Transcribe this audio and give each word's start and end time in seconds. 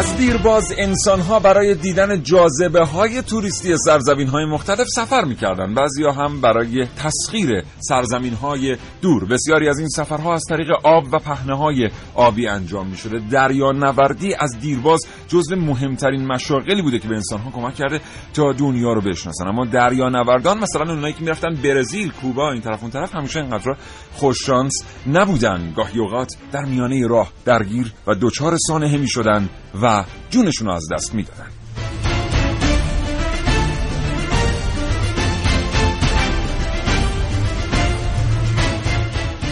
از 0.00 0.16
دیرباز 0.16 0.72
انسان 0.78 1.20
ها 1.20 1.38
برای 1.38 1.74
دیدن 1.74 2.22
جاذبه 2.22 2.84
های 2.84 3.22
توریستی 3.22 3.76
سرزمین 3.76 4.28
های 4.28 4.44
مختلف 4.44 4.86
سفر 4.88 5.24
می‌کردن 5.24 5.74
بعضی 5.74 6.04
هم 6.04 6.40
برای 6.40 6.86
تسخیر 6.86 7.64
سرزمین 7.78 8.32
های 8.32 8.76
دور. 9.02 9.24
بسیاری 9.24 9.68
از 9.68 9.78
این 9.78 9.88
سفرها 9.88 10.34
از 10.34 10.44
طریق 10.48 10.70
آب 10.84 11.04
و 11.12 11.18
پهنه 11.18 11.56
های 11.56 11.90
آبی 12.14 12.48
انجام 12.48 12.86
می 12.86 12.96
شده 12.96 13.20
دریا 13.30 13.72
نوردی 13.72 14.34
از 14.34 14.58
دیرباز 14.60 15.06
جزو 15.28 15.56
مهمترین 15.56 16.26
مشاغلی 16.26 16.82
بوده 16.82 16.98
که 16.98 17.08
به 17.08 17.14
انسان 17.14 17.40
ها 17.40 17.50
کمک 17.50 17.74
کرده 17.74 18.00
تا 18.34 18.52
دنیا 18.52 18.92
رو 18.92 19.00
بشناسن. 19.00 19.48
اما 19.48 19.64
دریا 19.64 20.08
نوردان 20.08 20.58
مثلا 20.58 20.92
اونایی 20.92 21.14
که 21.14 21.20
می‌رفتن 21.20 21.54
برزیل 21.54 22.10
کوبا 22.10 22.52
این 22.52 22.62
طرف 22.62 22.82
اون 22.82 22.90
طرف 22.90 23.14
همیشه 23.14 23.40
اینقدر 23.40 23.76
خوش 24.12 24.46
شانس 24.46 24.84
نبودن. 25.06 25.72
گاهی 25.76 26.00
اوقات 26.00 26.32
در 26.52 26.64
میانه 26.64 27.06
راه 27.06 27.32
درگیر 27.44 27.92
و 28.06 28.14
دچار 28.14 28.56
سانحه 28.66 28.96
می 28.96 29.08
شدن 29.08 29.48
و 29.82 30.04
جونشون 30.30 30.66
رو 30.66 30.72
از 30.72 30.88
دست 30.92 31.14
می‌دادن. 31.14 31.50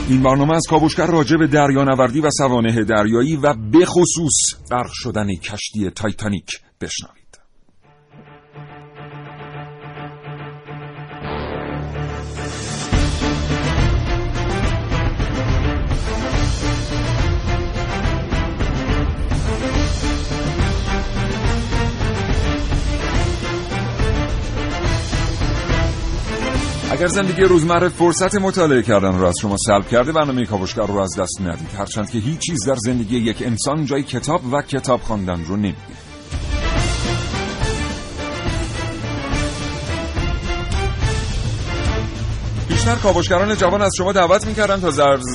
این 0.09 0.23
برنامه 0.23 0.57
از 0.57 0.67
کابوشگر 0.71 1.07
راجع 1.07 1.37
به 1.37 1.47
دریانوردی 1.47 2.21
و 2.21 2.31
سوانه 2.31 2.85
دریایی 2.85 3.37
و 3.37 3.55
به 3.55 3.85
خصوص 3.87 4.55
غرق 4.71 4.91
شدن 4.93 5.35
کشتی 5.35 5.91
تایتانیک 5.91 6.61
بشنوید. 6.81 7.18
اگر 26.91 27.07
زندگی 27.07 27.43
روزمره 27.43 27.89
فرصت 27.89 28.35
مطالعه 28.35 28.83
کردن 28.83 29.19
رو 29.19 29.25
از 29.25 29.35
شما 29.41 29.57
سلب 29.67 29.89
کرده 29.89 30.13
برنامه 30.13 30.47
کاوشگر 30.47 30.87
رو 30.87 30.99
از 30.99 31.17
دست 31.19 31.41
ندید. 31.41 31.69
هرچند 31.79 32.11
که 32.11 32.19
هیچ 32.19 32.41
چیز 32.41 32.69
در 32.69 32.75
زندگی 32.75 33.19
یک 33.19 33.43
انسان 33.43 33.85
جای 33.85 34.03
کتاب 34.03 34.53
و 34.53 34.63
کتاب 34.63 35.01
خواندن 35.01 35.45
رو 35.45 35.57
نمی‌گیره 35.57 36.08
بیشتر 42.89 43.03
کاوشگران 43.03 43.55
جوان 43.55 43.83
از 43.83 43.93
شما 43.99 44.13
دعوت 44.13 44.47
می‌کردن 44.47 44.81
تا 44.81 44.91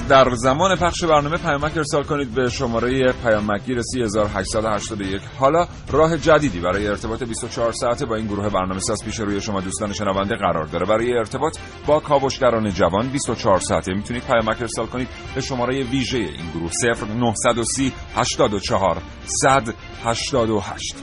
در 0.10 0.30
زمان 0.36 0.76
پخش 0.76 1.04
برنامه 1.04 1.38
پیامک 1.38 1.78
ارسال 1.78 2.04
کنید 2.04 2.34
به 2.34 2.50
شماره 2.50 3.12
پیامکگیر 3.12 3.82
3881 3.82 5.22
حالا 5.40 5.68
راه 5.92 6.18
جدیدی 6.18 6.60
برای 6.60 6.88
ارتباط 6.88 7.24
24 7.24 7.72
ساعته 7.72 8.06
با 8.06 8.16
این 8.16 8.28
گروه 8.28 8.50
برنامه 8.50 8.80
ساز 8.80 9.04
پیش 9.06 9.20
روی 9.20 9.42
شما 9.42 9.62
دوستان 9.62 9.94
شنونده 9.94 10.36
قرار 10.36 10.66
داره. 10.66 10.86
برای 10.86 11.14
ارتباط 11.18 11.58
با 11.88 12.00
کاوشگران 12.00 12.70
جوان 12.70 13.08
24 13.08 13.60
ساعته 13.60 13.94
می‌تونید 13.94 14.24
پیامک 14.24 14.62
ارسال 14.62 14.86
کنید 14.86 15.08
به 15.36 15.42
شماره 15.42 15.84
ویژه 15.84 16.18
این 16.18 16.52
گروه 16.54 16.72
0930 17.34 17.94
84 18.16 19.02
188 19.26 20.96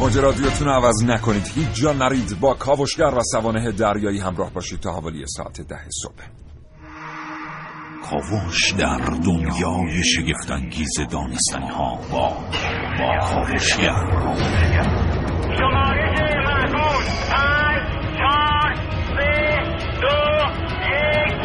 موج 0.00 0.18
رادیوتون 0.18 0.68
رو 0.68 0.72
عوض 0.72 1.02
نکنید. 1.04 1.46
هیچ 1.54 1.72
جا 1.72 1.92
نرید 1.92 2.40
با 2.40 2.54
کاوشگر 2.54 3.14
و 3.14 3.22
سوانه 3.32 3.72
دریایی 3.72 4.18
همراه 4.18 4.50
باشید 4.52 4.80
تا 4.80 4.92
حوالی 4.92 5.24
ساعت 5.26 5.60
ده 5.60 5.80
صبح. 6.02 6.22
کاوش 8.10 8.72
در 8.72 8.98
دنیای 8.98 10.04
شگفتانگیز 10.04 10.92
دانستنی 11.10 11.68
ها 11.68 11.96
با 12.12 12.28
با 12.98 13.18
کاوشگر 13.30 14.06
پنج 14.10 14.38
چهار 18.18 18.74
سه 19.16 19.38
دو 20.00 20.16
یک 20.86 21.40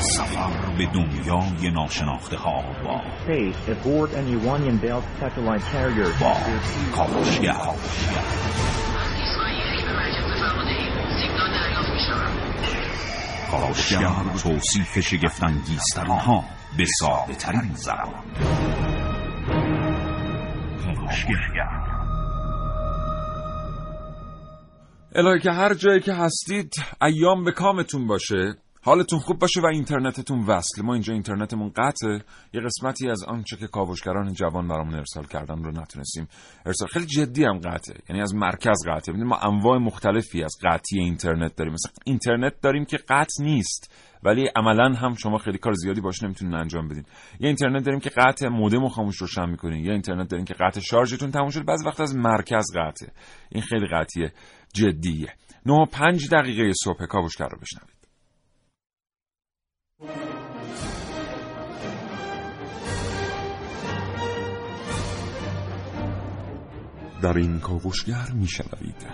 سکو 0.00 0.27
به 0.78 0.86
دنیای 0.86 1.70
ناشناخته 1.70 2.36
ها 2.36 2.62
با. 2.84 3.00
با 6.20 6.36
کاوشگر 6.96 7.52
کاوشگر 13.50 14.12
توصیف 14.42 15.00
شگفتانگیزترین 15.00 16.10
ها 16.10 16.44
به 16.78 16.84
ساده 17.00 17.34
ترین 17.34 17.74
زبان. 17.74 18.24
کاوشگر 20.84 21.58
الهی 25.14 25.40
که 25.40 25.50
هر 25.50 25.74
جایی 25.74 26.00
که 26.00 26.14
هستید 26.14 26.74
ایام 27.02 27.44
به 27.44 27.52
کامتون 27.52 28.06
باشه. 28.06 28.54
حالتون 28.82 29.18
خوب 29.18 29.38
باشه 29.38 29.60
و 29.60 29.66
اینترنتتون 29.66 30.44
وصل. 30.46 30.82
ما 30.82 30.92
اینجا 30.92 31.12
اینترنتمون 31.12 31.72
قطعه. 31.76 32.24
یه 32.54 32.60
قسمتی 32.60 33.10
از 33.10 33.24
آنچه 33.24 33.56
که 33.56 33.66
کاوشگران 33.66 34.32
جوان 34.32 34.68
برامون 34.68 34.94
ارسال 34.94 35.24
کردن 35.24 35.64
رو 35.64 35.70
نتونستیم 35.70 36.28
ارسال 36.66 36.88
خیلی 36.88 37.06
جدی 37.06 37.44
هم 37.44 37.58
قطعه. 37.58 37.96
یعنی 38.08 38.22
از 38.22 38.34
مرکز 38.34 38.76
قطعه. 38.86 39.14
ما 39.14 39.36
انواع 39.36 39.78
مختلفی 39.78 40.44
از 40.44 40.56
قطعی 40.64 41.00
اینترنت 41.00 41.56
داریم. 41.56 41.72
مثلا 41.72 41.92
اینترنت 42.04 42.60
داریم 42.62 42.84
که 42.84 42.96
قطع 42.96 43.42
نیست 43.42 43.94
ولی 44.22 44.48
عملا 44.56 44.94
هم 44.94 45.14
شما 45.14 45.38
خیلی 45.38 45.58
کار 45.58 45.72
زیادی 45.72 46.00
باش 46.00 46.22
نمی‌تونین 46.22 46.54
انجام 46.54 46.88
بدین. 46.88 47.04
یه 47.40 47.46
اینترنت 47.46 47.84
داریم 47.84 48.00
که 48.00 48.10
قطع 48.10 48.48
مودم 48.48 48.80
رو 48.80 48.88
خاموش 48.88 49.16
روشن 49.16 49.50
می‌کنین 49.50 49.84
یه 49.84 49.92
اینترنت 49.92 50.28
داریم 50.28 50.44
که 50.44 50.54
قطع 50.54 50.80
شارژتون 50.80 51.30
تموم 51.30 51.50
شد 51.50 51.64
بعضی 51.64 51.86
وقت 51.86 52.00
از 52.00 52.16
مرکز 52.16 52.64
قطعه. 52.76 53.12
این 53.52 53.62
خیلی 53.62 53.86
قطعیه 53.92 54.32
جدیه. 54.74 55.34
9 55.66 55.86
5 55.92 56.28
دقیقه 56.28 56.72
صبح 56.84 57.06
کاوشگر 57.06 57.48
رو 57.48 57.58
بشنوید. 57.60 57.97
در 67.22 67.38
این 67.38 67.60
کاوشگر 67.60 68.26
میشنوید 68.34 69.06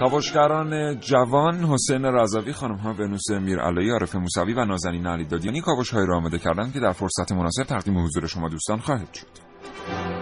کاوشگران 0.00 1.00
جوان 1.00 1.54
حسین 1.54 2.04
رضوی 2.04 2.52
خانم 2.52 2.76
ها 2.76 2.92
ونوس 2.92 3.30
میرعلایی 3.30 3.90
عارف 3.90 4.14
موسوی 4.14 4.52
و 4.52 4.64
نازنین 4.64 5.06
علی 5.06 5.24
دادیانی 5.24 5.60
کاوش 5.60 5.90
های 5.90 6.06
را 6.06 6.16
آماده 6.16 6.38
کردند 6.38 6.72
که 6.72 6.80
در 6.80 6.92
فرصت 6.92 7.32
مناسب 7.32 7.62
تقدیم 7.62 7.98
حضور 7.98 8.26
شما 8.26 8.48
دوستان 8.48 8.78
خواهد 8.78 9.14
شد. 9.14 10.15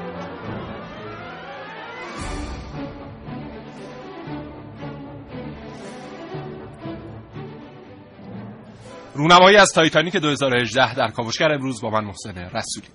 رونمایی 9.15 9.57
از 9.57 9.73
تایتانیک 9.75 10.17
2018 10.17 10.95
در 10.95 11.09
کاوشگر 11.09 11.53
امروز 11.53 11.81
با 11.81 11.91
من 11.91 12.05
محسن 12.05 12.39
رسولی. 12.39 12.87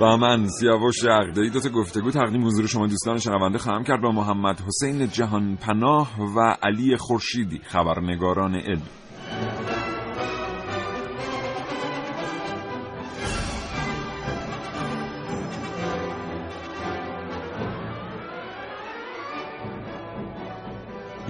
و 0.00 0.16
من 0.16 0.48
سیاوش 0.48 1.04
عقده‌ای 1.04 1.50
دو 1.50 1.60
تا 1.60 1.68
گفتگو 1.68 2.10
تقدیم 2.10 2.46
حضور 2.46 2.66
شما 2.66 2.86
دوستان 2.86 3.18
شنونده 3.18 3.58
خواهم 3.58 3.84
کرد 3.84 4.00
با 4.00 4.10
محمد 4.10 4.60
حسین 4.60 5.08
جهان 5.08 5.56
پناه 5.56 6.20
و 6.36 6.56
علی 6.62 6.96
خورشیدی 6.96 7.60
خبرنگاران 7.64 8.54
علم. 8.54 8.82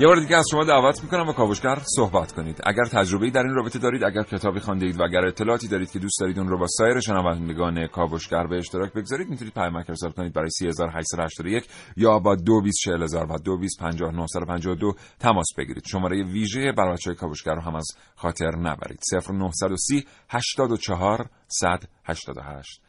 یه 0.03 0.09
بار 0.09 0.21
دیگه 0.21 0.37
از 0.37 0.47
شما 0.51 0.65
دعوت 0.65 1.03
می‌کنم 1.05 1.25
با 1.25 1.33
کاوشگر 1.33 1.79
صحبت 1.97 2.33
کنید. 2.33 2.61
اگر 2.67 2.85
تجربه‌ای 2.85 3.31
در 3.31 3.43
این 3.43 3.55
رابطه 3.55 3.79
دارید 3.79 4.05
اگر 4.05 4.23
کتابی 4.23 4.61
خوانده 4.61 4.87
اید 4.87 5.01
و 5.01 5.03
اگر 5.03 5.27
اطلاعاتی 5.27 5.69
دارید 5.69 5.91
که 5.91 5.99
دوست 5.99 6.21
دارید 6.21 6.39
اون 6.39 6.49
رو 6.49 6.59
با 6.59 6.67
سایر 6.67 7.01
شنوندگان 7.01 7.87
کاوشگر 7.87 8.47
به 8.47 8.57
اشتراک 8.57 8.93
بگذارید 8.93 9.29
می‌تونید 9.29 9.55
پیامک 9.55 9.91
ارسال 9.91 10.11
کنید 10.11 10.33
برای 10.33 10.51
3881 10.51 11.69
یا 11.97 12.19
با 12.19 12.35
224000 12.35 13.33
و 13.33 13.39
225952 13.39 14.95
تماس 15.19 15.47
بگیرید. 15.59 15.85
شماره 15.87 16.25
ویژه 16.25 16.73
برای 16.73 17.15
کاوشگر 17.19 17.55
رو 17.55 17.61
هم 17.61 17.75
از 17.75 17.87
خاطر 18.15 18.57
نبرید. 18.57 19.01
0930 19.31 20.07
84 20.29 21.27
188 21.49 22.83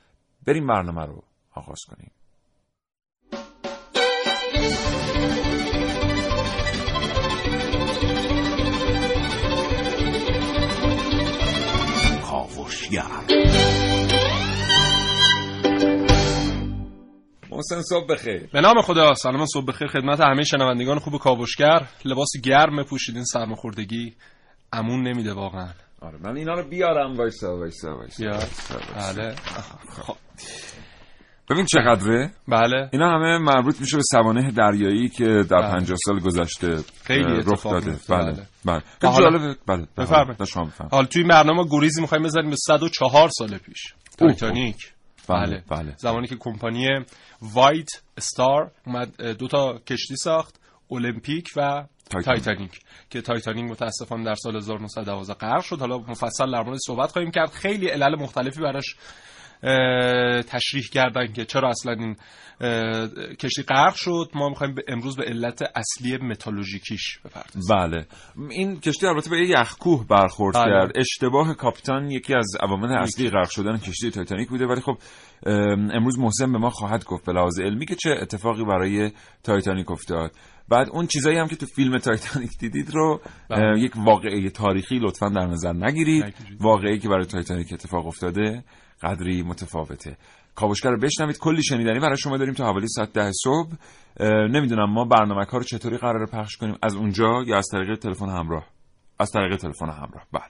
بریم 0.47 0.67
برنامه 0.67 1.05
رو 1.05 1.23
آغاز 1.55 1.79
کنیم. 1.87 2.11
کاوشگر 12.63 13.03
محسن 17.51 17.81
صبح 17.81 18.07
بخیر. 18.07 18.47
به 18.53 18.61
نام 18.61 18.81
خدا 18.81 19.13
سلام 19.13 19.45
صبح 19.45 19.65
بخیر. 19.65 19.87
خدمت 19.87 20.19
همه 20.21 20.43
شنوندگان 20.43 20.99
خوب 20.99 21.17
کاوشگر. 21.17 21.87
لباس 22.05 22.29
گرم 22.43 22.83
پوشیدین 22.83 23.23
سرماخوردگی 23.23 24.13
امون 24.73 25.07
نمیده 25.07 25.33
واقعا. 25.33 25.69
آره 26.01 26.17
من 26.21 26.35
اینا 26.35 26.53
رو 26.53 26.69
بیارم 26.69 27.17
وایسا 27.17 27.57
وایسا 27.57 27.95
وایسا. 27.95 28.23
یا 28.23 28.31
وایسا، 28.31 28.75
وایسا. 28.75 29.13
بله. 29.13 29.35
خب. 29.89 30.15
ببین 31.49 31.65
چقدره؟ 31.65 32.31
بله. 32.47 32.89
اینا 32.93 33.09
همه 33.11 33.37
مربوط 33.37 33.81
میشه 33.81 33.97
به 33.97 34.03
سوانح 34.11 34.51
دریایی 34.51 35.09
که 35.09 35.25
در 35.25 35.61
بله. 35.61 35.71
50 35.71 35.97
سال 36.05 36.19
گذشته 36.19 36.77
خیلی 37.03 37.41
رخ 37.45 37.63
داده. 37.63 37.97
بله 38.09 38.31
بله. 38.31 38.47
بله. 38.65 38.79
خیلی 39.01 39.13
حالا- 39.13 39.19
جالبه. 39.31 39.55
بله 39.67 39.87
بفرمایید. 39.97 40.37
بله 40.37 40.47
بفرمایید. 40.47 40.91
حالا 40.91 41.05
توی 41.05 41.23
برنامه 41.23 41.65
گریزی 41.71 42.01
می‌خوایم 42.01 42.23
بزنیم 42.23 42.49
به 42.49 42.55
104 42.55 43.29
سال 43.29 43.57
پیش. 43.57 43.83
اوه. 43.93 44.31
تایتانیک. 44.33 44.77
بله 45.29 45.63
بله. 45.69 45.93
زمانی 45.97 46.27
که 46.27 46.35
کمپانی 46.39 46.87
White 47.41 47.89
Star 48.17 48.71
اومد 48.85 49.21
دو 49.21 49.47
تا 49.47 49.77
کشتی 49.87 50.15
ساخت 50.15 50.59
المپیک 50.91 51.47
و 51.55 51.83
تایتانیک. 52.09 52.43
تایتانیک 52.43 52.79
که 53.09 53.21
تایتانیک 53.21 53.65
متاسفانه 53.71 54.23
در 54.25 54.35
سال 54.35 54.55
1912 54.55 55.33
غرق 55.33 55.61
شد. 55.61 55.79
حالا 55.79 55.97
مفصل 55.97 56.51
در 56.51 56.63
مورد 56.63 56.77
صحبت 56.87 57.11
خواهیم 57.11 57.31
کرد. 57.31 57.49
خیلی 57.51 57.87
علل 57.87 58.15
مختلفی 58.15 58.61
براش 58.61 58.95
تشریح 60.47 60.83
کردن 60.91 61.33
که 61.33 61.45
چرا 61.45 61.69
اصلا 61.69 61.93
این 61.93 62.15
کشتی 63.35 63.63
غرق 63.63 63.93
شد. 63.95 64.29
ما 64.35 64.49
می‌خوایم 64.49 64.75
امروز 64.87 65.15
به 65.15 65.23
علت 65.23 65.61
اصلی 65.75 66.17
متالوژیکیش 66.17 67.19
بپردازیم. 67.25 67.75
بله. 67.75 68.05
این 68.49 68.79
کشتی 68.79 69.07
البته 69.07 69.29
به 69.29 69.37
یه 69.37 69.49
یخکوه 69.49 70.07
برخورد 70.07 70.55
بله. 70.55 70.65
کرد. 70.65 70.91
اشتباه 70.95 71.53
کاپیتان 71.53 72.11
یکی 72.11 72.33
از 72.33 72.47
عوامل 72.61 72.97
اصلی 72.97 73.29
غرق 73.29 73.49
شدن 73.49 73.77
کشتی 73.77 74.11
تایتانیک 74.11 74.49
بوده. 74.49 74.65
ولی 74.65 74.81
خب 74.81 74.97
ام، 75.45 75.91
امروز 75.91 76.19
محسن 76.19 76.51
به 76.51 76.57
ما 76.57 76.69
خواهد 76.69 77.05
گفت 77.05 77.25
به 77.25 77.33
لحاظ 77.33 77.59
علمی 77.59 77.85
که 77.85 77.95
چه 77.95 78.09
اتفاقی 78.21 78.63
برای 78.63 79.11
تایتانیک 79.43 79.91
افتاد. 79.91 80.31
بعد 80.69 80.89
اون 80.89 81.07
چیزایی 81.07 81.37
هم 81.37 81.47
که 81.47 81.55
تو 81.55 81.65
فیلم 81.65 81.97
تایتانیک 81.97 82.51
دیدید 82.59 82.89
رو 82.93 83.21
بله. 83.49 83.79
یک 83.79 83.91
واقعه 83.95 84.49
تاریخی 84.49 84.99
لطفا 84.99 85.29
در 85.29 85.45
نظر 85.45 85.73
نگیرید. 85.73 86.23
نگیرید. 86.23 86.61
واقعی 86.61 86.99
که 86.99 87.09
برای 87.09 87.25
تایتانیک 87.25 87.73
اتفاق 87.73 88.07
افتاده. 88.07 88.63
قدری 89.03 89.43
متفاوته. 89.43 90.17
کاوشگر 90.55 90.89
رو 90.89 90.97
بشنوید. 90.97 91.37
کلی 91.37 91.63
شنیدنی 91.63 91.99
برای 91.99 92.17
شما 92.17 92.37
داریم 92.37 92.53
تا 92.53 92.65
حوالی 92.65 92.87
ساعت 92.87 93.13
ده 93.13 93.31
صبح. 93.43 93.73
نمی‌دونم 94.49 94.93
ما 94.93 95.05
برنامه 95.05 95.45
ها 95.45 95.57
رو 95.57 95.63
چطوری 95.63 95.97
قرار 95.97 96.25
پخش 96.25 96.57
کنیم. 96.57 96.75
از 96.83 96.95
اونجا 96.95 97.43
یا 97.47 97.57
از 97.57 97.67
طریق 97.71 97.99
تلفن 97.99 98.29
همراه؟ 98.29 98.67
از 99.19 99.31
طریق 99.31 99.57
تلفن 99.57 99.89
همراه. 99.89 100.27
بله. 100.31 100.43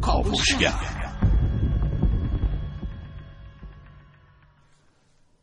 کاوشگر. 0.00 0.72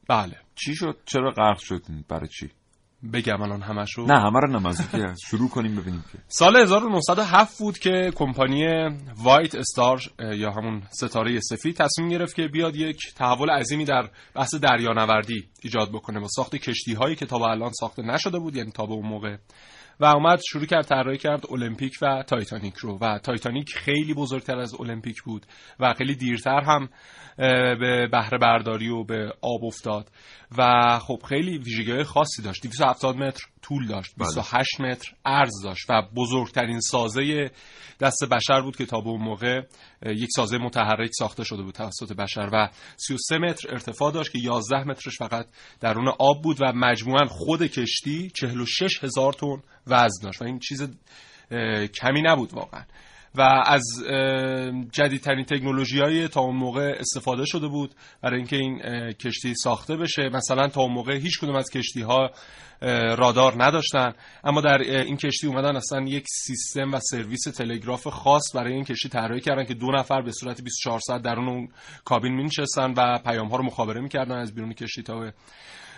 بله. 0.09 0.44
چی 0.55 0.75
شد؟ 0.75 0.97
چرا 1.05 1.31
غرق 1.31 1.59
شد 1.59 1.81
برای 2.09 2.27
چی؟ 2.27 2.49
بگم 3.13 3.41
الان 3.41 3.61
همشو 3.61 4.05
نه 4.05 4.19
همه 4.19 4.39
رو 4.39 4.51
نمازی 4.51 4.83
که 4.91 5.13
شروع 5.29 5.49
کنیم 5.49 5.75
ببینیم 5.75 6.03
که. 6.11 6.17
سال 6.27 6.55
1907 6.55 7.59
بود 7.59 7.77
که 7.77 8.11
کمپانی 8.15 8.65
وایت 9.23 9.55
استار 9.55 10.01
یا 10.19 10.51
همون 10.51 10.83
ستاره 10.89 11.39
سفید 11.39 11.75
تصمیم 11.75 12.09
گرفت 12.09 12.35
که 12.35 12.47
بیاد 12.47 12.75
یک 12.75 12.97
تحول 13.15 13.49
عظیمی 13.49 13.85
در 13.85 14.09
بحث 14.35 14.55
دریانوردی 14.55 15.49
ایجاد 15.61 15.91
بکنه 15.91 16.19
با 16.19 16.27
ساخت 16.27 16.55
کشتی 16.55 16.93
هایی 16.93 17.15
که 17.15 17.25
تا 17.25 17.37
به 17.37 17.45
الان 17.45 17.71
ساخته 17.79 18.01
نشده 18.01 18.39
بود 18.39 18.55
یعنی 18.55 18.71
تا 18.71 18.85
به 18.85 18.93
اون 18.93 19.07
موقع 19.07 19.37
و 19.99 20.05
اومد 20.05 20.39
شروع 20.49 20.65
کرد 20.65 20.85
طراحی 20.85 21.17
کرد 21.17 21.45
المپیک 21.51 21.93
و 22.01 22.23
تایتانیک 22.27 22.75
رو. 22.75 22.97
و 23.01 23.19
تایتانیک 23.19 23.73
خیلی 23.75 24.13
بزرگتر 24.13 24.57
از 24.57 24.75
المپیک 24.79 25.21
بود 25.23 25.45
و 25.79 25.93
خیلی 25.93 26.15
دیرتر 26.15 26.61
هم 26.61 26.89
به 27.79 28.07
بهره 28.11 28.37
برداری 28.37 28.89
و 28.89 29.03
به 29.03 29.33
آب 29.41 29.65
افتاد. 29.65 30.11
و 30.57 30.99
خب 30.99 31.19
خیلی 31.29 31.57
ویژگی 31.57 32.03
خاصی 32.03 32.41
داشت. 32.41 32.63
270 32.63 33.15
متر. 33.15 33.43
طول 33.67 33.87
داشت. 33.87 34.13
28 34.17 34.81
متر 34.81 35.13
عرض 35.25 35.63
داشت 35.63 35.89
و 35.89 36.01
بزرگترین 36.15 36.79
سازه 36.79 37.51
دست 37.99 38.23
بشر 38.31 38.61
بود 38.61 38.75
که 38.77 38.85
تا 38.85 39.01
به 39.01 39.09
اون 39.09 39.21
موقع 39.21 39.61
یک 40.05 40.29
سازه 40.35 40.57
متحرک 40.57 41.11
ساخته 41.19 41.43
شده 41.43 41.63
بود 41.63 41.73
توسط 41.73 42.13
بشر 42.13 42.49
و 42.53 42.69
33 42.97 43.37
متر 43.37 43.71
ارتفاع 43.71 44.11
داشت 44.11 44.31
که 44.31 44.39
11 44.39 44.83
مترش 44.83 45.17
فقط 45.17 45.47
درون 45.79 46.07
آب 46.07 46.41
بود 46.43 46.57
و 46.61 46.71
مجموعا 46.75 47.25
خود 47.25 47.63
کشتی 47.63 48.29
46 48.29 49.03
هزار 49.03 49.33
تن 49.33 49.61
وزن 49.87 50.23
داشت 50.23 50.41
و 50.41 50.45
این 50.45 50.59
چیز 50.59 50.89
کمی 52.01 52.21
نبود 52.21 52.53
واقعا. 52.53 52.83
و 53.37 53.41
از 53.65 53.83
جدیدترین 54.91 55.45
تکنولوژی 55.45 55.99
های 55.99 56.27
تا 56.27 56.41
اون 56.41 56.55
موقع 56.55 56.95
استفاده 56.99 57.45
شده 57.45 57.67
بود 57.67 57.95
برای 58.21 58.37
اینکه 58.37 58.55
این 58.55 58.79
کشتی 59.11 59.53
ساخته 59.55 59.97
بشه. 59.97 60.29
مثلا 60.29 60.67
تا 60.67 60.81
اون 60.81 60.91
موقع 60.93 61.15
هیچ 61.15 61.39
کدوم 61.39 61.55
از 61.55 61.69
کشتی 61.69 62.01
ها 62.01 62.31
رادار 63.15 63.63
نداشتن. 63.63 64.13
اما 64.43 64.61
در 64.61 64.77
این 64.77 65.17
کشتی 65.17 65.47
اومدن 65.47 65.75
اصلا 65.75 66.01
یک 66.01 66.25
سیستم 66.27 66.93
و 66.93 66.99
سرویس 66.99 67.41
تلگراف 67.41 68.07
خاص 68.07 68.55
برای 68.55 68.73
این 68.73 68.83
کشتی 68.83 69.09
طراحی 69.09 69.41
کردن 69.41 69.65
که 69.65 69.73
دو 69.73 69.91
نفر 69.91 70.21
به 70.21 70.31
صورت 70.31 70.61
24 70.61 70.99
ساعت 70.99 71.21
درون 71.21 71.49
اون 71.49 71.69
کابین 72.05 72.33
مینشستن 72.33 72.93
و 72.97 73.19
پیام 73.25 73.47
ها 73.47 73.57
رو 73.57 73.63
مخابره 73.63 74.01
می‌کردن 74.01 74.37
از 74.37 74.55
بیرون 74.55 74.73
کشتی 74.73 75.03
تا 75.03 75.19
به 75.19 75.33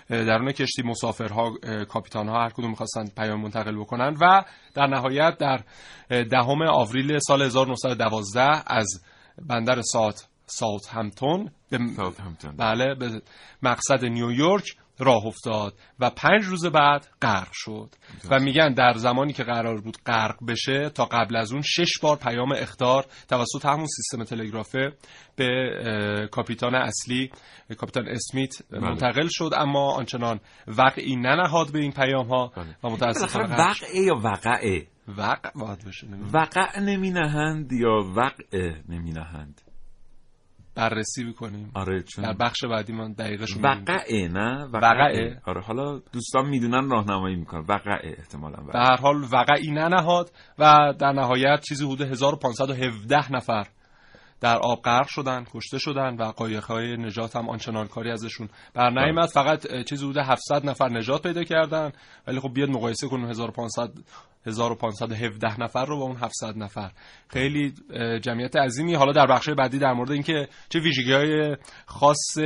درون 0.09 0.51
کشتی 0.51 0.83
مسافرها 0.83 1.53
کاپیتان 1.89 2.29
ها 2.29 2.43
هر 2.43 2.49
کدوم 2.49 2.69
می‌خواستن 2.69 3.05
پیام 3.17 3.41
منتقل 3.41 3.79
بکنن 3.79 4.17
و 4.21 4.43
در 4.73 4.87
نهایت 4.87 5.37
در 5.37 5.63
دهم 6.09 6.61
آوریل 6.61 7.19
سال 7.19 7.41
1912 7.41 8.63
از 8.67 9.03
بندر 9.47 9.81
ساعت 9.81 10.27
ساوت 10.45 10.87
همتون 10.89 11.51
به. 11.69 11.79
بله 12.57 12.95
به 12.95 13.21
مقصد 13.63 14.05
نیویورک 14.05 14.75
راه 14.99 15.25
افتاد 15.25 15.73
و 15.99 16.09
پنج 16.09 16.45
روز 16.45 16.65
بعد 16.65 17.07
غرق 17.21 17.49
شد 17.53 17.89
و 18.29 18.39
میگن 18.39 18.73
در 18.73 18.93
زمانی 18.93 19.33
که 19.33 19.43
قرار 19.43 19.81
بود 19.81 19.97
غرق 20.05 20.45
بشه 20.47 20.89
تا 20.89 21.05
قبل 21.05 21.35
از 21.35 21.51
اون 21.51 21.61
شش 21.61 21.99
بار 22.01 22.17
پیام 22.17 22.51
اخطار 22.51 23.05
توسط 23.29 23.65
همون 23.65 23.85
سیستم 23.85 24.23
تلگرافه 24.23 24.91
به 25.35 25.47
کاپیتان 26.31 26.75
اصلی 26.75 27.31
کاپیتان 27.77 28.07
اسمیت 28.07 28.53
منتقل 28.71 29.27
شد 29.29 29.49
اما 29.55 29.93
آنچنان 29.93 30.39
وقعی 30.67 31.15
ننهاد 31.15 31.71
به 31.71 31.79
این 31.79 31.91
پیام 31.91 32.27
ها 32.27 32.47
بله. 32.47 32.75
و 32.83 32.89
متاسفانه 32.89 33.47
غرق 33.47 33.73
شد. 33.73 33.83
وقعه 33.83 34.01
یا 34.01 34.15
وقعه 34.15 34.87
وقع 35.07 35.51
باید 35.55 35.85
بشه. 35.85 36.07
وقع 36.33 36.79
نمی 36.79 37.11
نهند 37.11 37.73
یا 37.73 38.13
وقع 38.15 38.73
نمی 38.89 39.11
نهند 39.11 39.61
بررسی 40.77 41.23
می‌کنیم. 41.23 41.71
آره 41.73 42.03
چون 42.03 42.25
در 42.25 42.33
بخش 42.33 42.65
بعدی 42.65 42.93
من 42.93 43.11
دقیقش. 43.11 43.57
وقعه 43.63 44.27
نه؟ 44.27 44.65
وقعه. 44.73 45.41
آره 45.45 45.61
حالا 45.61 45.99
دوستان 46.13 46.49
می‌دونن 46.49 46.89
راهنمایی 46.89 47.35
می‌کنن. 47.35 47.65
وقعه 47.69 48.15
احتمالا. 48.17 48.63
به 48.63 48.79
هر 48.79 48.95
حال 48.95 49.15
وقعی 49.31 49.71
ننهاد 49.71 50.31
و 50.59 50.93
در 50.99 51.11
نهایت 51.11 51.61
چیزی 51.69 51.85
حدود 51.85 52.01
1517 52.01 53.31
نفر 53.33 53.67
در 54.41 54.57
آب 54.57 54.81
غرق 54.81 55.07
شدن 55.07 55.45
کشته 55.53 55.79
شدن 55.79 56.15
و 56.15 56.23
قایق‌های 56.23 56.97
نجات 56.97 57.35
هم 57.35 57.49
آنچنان 57.49 57.87
کاری 57.87 58.11
ازشون 58.11 58.49
بر 58.73 58.89
نیامد. 58.89 59.29
فقط 59.29 59.83
چیزی 59.83 60.05
حدود 60.05 60.17
700 60.17 60.65
نفر 60.65 60.89
نجات 60.89 61.23
پیدا 61.23 61.43
کردن. 61.43 61.91
ولی 62.27 62.39
خب 62.39 62.53
بیاد 62.53 62.69
مقایسه 62.69 63.07
کنیم 63.07 63.25
1500 63.25 63.89
1517 64.45 65.61
نفر 65.61 65.85
رو 65.85 65.97
با 65.97 66.03
اون 66.03 66.15
700 66.15 66.57
نفر. 66.57 66.91
خیلی 67.29 67.73
جمعیت 68.23 68.55
عظیمی. 68.55 68.93
حالا 68.93 69.11
در 69.11 69.27
بخش 69.27 69.49
بعدی 69.49 69.79
در 69.79 69.93
مورد 69.93 70.11
اینکه 70.11 70.47
چه 70.69 70.79
ویژگی 70.79 71.13
های 71.13 71.57
خاص 71.85 72.37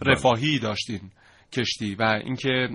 رفاهی 0.00 0.58
داشتین. 0.58 1.00
کشتی 1.52 1.94
و 1.94 2.02
اینکه 2.02 2.68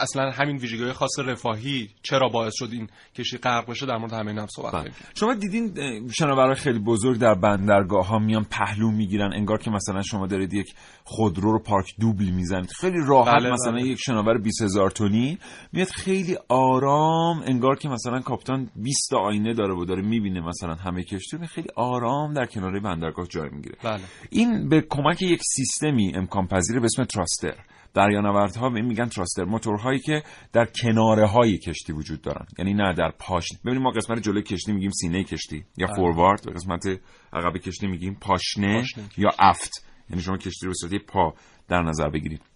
اصلا 0.00 0.30
همین 0.30 0.56
ویژگی 0.56 0.92
خاص 0.92 1.18
رفاهی 1.18 1.88
چرا 2.02 2.28
باعث 2.28 2.52
شد 2.56 2.68
این 2.72 2.88
کشتی 3.14 3.38
غرق 3.38 3.70
بشه 3.70 3.86
در 3.86 3.96
مورد 3.96 4.12
همین 4.12 4.38
هم 4.38 4.46
صحبت 4.46 4.72
بله. 4.72 4.82
کنیم. 4.82 4.94
شما 5.14 5.34
دیدین 5.34 5.74
شناورای 6.08 6.54
خیلی 6.54 6.78
بزرگ 6.78 7.18
در 7.18 7.34
بندرگاه 7.34 8.06
ها 8.06 8.18
میان 8.18 8.44
پهلو 8.44 8.90
می‌گیرن 8.90 9.32
انگار 9.34 9.58
که 9.58 9.70
مثلا 9.70 10.02
شما 10.02 10.26
دارید 10.26 10.54
یک 10.54 10.74
خودرو 11.04 11.52
رو 11.52 11.62
پارک 11.62 11.94
دوبل 12.00 12.30
می‌زنید. 12.30 12.70
خیلی 12.70 12.98
راحت 13.06 13.34
بله، 13.34 13.50
مثلا 13.50 13.72
بله. 13.72 13.86
یک 13.86 13.98
شناور 14.00 14.38
20 14.38 14.62
هزار 14.62 14.90
تونی 14.90 15.38
میاد 15.72 15.88
خیلی 15.88 16.36
آرام 16.48 17.42
انگار 17.46 17.76
که 17.76 17.88
مثلا 17.88 18.20
کاپیتان 18.20 18.70
20 18.76 19.10
تا 19.10 19.18
آینه 19.18 19.54
داره 19.54 19.74
و 19.74 19.84
داره 19.84 20.02
می‌بینه 20.02 20.40
مثلا 20.40 20.74
همه 20.74 21.02
کشتی 21.02 21.36
رو 21.36 21.46
خیلی 21.46 21.68
آرام 21.76 22.34
در 22.34 22.46
کنار 22.46 22.80
بندرگاه 22.80 23.26
جای 23.26 23.50
می‌گیره. 23.50 23.76
بله. 23.84 24.00
این 24.30 24.68
به 24.68 24.80
کمک 24.90 25.22
یک 25.22 25.40
سیستمی 25.42 26.12
امکان 26.14 26.46
پذیره 26.46 26.80
به 26.80 26.84
اسم 26.84 27.04
تراستر. 27.04 27.54
دریانوردها 27.94 28.70
به 28.70 28.76
این 28.76 28.84
میگن 28.84 29.06
تراستر 29.06 29.44
موتورهایی 29.44 29.98
که 29.98 30.22
در 30.52 30.68
کناره 30.82 31.26
های 31.26 31.58
کشتی 31.58 31.92
وجود 31.92 32.20
دارن 32.22 32.46
یعنی 32.58 32.74
نه 32.74 32.94
در 32.94 33.12
پاشنه 33.18 33.58
ببینید 33.64 33.82
ما 33.82 33.90
قسمت 33.90 34.22
جلوی 34.22 34.42
کشتی 34.42 34.72
میگیم 34.72 34.90
سینه 34.90 35.24
کشتی 35.24 35.64
یا 35.76 35.86
بله. 35.86 35.96
فوروارد 35.96 36.48
و 36.48 36.50
قسمت 36.50 36.86
عقب 37.32 37.56
کشتی 37.56 37.86
میگیم 37.86 38.16
پاشنه, 38.20 38.76
پاشنه. 38.76 39.04
یا 39.16 39.30
افت 39.38 39.86
یعنی 40.10 40.22
شما 40.22 40.36
کشتی 40.36 40.66
رو 40.66 40.70
به 40.70 40.74
صورت 40.74 41.02
پا 41.06 41.34
در 41.68 41.82
نظر 41.82 42.10
بگیرید 42.10 42.49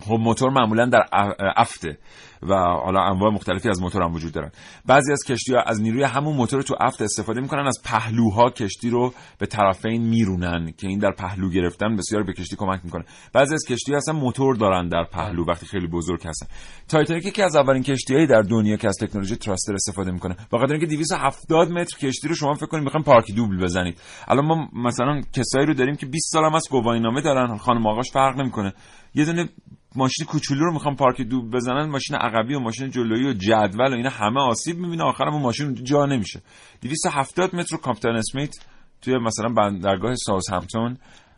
خب 0.00 0.12
موتور 0.12 0.50
معمولا 0.50 0.86
در 0.86 1.04
اف- 1.12 1.34
افته 1.56 1.98
و 2.42 2.54
حالا 2.54 3.00
انواع 3.00 3.30
مختلفی 3.32 3.68
از 3.68 3.82
موتور 3.82 4.02
هم 4.02 4.14
وجود 4.14 4.32
دارن. 4.32 4.50
بعضی 4.86 5.12
از 5.12 5.18
کشتی 5.28 5.54
ها 5.54 5.60
از 5.60 5.80
نیروی 5.80 6.02
همون 6.02 6.36
موتور 6.36 6.62
تو 6.62 6.76
افت 6.80 7.02
استفاده 7.02 7.40
می‌کنن 7.40 7.66
از 7.66 7.78
پهلوها 7.84 8.50
کشتی 8.50 8.90
رو 8.90 9.12
به 9.38 9.46
طرفین 9.46 10.02
میرونن 10.08 10.72
که 10.78 10.88
این 10.88 10.98
در 10.98 11.10
پهلو 11.12 11.50
گرفتن 11.50 11.96
بسیار 11.96 12.22
به 12.22 12.32
کشتی 12.32 12.56
کمک 12.56 12.80
می‌کنه. 12.84 13.04
بعضی 13.32 13.54
از 13.54 13.64
کشتی 13.68 13.92
ها 13.92 13.98
اصلا 13.98 14.14
موتور 14.14 14.56
دارن 14.56 14.88
در 14.88 15.04
پهلو 15.04 15.44
وقتی 15.44 15.66
خیلی 15.66 15.86
بزرگ 15.86 16.26
هستن. 16.26 16.46
تایتانیک 16.88 17.26
یکی 17.26 17.42
از 17.42 17.56
اولین 17.56 17.82
کشتیهایی 17.82 18.26
در 18.26 18.42
دنیا 18.42 18.76
که 18.76 18.88
از 18.88 18.96
تکنولوژی 19.00 19.36
thruster 19.36 19.74
استفاده 19.74 20.10
می‌کنه. 20.10 20.36
به 20.52 20.58
خاطر 20.58 20.72
اینکه 20.72 20.86
270 20.86 21.70
متر 21.70 21.98
کشتی 21.98 22.28
رو 22.28 22.34
شما 22.34 22.54
فکر 22.54 22.66
کنید 22.66 22.84
می‌خواین 22.84 23.04
پارک 23.04 23.34
دوبل 23.36 23.64
بزنید. 23.64 24.00
الان 24.28 24.44
ما 24.44 24.68
مثلا 24.84 25.20
کسایی 25.32 25.66
رو 25.66 25.74
داریم 25.74 25.96
که 25.96 26.06
20 26.06 26.32
سال 26.32 26.44
هم 26.44 26.54
از 26.54 26.64
گواهینامه 26.70 27.20
دارن. 27.20 27.56
خانم 27.56 27.86
آقاش 27.86 28.10
فرق 28.12 28.40
نمی‌کنه. 28.40 28.72
یه 29.14 29.24
دونه 29.24 29.48
ماشین 29.96 30.26
کوچولو 30.26 30.64
رو 30.64 30.72
می‌خوام 30.72 30.96
پارک 30.96 31.20
دوبل 31.20 31.50
بزنن 31.54 31.88
ماشین 31.88 32.16
عقبی 32.16 32.54
و 32.54 32.58
ماشین 32.58 32.90
جلویی 32.90 33.26
و 33.26 33.32
جدول 33.32 33.92
و 33.92 33.96
اینا 33.96 34.10
همه 34.10 34.40
آسیب 34.40 34.78
می‌بینه 34.78 35.04
آخرم 35.04 35.32
اون 35.32 35.42
ماشین 35.42 35.74
جا 35.74 36.06
نمیشه. 36.06 36.40
270 36.82 37.56
متر 37.56 37.76
کاپیتان 37.76 38.16
اسمیت 38.16 38.54
توی 39.02 39.18
مثلا 39.18 39.48
بندرگاه 39.48 40.14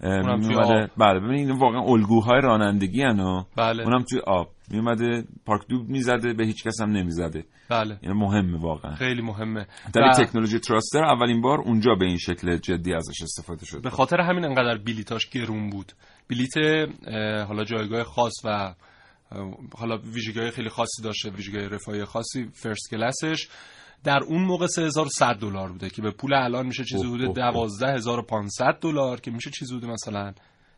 اونم 0.02 0.40
توی 0.40 0.48
میومده. 0.48 0.90
بله 0.96 1.20
ببینید 1.20 1.48
این 1.48 1.58
واقعا 1.58 1.80
الگوهای 1.80 2.40
رانندگی 2.40 3.04
و 3.04 3.44
بله. 3.56 3.82
اونم 3.82 4.02
توی 4.02 4.20
آب. 4.26 4.48
میومده 4.70 5.24
پارک 5.46 5.68
دوب 5.68 5.88
می‌زده 5.88 6.32
به 6.32 6.46
هیچ 6.46 6.64
کس 6.64 6.80
هم 6.80 6.90
نمی‌زده. 6.90 7.44
بله. 7.70 7.98
این 8.02 8.12
مهمه 8.12 8.60
واقعا. 8.60 8.94
خیلی 8.94 9.22
مهمه. 9.22 9.66
در 9.92 10.00
و 10.00 10.04
این 10.04 10.12
تکنولوژی 10.12 10.58
تراستر 10.58 11.04
اولین 11.04 11.40
بار 11.40 11.60
اونجا 11.60 11.94
به 11.94 12.04
این 12.04 12.18
شکل 12.18 12.56
جدی 12.56 12.94
ازش 12.94 13.22
استفاده 13.22 13.66
شد. 13.66 13.82
به 13.82 13.90
خاطر 13.90 14.20
همین 14.20 14.44
انقدر 14.44 14.78
بلیتاش 14.78 15.28
گرون 15.30 15.70
بود. 15.70 15.92
بلیت 16.34 16.88
حالا 17.48 17.64
جایگاه 17.64 18.04
خاص 18.04 18.32
و 18.44 18.74
حالا 19.78 19.96
ویژگی 19.96 20.50
خیلی 20.50 20.68
خاصی 20.68 21.02
داشته 21.02 21.30
ویژگی 21.30 21.58
رفاهی 21.58 22.04
خاصی 22.04 22.48
فرست 22.52 22.90
کلاسش 22.90 23.48
در 24.04 24.22
اون 24.22 24.42
موقع 24.42 24.66
3100 24.66 25.34
دلار 25.34 25.72
بوده 25.72 25.90
که 25.90 26.02
به 26.02 26.10
پول 26.10 26.34
الان 26.34 26.66
میشه 26.66 26.84
چیزی 26.84 27.04
حدود 27.04 27.38
اوه، 27.38 27.56
اوه. 27.56 27.68
12500 27.78 28.78
دلار 28.80 29.20
که 29.20 29.30
میشه 29.30 29.50
چیزی 29.50 29.76
حدود 29.76 29.90
مثلا 29.90 30.32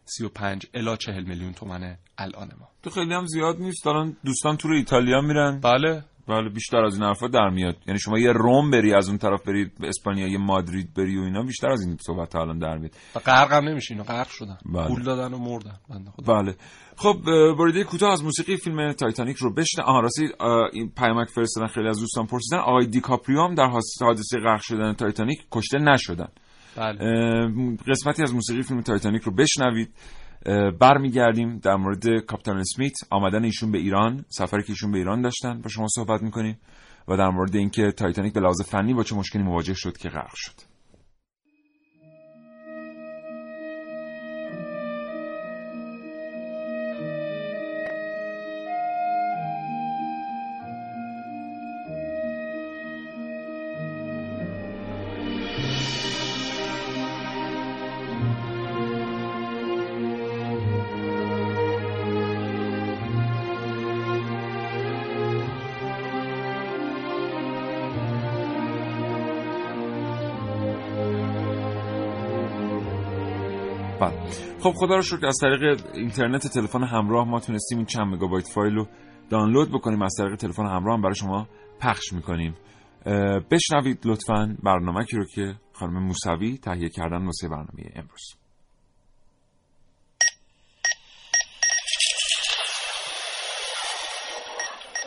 35 0.04 0.66
الی 0.74 0.96
40 0.96 1.24
میلیون 1.24 1.52
تومنه 1.52 1.98
الان 2.18 2.52
ما. 2.60 2.68
تو 2.82 2.90
خیلی 2.90 3.14
هم 3.14 3.26
زیاد 3.26 3.58
نیست؟ 3.58 3.86
الان 3.86 4.16
دوستان 4.24 4.56
تو 4.56 4.68
ایتالیا 4.68 5.20
میرن. 5.20 5.60
بله. 5.60 6.04
بله 6.28 6.48
بیشتر 6.48 6.84
از 6.84 6.94
این 6.94 7.02
حرفا 7.04 7.26
در 7.28 7.48
میاد. 7.48 7.76
یعنی 7.86 7.98
شما 8.00 8.18
یه 8.18 8.32
روم 8.32 8.70
بری 8.70 8.94
از 8.94 9.08
اون 9.08 9.18
طرف 9.18 9.42
بری 9.46 9.70
به 9.80 9.88
اسپانیا 9.88 10.28
یه 10.28 10.38
مادرید 10.38 10.94
بری 10.94 11.18
و 11.18 11.22
اینا 11.22 11.42
بیشتر 11.42 11.70
از 11.70 11.82
این 11.82 11.96
صحبت 12.06 12.34
ها 12.34 12.40
الان 12.40 12.58
در 12.58 12.78
میاد. 12.78 12.92
و 13.16 13.18
غرق 13.18 13.52
هم 13.52 13.68
نمیشه 13.68 13.94
اینا 13.94 14.04
غرق 14.04 14.28
شدن. 14.28 14.58
بله. 14.66 14.88
پول 14.88 15.02
دادن 15.02 15.34
و 15.34 15.38
مردن 15.38 15.76
بنده 15.90 16.10
خدا. 16.10 16.34
بله. 16.34 16.54
خب 16.96 17.16
بریده 17.58 17.84
کوتاه 17.84 18.12
از 18.12 18.24
موسیقی 18.24 18.56
فیلم 18.56 18.92
تایتانیک 18.92 19.36
رو 19.36 19.54
بشن 19.54 19.82
آها 19.82 20.00
راستی 20.00 20.28
این 20.72 20.92
پیامک 20.96 21.28
فرستادن 21.28 21.66
خیلی 21.66 21.88
از 21.88 22.00
دوستان 22.00 22.26
پرسیدن. 22.26 22.58
آقای 22.58 22.86
دیکاپریو 22.86 23.40
هم 23.40 23.54
در 23.54 23.66
حادثه- 24.00 24.38
غرق 24.44 24.60
شدن 24.62 24.92
تایتانیک 24.92 25.38
کشته 25.52 25.78
نشدن. 25.78 26.28
بله. 26.76 26.98
قسمتی 27.88 28.22
از 28.22 28.34
موسیقی 28.34 28.62
فیلم 28.62 28.80
تایتانیک 28.80 29.22
رو 29.22 29.32
بشنوید. 29.34 29.88
برمیگردیم 30.80 31.58
در 31.58 31.76
مورد 31.76 32.18
کاپیتان 32.18 32.58
اسمیت. 32.58 32.92
آمدن 33.10 33.44
ایشون 33.44 33.72
به 33.72 33.78
ایران 33.78 34.24
سفری 34.28 34.62
که 34.62 34.70
ایشون 34.70 34.92
به 34.92 34.98
ایران 34.98 35.22
داشتن. 35.22 35.60
با 35.60 35.68
شما 35.68 35.86
صحبت 35.88 36.22
می‌کنیم 36.22 36.58
و 37.08 37.16
در 37.16 37.28
مورد 37.28 37.56
اینکه 37.56 37.92
تایتانیک 37.92 38.32
به 38.32 38.40
لحاظ 38.40 38.62
فنی 38.62 38.94
با 38.94 39.02
چه 39.02 39.16
مشکلی 39.16 39.42
مواجه 39.42 39.74
شد 39.74 39.96
که 39.96 40.08
غرق 40.08 40.34
شد. 40.34 40.73
خب 74.64 74.72
خدا 74.72 74.94
رو 74.96 75.02
شکر 75.02 75.26
از 75.26 75.36
طریق 75.40 75.86
اینترنت 75.94 76.46
تلفن 76.46 76.84
همراه 76.84 77.28
ما 77.28 77.40
تونستیم 77.40 77.78
این 77.78 77.86
چند 77.86 78.14
مگابایت 78.14 78.48
فایل 78.48 78.74
رو 78.74 78.88
دانلود 79.30 79.72
بکنیم. 79.72 80.02
از 80.02 80.14
طریق 80.18 80.36
تلفن 80.36 80.66
همراه 80.66 80.96
هم 80.96 81.02
برای 81.02 81.14
شما 81.14 81.48
پخش 81.80 82.12
می‌کنیم. 82.12 82.56
بشنوید 83.50 84.00
لطفا 84.04 84.56
برنامه 84.62 85.06
رو 85.12 85.26
که 85.34 85.54
خانم 85.72 86.02
موسوی 86.02 86.58
تهیه 86.58 86.88
کردن 86.88 87.24
واسه 87.26 87.48
برنامه 87.48 87.92
امروز. 87.96 88.34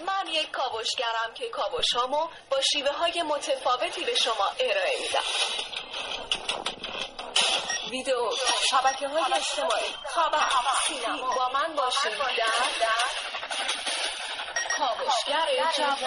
من 0.07 0.33
یک 0.33 0.51
کاوشگرم 0.51 1.33
که 1.35 1.45
کاوشهامو 1.53 2.27
با 2.51 2.57
شیوه 2.73 2.91
های 2.91 3.23
متفاوتی 3.35 4.01
به 4.05 4.15
شما 4.23 4.45
ارائه 4.59 4.97
میدم. 5.01 5.76
ویدیو 7.91 8.32
شبکه 8.70 9.08
های 9.08 9.34
اجتماعی 9.34 9.96
خبر 10.06 10.50
سینما. 10.88 11.36
با 11.36 11.50
من 11.50 11.75
باشید 11.75 12.12
در 12.12 12.48
کاوشگر 14.77 15.72
جوان. 15.77 15.98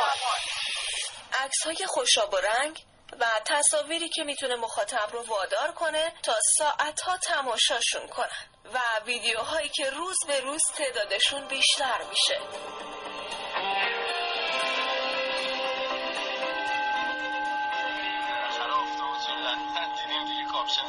عکس 1.44 1.66
های 1.66 1.86
خوشاب 1.86 2.34
و 2.34 2.36
رنگ 2.36 2.84
و 3.20 3.26
تصاویری 3.44 4.08
که 4.08 4.24
می‌تونه 4.24 4.56
مخاطب 4.56 5.08
رو 5.12 5.22
وادار 5.22 5.72
کنه 5.72 6.12
تا 6.22 6.34
ساعتها 6.58 7.16
تماشاشون 7.16 8.08
کنن. 8.08 8.46
و 8.74 8.78
ویدیوهایی 9.04 9.68
که 9.68 9.90
روز 9.90 10.16
به 10.26 10.40
روز 10.40 10.62
تعدادشون 10.76 11.48
بیشتر 11.48 12.02
میشه. 12.10 12.40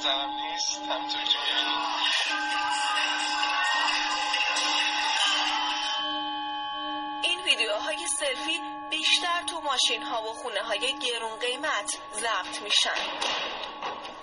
زنم 0.04 0.51
این 7.24 7.42
ویدیوهای 7.46 8.08
سلفی 8.08 8.62
بیشتر 8.90 9.44
تو 9.48 9.62
ماشین 9.62 10.04
ها 10.04 10.24
و 10.24 10.34
خونه 10.34 10.60
های 10.60 11.00
گرون 11.00 11.40
قیمت 11.40 11.98
ضبط 12.14 12.62
میشن. 12.62 12.90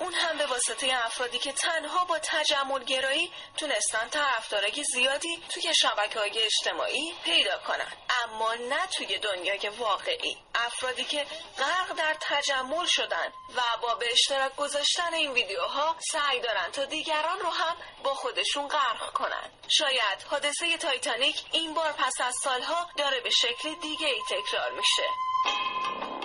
اون 0.01 0.15
هم 0.15 0.39
به 0.39 0.47
واسطه 0.47 0.91
افرادی 1.05 1.39
که 1.39 1.53
تنها 1.53 2.05
با 2.05 2.19
تجمل 2.19 2.85
گرایی 2.85 3.33
تونستن 3.57 4.09
طرفدارای 4.09 4.85
زیادی 4.95 5.43
توی 5.49 5.75
شبکه 5.75 6.19
های 6.19 6.39
اجتماعی 6.45 7.15
پیدا 7.25 7.59
کنن. 7.59 7.93
اما 8.25 8.55
نه 8.55 8.87
توی 8.87 9.19
دنیای 9.19 9.69
واقعی. 9.69 10.37
افرادی 10.55 11.05
که 11.05 11.27
غرق 11.59 11.93
در 11.93 12.17
تجمل 12.21 12.87
شدن 12.87 13.33
و 13.57 13.61
با 13.83 13.95
به 13.95 14.13
اشتراک 14.13 14.57
گذاشتن 14.57 15.15
این 15.15 15.33
ویدیوها 15.33 15.97
سعی 16.13 16.41
دارن 16.41 16.71
تا 16.73 16.85
دیگران 16.85 17.39
رو 17.41 17.49
هم 17.49 17.77
با 18.03 18.15
خودشون 18.15 18.69
غرق 18.69 19.13
کنن. 19.13 19.51
شاید 19.69 20.23
حادثه 20.31 20.77
تایتانیک 20.77 21.43
این 21.53 21.75
بار 21.75 21.93
پس 21.93 22.21
از 22.21 22.35
سالها 22.43 22.91
داره 22.97 23.21
به 23.21 23.31
شکل 23.31 23.75
دیگه 23.75 24.07
ای 24.07 24.23
تکرار 24.31 24.73
میشه. 24.73 26.18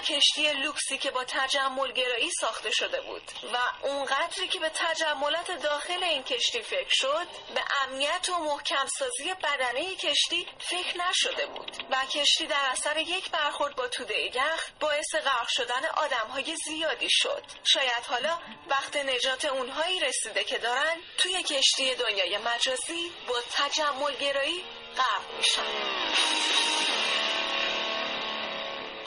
کشتی 0.00 0.52
لوکسی 0.52 0.98
که 0.98 1.10
با 1.10 1.24
تجمل 1.24 1.92
گرایی 1.92 2.30
ساخته 2.40 2.70
شده 2.70 3.00
بود 3.00 3.22
و 3.52 3.86
اونقدری 3.86 4.48
که 4.48 4.58
به 4.58 4.70
تجملات 4.74 5.50
داخل 5.50 6.02
این 6.02 6.22
کشتی 6.22 6.62
فکر 6.62 6.90
شد 6.90 7.26
به 7.54 7.60
امنیت 7.82 8.28
و 8.28 8.38
محکم 8.38 8.86
سازی 8.98 9.34
بدنه 9.34 9.94
کشتی 9.96 10.46
فکر 10.58 10.98
نشده 11.08 11.46
بود 11.46 11.86
و 11.90 12.06
کشتی 12.06 12.46
در 12.46 12.68
اثر 12.70 12.96
یک 12.96 13.30
برخورد 13.30 13.76
با 13.76 13.88
توده 13.88 14.20
یخ 14.20 14.70
باعث 14.80 15.14
غرق 15.14 15.48
شدن 15.48 15.84
آدمهای 15.96 16.56
زیادی 16.64 17.08
شد. 17.10 17.42
شاید 17.64 18.04
حالا 18.08 18.38
وقت 18.66 18.96
نجات 18.96 19.44
اونهایی 19.44 20.00
رسیده 20.00 20.44
که 20.44 20.58
دارن 20.58 20.96
توی 21.18 21.42
کشتی 21.42 21.94
دنیای 21.94 22.38
مجازی 22.38 23.12
با 23.28 23.34
تجمل 23.52 24.16
گرایی 24.16 24.64
غرق 24.96 25.36
میشن. 25.36 27.29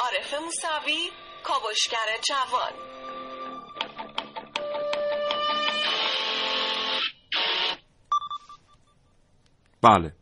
عارف 0.04 0.34
موسوی 0.34 1.10
کاوشگر 1.44 1.98
جوان. 2.28 2.74
بله. 9.82 10.14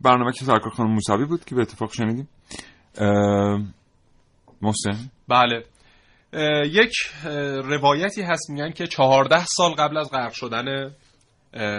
برنامه 0.00 0.32
که 0.32 0.44
سرکار 0.44 0.70
خانم 0.70 0.90
موسوی 0.90 1.24
بود 1.24 1.44
که 1.44 1.54
به 1.54 1.62
اتفاق 1.62 1.92
شنیدیم. 1.92 2.28
محسن. 4.62 5.10
بله. 5.28 5.64
یک 6.66 6.92
روایتی 7.64 8.22
هست 8.22 8.50
میگن 8.50 8.70
که 8.70 8.86
چهارده 8.86 9.44
سال 9.44 9.72
قبل 9.74 9.96
از 9.96 10.10
غرق 10.10 10.32
شدن 10.32 10.94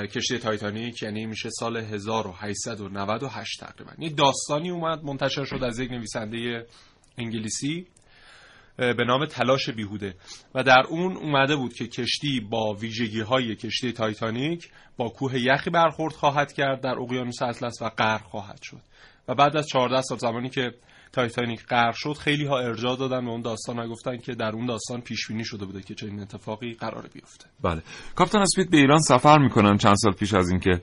کشتی 0.06 0.40
تایتانیک 0.40 1.04
یعنی 1.04 1.26
میشه 1.26 1.50
سال 1.50 1.78
1898 1.78 3.60
تقریبا. 3.60 3.92
یک 4.00 4.18
داستانی 4.18 4.70
اومد 4.70 5.04
منتشر 5.04 5.46
شد 5.46 5.64
از 5.64 5.80
یک 5.80 5.92
نویسنده 5.92 6.68
انگلیسی 7.18 7.88
به 8.78 9.04
نام 9.08 9.26
تلاش 9.26 9.70
بیهوده. 9.70 10.16
و 10.56 10.64
در 10.64 10.84
اون 10.90 11.18
اومده 11.18 11.56
بود 11.56 11.74
که 11.74 11.88
کشتی 11.88 12.40
با 12.40 12.74
ویژگی 12.74 13.22
های 13.22 13.56
کشتی 13.56 13.92
تایتانیک 13.92 14.72
با 14.98 15.10
کوه 15.10 15.40
یخی 15.40 15.70
برخورد 15.70 16.14
خواهد 16.14 16.54
کرد 16.54 16.82
در 16.82 16.96
اقیانوس 17.00 17.42
اطلس 17.42 17.82
و 17.82 17.90
غرق 17.90 18.22
خواهد 18.22 18.60
شد. 18.62 18.82
و 19.28 19.36
بعد 19.36 19.58
از 19.58 19.68
14 19.68 20.02
سال 20.02 20.18
زمانی 20.18 20.50
که 20.50 20.72
تایتانیک 21.12 21.66
غرق 21.66 21.94
شد 21.96 22.14
خیلی 22.14 22.46
ها 22.46 22.60
ارجاع 22.60 22.98
دادن 22.98 23.26
به 23.26 23.32
اون 23.32 23.42
داستان 23.42 23.80
و 23.80 23.88
گفتن 23.88 24.18
که 24.18 24.36
در 24.36 24.52
اون 24.52 24.66
داستان 24.66 25.02
پیش 25.02 25.28
بینی 25.28 25.46
شده 25.46 25.66
بوده 25.66 25.82
که 25.82 25.96
چنین 25.96 26.20
اتفاقی 26.20 26.74
قرار 26.74 27.08
بیفته. 27.14 27.46
بله. 27.64 27.82
کاپیتان 28.16 28.42
اسمیت 28.42 28.70
به 28.70 28.78
ایران 28.78 29.00
سفر 29.00 29.38
می‌کنن 29.38 29.78
چند 29.78 29.96
سال 29.96 30.14
پیش 30.14 30.34
از 30.34 30.50
اینکه 30.50 30.82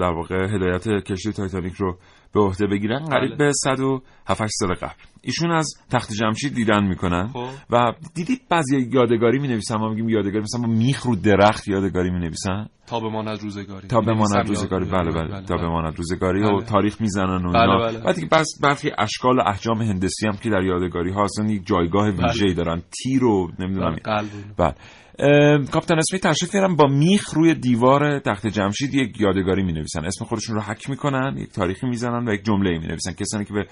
در 0.00 0.12
واقع 0.12 0.54
هدایت 0.54 1.04
کشتی 1.04 1.32
تایتانیک 1.32 1.74
رو 1.74 1.98
به 2.34 2.40
عهده 2.40 2.66
بگیرن 2.66 3.04
قریب 3.04 3.28
بله. 3.30 3.36
به 3.36 3.52
107 3.64 4.46
سال 4.50 4.74
قبل. 4.74 4.92
ایشون 5.22 5.50
از 5.50 5.74
تخت 5.90 6.12
جمشید 6.12 6.54
دیدن 6.54 6.84
می‌کنن. 6.86 7.28
خب. 7.28 7.46
و 7.70 7.92
دیدید 8.14 8.40
بعضی 8.50 8.88
یادگاری 8.92 9.38
می 9.38 9.48
نویسن 9.48 9.76
ما 9.76 9.88
میگیم 9.88 10.08
یادگاری 10.08 10.40
مثلا 10.40 10.60
با 10.60 10.68
میخ 10.68 11.02
رو 11.02 11.16
درخت 11.16 11.68
یادگاری 11.68 12.10
می 12.10 12.18
نویسن 12.18 12.66
تا 12.86 13.00
بماند 13.00 13.42
روزگاری 13.42 13.88
تا 13.88 14.00
بماند 14.00 14.36
نویسم 14.36 14.48
روزگاری 14.48 14.86
یاد- 14.86 14.94
بله 14.94 15.12
بله. 15.28 15.42
تا 15.46 15.56
بماند 15.56 15.96
روزگاری 15.96 16.42
و 16.42 16.56
بله. 16.56 16.64
تاریخ 16.64 17.00
می‌زنن 17.00 17.46
و 17.46 17.52
بله، 17.52 17.60
اینا. 17.60 17.78
بله. 17.78 17.98
بعد 17.98 18.18
که 18.20 18.26
بس 18.32 18.46
برخی 18.62 18.90
اشکال 18.98 19.38
و 19.38 19.42
احجام 19.46 19.82
هندسی 19.82 20.26
هم 20.26 20.36
که 20.42 20.50
در 20.50 20.62
یادگاری 20.62 21.12
ها 21.12 21.24
اصلا 21.24 21.46
یک 21.46 21.66
جایگاه 21.66 22.08
ویژه‌ای 22.10 22.54
دارن. 22.54 22.82
تیر 23.02 23.24
و 23.24 23.50
نمی‌دونم 23.58 23.96
بله،. 24.04 24.28
بله. 24.58 24.74
اه، 25.18 25.64
کاپیتان 25.64 25.98
اسمیت 25.98 26.22
تشریف 26.26 26.54
میارن 26.54 26.76
با 26.76 26.86
میخ 26.86 27.34
روی 27.34 27.54
دیوار 27.54 28.18
تخت 28.18 28.46
جمشید. 28.46 28.94
یک 28.94 29.20
یادگاری 29.20 29.62
می 29.62 29.72
نویسن 29.72 30.04
اسم 30.04 30.24
خودشون 30.24 30.56
رو 30.56 30.62
حک 30.62 30.90
می‌کنن 30.90 31.36
یک 31.38 31.52
تاریخی 31.52 31.86
می‌زنن 31.86 32.28
و 32.28 32.32
یک 32.32 32.44
جمله 32.44 32.78
می 32.78 32.86
نویسن 32.86 33.12
کسانی 33.12 33.44
که 33.44 33.52
به 33.54 33.66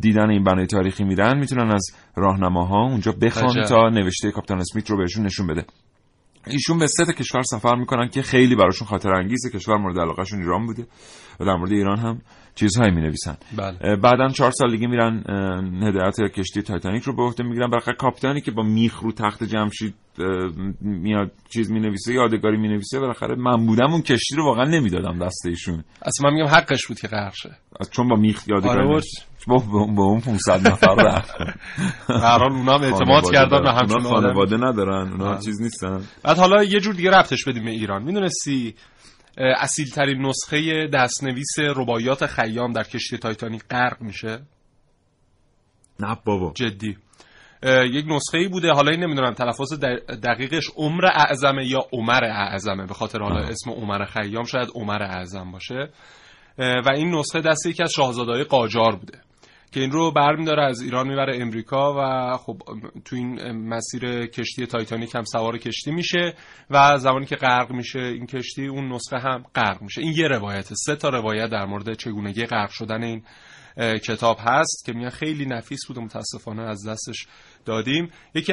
دیدن 0.00 0.30
این 0.30 0.44
بنای 0.44 0.66
تاریخی 0.66 1.04
میرن 1.04 1.38
می‌تونن 1.38 1.70
از 1.70 1.86
راهنماها 2.16 2.82
اونجا 2.82 3.12
بخوان. 3.12 3.64
تا 3.64 3.88
نوشته 3.88 4.30
کاپیتان 4.30 4.58
اسمیت 4.58 4.90
رو 4.90 4.96
بهشون 4.96 5.26
نشون 5.26 5.46
بده. 5.46 5.64
ایشون 6.46 6.78
به 6.78 6.86
سه 6.86 7.12
کشور 7.12 7.42
سفر 7.42 7.74
می‌کنن 7.74 8.08
که 8.08 8.22
خیلی 8.22 8.54
براشون 8.54 8.88
خاطر 8.88 9.12
انگیزه 9.12 9.50
کشور 9.50 9.76
مورد 9.76 9.98
علاقهشون 9.98 10.40
ایران 10.40 10.66
بوده 10.66 10.86
و 11.40 11.44
در 11.44 11.54
مورد 11.54 11.72
ایران 11.72 11.98
هم 11.98 12.20
چیزهایی 12.60 12.90
می 12.90 13.00
نویسن 13.02 13.36
بله 13.56 13.96
بعدا 13.96 14.28
چهار 14.28 14.50
سال 14.50 14.70
دیگه 14.70 14.86
میرن 14.86 15.24
هدایت 15.82 16.20
کشتی 16.20 16.62
تایتانیک 16.62 17.02
رو 17.02 17.16
به 17.16 17.22
عهده 17.22 17.42
می‌گیرن. 17.44 17.70
بالاخره 17.70 17.94
کاپیتانی 17.94 18.40
که 18.40 18.50
با 18.50 18.62
میخ 18.62 19.00
رو 19.00 19.12
تخت 19.12 19.44
جمشید 19.44 19.94
میاد 20.80 21.32
چیز 21.52 21.70
می 21.70 21.80
نویسه 21.80 22.14
یادگاری 22.14 22.56
می 22.56 22.68
نویسه 22.68 23.00
بالاخره 23.00 23.34
من 23.34 23.66
بودم 23.66 23.92
اون 23.92 24.02
کشتی 24.02 24.36
رو 24.36 24.44
واقعا 24.44 24.64
نمی‌دادم 24.64 25.18
دست 25.18 25.46
ایشون. 25.46 25.84
اصلا 26.02 26.30
من 26.30 26.36
میگم 26.36 26.48
حقش 26.48 26.86
بود 26.86 27.00
که 27.00 27.08
غرق 27.08 27.34
شه. 27.34 27.50
چون 27.90 28.08
با 28.08 28.16
میخ 28.16 28.48
یادگاری 28.48 28.88
آره،. 28.88 29.02
با, 29.46 29.58
با, 29.96 30.04
اون 30.04 30.20
500 30.20 30.68
نفر 30.68 30.94
رفت. 31.06 31.34
هر 32.08 32.38
حال 32.38 32.52
اونا 32.52 32.78
هم 32.78 32.82
اعتماد 32.82 33.30
کردن 33.32 33.62
به 33.62 33.70
آدم 33.70 34.00
خانواده 34.00 34.56
ندارن 34.56 35.12
اونا 35.12 35.32
بله. 35.32 35.40
چیز 35.40 35.62
نیستن. 35.62 36.00
بعد 36.22 36.36
حالا 36.36 36.64
یه 36.64 36.80
جور 36.80 36.94
دیگه 36.94 37.10
ربطش 37.10 37.44
بدیم 37.44 37.64
به 37.64 37.70
ایران. 37.70 38.02
می‌دونستی 38.02 38.74
اصیل 39.38 39.90
ترین 39.90 40.26
نسخه 40.26 40.86
دستنویس 40.86 41.58
رباعیات 41.58 42.26
خیام 42.26 42.72
در 42.72 42.82
کشتی 42.82 43.18
تایتانیک 43.18 43.62
غرق 43.70 44.02
میشه. 44.02 44.42
نه 46.00 46.16
بابا. 46.24 46.52
جدی. 46.56 46.96
یک 47.92 48.04
نسخه 48.08 48.38
ای 48.38 48.48
بوده 48.48 48.72
حالا 48.72 48.90
این 48.90 49.04
نمی‌دونم 49.04 49.34
تلفظ 49.34 49.74
دقیقش 50.22 50.64
عمر 50.76 51.04
اعظمه 51.06 51.66
یا 51.66 51.86
عمر 51.92 52.24
اعظمه 52.24 52.86
به 52.86 52.94
خاطر 52.94 53.18
حالا. 53.18 53.40
اسم 53.40 53.70
عمر 53.70 54.04
خیام 54.04 54.44
شاید 54.44 54.68
عمر 54.74 55.02
اعظم 55.02 55.52
باشه. 55.52 55.90
و 56.58 56.90
این 56.94 57.14
نسخه 57.14 57.40
دست 57.40 57.66
یکی 57.66 57.82
از 57.82 57.92
شاهزادهای 57.92 58.44
قاجار 58.44 58.96
بوده. 58.96 59.20
که 59.72 59.80
این 59.80 59.90
رو 59.90 60.10
برمیداره 60.10 60.64
از 60.64 60.80
ایران 60.80 61.08
می‌بره 61.08 61.42
امریکا 61.42 61.94
و 61.98 62.36
خب 62.36 62.62
تو 63.04 63.16
این 63.16 63.52
مسیر 63.52 64.26
کشتی 64.26 64.66
تایتانیک 64.66 65.14
هم 65.14 65.24
سوار 65.24 65.58
کشتی 65.58 65.90
میشه 65.90 66.34
و 66.70 66.98
زمانی 66.98 67.26
که 67.26 67.36
غرق 67.36 67.72
میشه 67.72 68.00
این 68.00 68.26
کشتی 68.26 68.66
اون 68.66 68.92
نسخه 68.92 69.18
هم 69.18 69.44
غرق 69.54 69.82
میشه. 69.82 70.00
این 70.00 70.12
یه 70.16 70.28
روایته 70.28 70.74
سه 70.74 70.96
تا 70.96 71.08
روایت 71.08 71.50
در 71.50 71.64
مورد 71.64 71.94
چگونگی 71.94 72.46
غرق 72.46 72.70
شدن 72.70 73.02
این 73.02 73.22
کتاب 73.80 74.36
هست 74.40 74.84
که 74.86 74.92
میگن 74.92 75.10
خیلی 75.10 75.46
نفیس 75.46 75.80
بود 75.88 75.98
و 75.98 76.00
متاسفانه 76.00 76.62
از 76.62 76.88
دستش 76.88 77.26
دادیم. 77.64 78.10
یکی 78.34 78.52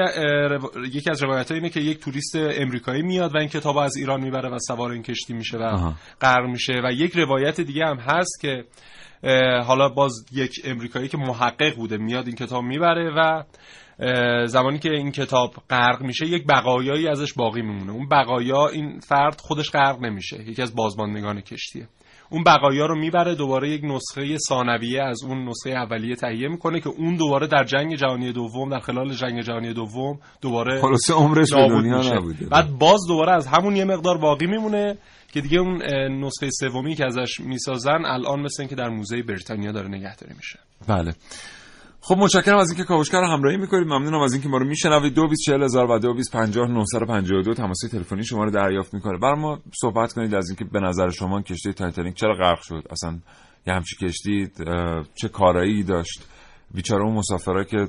یکی 0.94 1.10
از 1.10 1.24
روایت 1.24 1.52
اینه 1.52 1.70
که 1.70 1.80
یک 1.80 2.00
توریست 2.00 2.36
امریکایی 2.36 3.02
میاد 3.02 3.36
و 3.36 3.38
این 3.38 3.50
کتاب 3.50 3.78
از 3.78 3.96
ایران 3.98 4.22
می‌بره 4.22 4.50
و 4.50 4.58
سوار 4.60 4.92
این 4.92 5.04
کشتی 5.04 5.34
میشه 5.34 5.58
و. 5.58 5.92
غرق 6.22 6.46
میشه. 6.46 6.74
و 6.74 6.92
یک 6.92 7.16
روایت 7.16 7.62
دیگه 7.62 7.86
هم 7.86 7.98
هست 7.98 8.42
که 8.42 8.66
حالا 9.66 9.90
باز 9.90 10.26
یک 10.32 10.52
امریکایی 10.66 11.08
که 11.08 11.18
محقق 11.18 11.76
بوده 11.76 11.98
میاد 11.98 12.28
این 12.28 12.36
کتاب 12.36 12.64
می‌بره 12.64 13.14
و 13.18 13.44
زمانی 14.48 14.80
که 14.80 14.90
این 14.92 15.12
کتاب 15.12 15.54
غرق 15.70 16.02
میشه 16.02 16.26
یک 16.26 16.48
بقایایی 16.48 17.08
ازش 17.08 17.34
باقی 17.34 17.62
میمونه. 17.62 17.92
اون 17.92 18.08
بقایا 18.08 18.68
این 18.68 19.00
فرد 19.00 19.42
خودش 19.42 19.72
غرق 19.72 20.00
نمیشه. 20.00 20.50
یکی 20.50 20.62
از 20.62 20.76
بازماندگان 20.76 21.42
کشتیه. 21.42 21.88
اون 22.30 22.44
بقایا 22.44 22.86
رو 22.86 23.00
می‌بره 23.00 23.36
دوباره 23.36 23.70
یک 23.70 23.82
نسخه 23.84 24.38
ثانویه 24.38 25.04
از 25.04 25.24
اون 25.24 25.50
نسخه 25.50 25.70
اولیه 25.70 26.16
تهیه 26.16 26.48
می‌کنه 26.48 26.80
که 26.80 26.90
اون 26.90 27.16
دوباره 27.16 27.48
در 27.48 27.64
جنگ 27.64 27.96
جهانی 27.96 28.32
دوم 28.32 28.70
در 28.70 28.80
خلال 28.80 29.14
جنگ 29.14 29.42
جهانی 29.42 29.74
دوم 29.74 30.20
دوباره 30.42 30.82
خلاصه 30.82 31.14
عمرش 31.14 31.54
به 31.54 31.68
دنیا. 31.68 32.14
نبوده. 32.14 32.46
بعد 32.46 32.70
باز 32.70 33.00
دوباره 33.08 33.34
از 33.34 33.48
همون 33.48 33.76
یه 33.76 33.86
مقدار 33.86 34.18
باقی 34.18 34.48
میمونه. 34.48 34.98
که 35.32 35.42
دیگه 35.42 35.60
اون 35.60 35.84
نسخه 36.26 36.50
سومی 36.50 36.96
که 36.96 37.06
ازش 37.06 37.40
می‌سازن 37.40 38.06
الان 38.06 38.40
مثل 38.40 38.62
اینکه 38.62 38.76
در 38.76 38.90
موزه 38.90 39.22
بریتانیا 39.22 39.72
داره 39.72 39.88
نگهداری 39.88 40.34
میشه. 40.36 40.60
بله. 40.88 41.14
خب 42.02 42.16
متشکرم 42.18 42.58
از 42.58 42.70
اینکه 42.70 42.84
کاوشگر 42.84 43.20
رو 43.20 43.28
همراهی 43.28 43.58
می‌کنید 43.58 43.88
ممنونم 43.88 44.20
از 44.22 44.34
اینکه 44.34 44.50
ما 44.50 44.58
رو 44.58 44.66
میشنوید. 44.66 45.14
224000 45.14 45.92
و 45.92 46.00
2250 46.00 47.56
تماس 47.56 47.80
تلفنی 47.92 48.26
شما 48.26 48.44
رو 48.44 48.52
دریافت 48.52 48.94
می‌کنه. 48.94 49.18
برای 49.18 49.40
ما 49.40 49.60
صحبت 49.82 50.14
کنید. 50.14 50.36
از 50.36 50.50
اینکه 50.50 50.66
به 50.66 50.80
نظر 50.80 51.10
شما 51.10 51.42
کشتی 51.42 51.74
تایتانیک 51.74 52.14
چرا 52.16 52.36
غرق 52.36 52.62
شد؟ 52.62 52.84
اصلا 52.90 53.20
یه 53.68 53.74
همچی 53.74 53.96
کشتی 53.96 54.48
چه 55.16 55.30
کارایی 55.30 55.84
داشت؟ 55.84 56.24
بیچاره 56.74 57.04
اون 57.04 57.16
مسافرها 57.16 57.64
که 57.64 57.88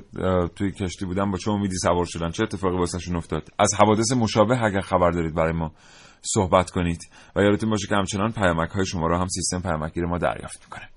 توی 0.55 0.71
کشتی 0.71 1.05
بودن 1.05 1.31
با 1.31 1.37
چه 1.37 1.51
امیدی 1.51 1.75
سوار 1.77 2.05
شدن؟ 2.05 2.29
چه 2.29 2.43
اتفاقی 2.43 2.77
واسهشون 2.77 3.15
افتاد؟ 3.15 3.49
از 3.59 3.73
حوادث 3.79 4.11
مشابه 4.11 4.63
اگر 4.63 4.81
خبر 4.81 5.11
دارید 5.11 5.35
برای 5.35 5.53
ما. 5.53 5.71
صحبت 6.21 6.69
کنید. 6.69 6.99
و 7.35 7.41
یادتون 7.41 7.69
باشه 7.69 7.87
که 7.87 7.95
همچنان 7.95 8.31
پیامک 8.31 8.69
های 8.69 8.85
شما 8.85 9.07
رو 9.07 9.17
هم 9.17 9.27
سیستم 9.27 9.61
پیامکگیر 9.61 10.05
ما 10.05 10.17
دریافت 10.17 10.61
می‌کنه. 10.63 10.89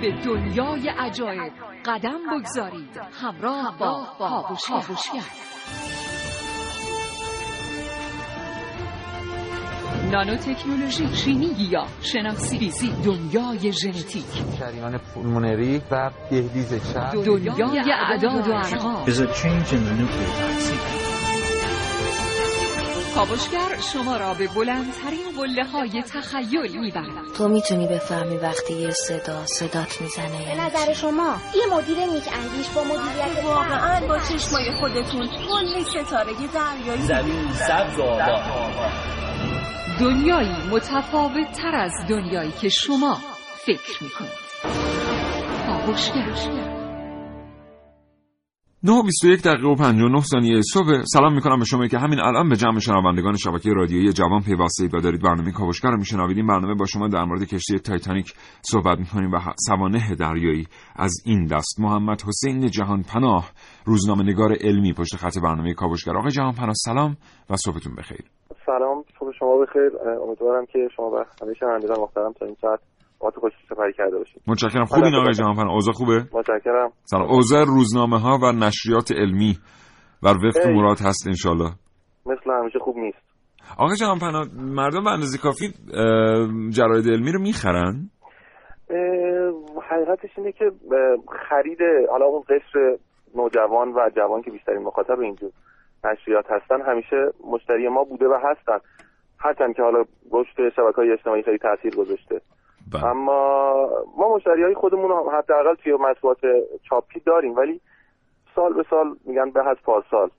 به 0.00 0.10
دنیای 0.24 0.88
عجایب 0.88 1.52
قدم 1.86 2.18
بگذارید. 2.32 3.00
همراه 3.22 3.76
با 3.78 4.06
کاوشگر 4.68 5.24
نانو 10.12 10.36
تکنولوژی 10.36 11.16
شیمی 11.16 11.46
یا 11.70 11.86
شناسی 12.00 12.58
بیزی 12.58 12.92
دنیای 13.04 13.72
ژنتیک. 13.72 14.24
شریان 14.58 14.98
پولمونری 14.98 15.82
و 15.90 16.10
دهلیز 16.30 16.92
چرب. 16.92 17.24
دنیای 17.24 17.80
اعداد 17.92 18.48
و 18.48 18.52
ارقام. 18.52 19.04
کاوشگر 23.18 23.80
شما 23.92 24.16
را 24.16 24.34
به 24.34 24.48
بلندترین 24.48 25.26
قله 25.36 25.64
های 25.64 26.02
تخیل 26.02 26.80
می‌برد. 26.80 27.32
تو 27.36 27.48
می‌تونی 27.48 27.86
بفهمی 27.86 28.36
وقتی 28.36 28.74
یه 28.74 28.90
صدا 28.90 29.46
صدات 29.46 30.00
می‌زنه 30.00 30.54
به 30.54 30.62
نظر 30.64 30.92
شما 30.92 31.36
یه 31.54 31.76
مدیر 31.76 31.98
نیک 31.98 32.28
اندیش 32.32 32.68
با 32.68 32.84
مدیریت 32.84 33.44
واقعا 33.44 34.06
با 34.06 34.18
چشمای 34.18 34.72
خودتون 34.72 35.26
کل 35.26 35.82
ستاره 35.84 36.32
دریایی. 36.54 37.02
زمین 37.02 37.52
سبز 37.52 37.98
و 37.98 38.02
آباد. 38.02 38.42
دنیایی 40.00 40.56
متفاوت 40.70 41.52
تر 41.52 41.74
از 41.74 41.92
دنیایی 42.08 42.52
که 42.60 42.68
شما 42.68 43.18
فکر 43.66 44.02
می‌کنید. 44.02 44.30
کاوشگر. 45.66 46.77
9 48.84 49.02
21 49.02 49.42
دقیقه 49.42 49.68
و 49.68 49.74
59 49.74 50.20
ثانیه 50.20 50.60
صبح. 50.74 51.02
سلام 51.04 51.34
می‌کنم 51.34 51.58
به 51.58 51.64
شما. 51.64 51.86
که 51.86 51.98
همین 51.98 52.20
الان 52.20 52.48
به 52.48 52.56
جمع 52.56 52.78
شنوندگان 52.78 53.36
شبکه 53.36 53.70
رادیویی 53.70 54.12
جوان 54.12 54.42
پیوستید 54.42 54.94
و 54.94 55.00
دارید. 55.00 55.22
برنامه 55.22 55.52
کاوشگر 55.52 55.90
رو 55.90 55.96
میشنوید. 55.96 56.36
این 56.36 56.46
برنامه 56.46 56.74
با 56.74 56.86
شما 56.86 57.08
در 57.08 57.24
مورد 57.24 57.44
کشتی 57.44 57.78
تایتانیک 57.78 58.34
صحبت 58.62 58.98
می‌کنیم 58.98 59.30
و 59.32 59.38
سوانح 59.66 60.14
دریایی 60.14 60.66
از 60.96 61.14
این 61.26 61.44
دست. 61.46 61.80
محمد 61.80 62.22
حسین 62.22 62.66
جهان 62.66 63.02
پناه. 63.02 63.50
روزنامه 63.84 64.22
نگار 64.22 64.52
علمی 64.60 64.92
پشت 64.92 65.16
خط 65.16 65.38
برنامه 65.38 65.74
کاوشگر. 65.74 66.16
آقای 66.16 66.30
جهان 66.30 66.52
پناه 66.52 66.74
سلام 66.74 67.16
و 67.50 67.56
صبحتون 67.56 67.94
بخیر. 67.94 68.24
سلام 68.66 69.04
صبح 69.20 69.32
شما 69.38 69.58
بخیر. 69.58 69.90
امیدوارم 70.26 70.66
که 70.66 70.88
شما 70.96 71.10
و 71.10 71.24
همه 71.42 71.54
شنوندگان 71.54 72.00
محترم 72.00 72.32
تا 72.32 72.46
این 72.46 72.56
ساعت 72.60 72.80
ما 73.22 73.30
تو 73.30 73.40
خوشی 73.40 73.56
سپری 73.68 73.92
کرده 73.92 74.18
باشید 74.18 74.42
متشکرم. 74.46 74.84
خوبین 74.84 75.14
آقای 75.14 75.32
جهان 75.32 75.54
پناه 75.56 75.72
اوضاع 75.72 75.94
خوبه؟ 75.94 76.24
متشکرم. 76.32 76.90
سلام. 77.04 77.28
اوضاع 77.30 77.64
روزنامه 77.64 78.18
ها 78.20 78.38
و 78.42 78.52
نشریات 78.52 79.12
علمی 79.12 79.58
و 80.22 80.28
وفق. 80.28 80.66
مراد 80.66 80.96
هست 81.00 81.26
انشالله 81.26 81.70
مثل 82.26 82.50
همیشه 82.60 82.78
خوب 82.78 82.96
نیست. 82.96 83.18
آقای 83.78 83.96
جهان 83.96 84.18
پناه 84.18 84.46
مردم 84.54 85.04
به 85.04 85.10
اندازه 85.10 85.38
کافی 85.38 85.68
جراید 86.70 87.08
علمی 87.08 87.32
رو 87.32 87.40
می‌خرن؟ 87.40 88.10
حقیقتش 89.90 90.30
اینه 90.36 90.52
که 90.52 90.64
خرید 91.48 91.78
حالا 92.10 92.24
اون 92.26 92.42
قشر 92.42 92.96
نوجوان 93.34 93.88
و 93.88 94.10
جوان 94.16 94.42
که 94.42 94.50
بیشترین 94.50 94.82
مخاطب 94.82 95.20
اینجور 95.20 95.50
نشریات 96.04 96.44
هستن 96.50 96.80
همیشه 96.90 97.16
مشتری 97.52 97.88
ما 97.88 98.04
بوده 98.04 98.26
و 98.26 98.38
هستن. 98.44 98.78
هرچند 99.38 99.76
که 99.76 99.82
حالا 99.82 100.04
رشد 100.32 100.74
شبکه 100.76 100.96
های 100.96 101.12
اجتماعی 101.12 101.42
خیلی 101.42 101.58
تاثیر 101.58 101.96
گذاشته. 101.96 102.40
اما 102.94 103.88
ما 104.16 104.36
مشتری 104.36 104.62
های 104.62 104.74
خودمون 104.74 105.10
حداقل 105.32 105.74
توی 105.74 105.92
مطبوعات 105.92 106.38
چاپی 106.82 107.20
داریم 107.20 107.56
ولی 107.56 107.80
سال 108.54 108.72
به 108.72 108.84
سال 108.90 109.16
میگن 109.24 109.50
به 109.50 109.68
از 109.68 109.76
پارسال. 109.84 110.30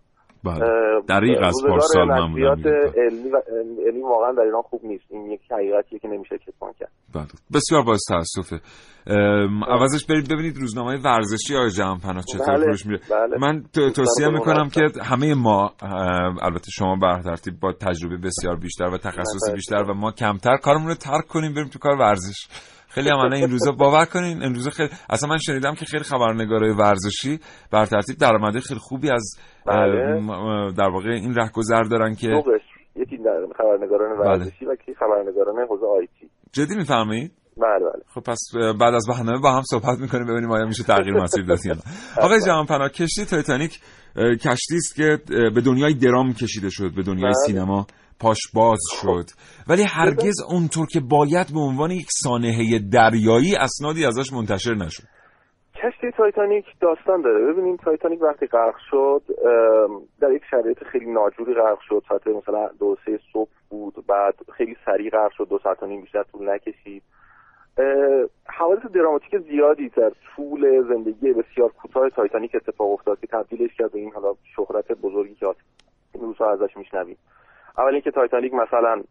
بله. 0.43 0.59
دریغ 1.07 1.43
از 1.43 1.53
پارسال 1.69 2.29
میگن. 2.33 2.47
علمی, 2.47 3.29
و 3.29 3.41
علمی 3.87 4.01
واقعا 4.01 4.31
در 4.31 4.41
ایران 4.41 4.61
خوب 4.61 4.81
نیست 4.83 5.03
این 5.09 5.31
یک 5.31 5.41
حقیقتیه 5.51 5.99
که 5.99 6.07
نمیشه 6.07 6.37
کتمان 6.37 6.73
کرد 6.79 6.91
بله. 7.15 7.25
بسیار 7.53 7.83
باعث 7.83 7.99
تاسفه 8.09 8.59
ام، 9.07 9.63
عوضش 9.63 10.05
برید 10.05 10.29
ببینید 10.33 10.57
روزنامه 10.57 10.97
ورزشی 11.05 11.55
آقای 11.55 11.69
جهان 11.69 11.99
پناه 11.99 12.23
چطور 12.23 12.47
بله، 12.47 12.63
فروش 12.63 12.85
میره 12.85 12.99
بله. 13.11 13.37
من 13.41 13.63
تو- 13.73 13.89
توصیه 13.89 14.27
می‌کنم 14.29 14.69
که 14.69 14.81
همه 15.03 15.33
ما 15.33 15.71
البته 16.41 16.71
شما 16.71 16.95
به 16.95 17.08
هر 17.08 17.21
ترتیب 17.21 17.59
با 17.59 17.71
تجربه 17.73 18.17
بسیار 18.17 18.55
بیشتر 18.55 18.85
و 18.85 18.97
تخصص 18.97 19.47
بله. 19.47 19.55
بیشتر 19.55 19.83
و 19.83 19.93
ما 19.93 20.11
کمتر 20.11 20.57
کارمون 20.57 20.87
رو 20.87 20.93
ترک 20.95 21.27
کنیم 21.27 21.53
بریم 21.53 21.67
تو 21.67 21.79
کار 21.79 21.95
ورزش 21.99 22.47
خیلی 22.89 23.09
هم 23.09 23.33
این 23.33 23.51
روزا 23.51 23.71
باور 23.71 24.05
کنین 24.05 24.43
این 24.43 24.55
روزا 24.55 24.69
خیلی 24.69 24.89
اصلا 25.09 25.29
من 25.29 25.37
شنیدم 25.37 25.73
که 25.73 25.85
خیلی 25.85 26.03
خبرنگارای 26.03 26.71
ورزشی 26.71 27.39
به 27.71 27.78
هر 27.78 27.85
ترتیب 27.85 28.17
درآمد 28.17 28.59
خیلی 28.59 28.79
خوبی 28.79 29.11
از 29.11 29.39
بله. 29.65 30.21
در 30.77 30.89
واقع 30.89 31.09
این 31.09 31.35
رهگذر 31.35 31.83
دارن 31.83 32.15
که 32.15 32.27
یکی 32.95 33.17
در 33.17 33.45
خبرنگاران 33.57 34.17
بله. 34.17 34.29
ورزشی 34.29 34.65
و 34.65 34.73
یکی 34.73 34.93
خبرنگاران 34.93 35.67
حوزه 35.69 35.85
IT 35.85 36.29
جدی 36.53 36.75
میفرمایید 36.75 37.31
بله 37.57 37.79
بله 37.79 38.03
خب 38.13 38.21
پس 38.21 38.39
بعد 38.79 38.93
از 38.93 39.07
برنامه 39.09 39.41
با 39.41 39.51
هم 39.51 39.61
صحبت 39.61 39.99
می‌کنیم 39.99 40.27
ببینیم 40.27 40.51
آیا 40.51 40.65
میشه 40.65 40.83
تغییر 40.83 41.13
مسیر 41.13 41.45
داد 41.45 41.65
یا 41.65 41.73
نه 41.73 41.81
آقای 42.25 42.39
جهان 42.45 42.65
پناه 42.65 42.89
کشتی 42.89 43.25
تایتانیک 43.25 43.79
کشتی 44.15 44.75
است 44.75 44.95
که 44.95 45.17
به 45.27 45.61
دنیای 45.61 45.93
درام 45.93 46.33
کشیده 46.33 46.69
شد 46.69 46.95
به 46.95 47.03
دنیای 47.03 47.33
بله. 47.33 47.45
سینما 47.45 47.87
پاش 48.21 48.39
باز 48.53 48.79
شد. 49.01 49.25
ولی 49.69 49.83
هرگز 49.83 50.37
اونطور 50.51 50.87
که 50.93 50.99
باید 50.99 51.47
به 51.53 51.59
عنوان 51.59 51.91
یک 51.91 52.07
سانحه 52.09 52.79
دریایی 52.93 53.55
اسنادی 53.55 54.05
ازش 54.05 54.33
منتشر 54.33 54.73
نشد. 54.73 55.03
کشتی 55.75 56.11
تایتانیک 56.17 56.65
داستان 56.81 57.21
داره. 57.21 57.53
ببینیم 57.53 57.75
تایتانیک 57.75 58.21
وقتی 58.21 58.47
غرق 58.47 58.75
شد 58.89 59.21
در 60.21 60.31
یک 60.31 60.41
شرایط 60.51 60.83
خیلی 60.91 61.11
ناجوری 61.11 61.53
غرق 61.53 61.79
شد. 61.81 62.03
ساعت 62.09 62.27
مثلا 62.27 62.69
دو 62.79 62.95
سه 63.05 63.19
صبح 63.33 63.51
بود 63.69 63.93
بعد 64.07 64.35
خیلی 64.57 64.75
سریع 64.85 65.09
غرق 65.09 65.31
شد. 65.37 65.47
دو 65.49 65.59
ساعت 65.63 65.83
و 65.83 65.85
نیم 65.85 66.01
بیشتر 66.01 66.23
طول 66.23 66.49
نکشید. 66.49 67.03
حوادث 68.45 68.91
دراماتیک 68.93 69.37
زیادی 69.37 69.89
در 69.89 70.11
طول 70.35 70.87
زندگی 70.89 71.33
بسیار 71.33 71.69
کوتاه 71.81 72.09
تایتانیک 72.09 72.55
اتفاق 72.55 72.91
افتاد 72.91 73.19
که 73.19 73.27
تبدیلش 73.27 73.75
کرد 73.77 73.91
به 73.91 73.99
این 73.99 74.11
حالا 74.13 74.33
شهرت 74.55 74.91
بزرگی 74.91 75.35
که 75.35 75.45
این 76.13 76.23
روزها 76.23 76.51
ازش 76.51 76.77
میشنویم. 76.77 77.17
اول 77.77 77.93
اینکه 77.93 78.11
تایتانیک 78.11 78.53
مثلا 78.53 79.03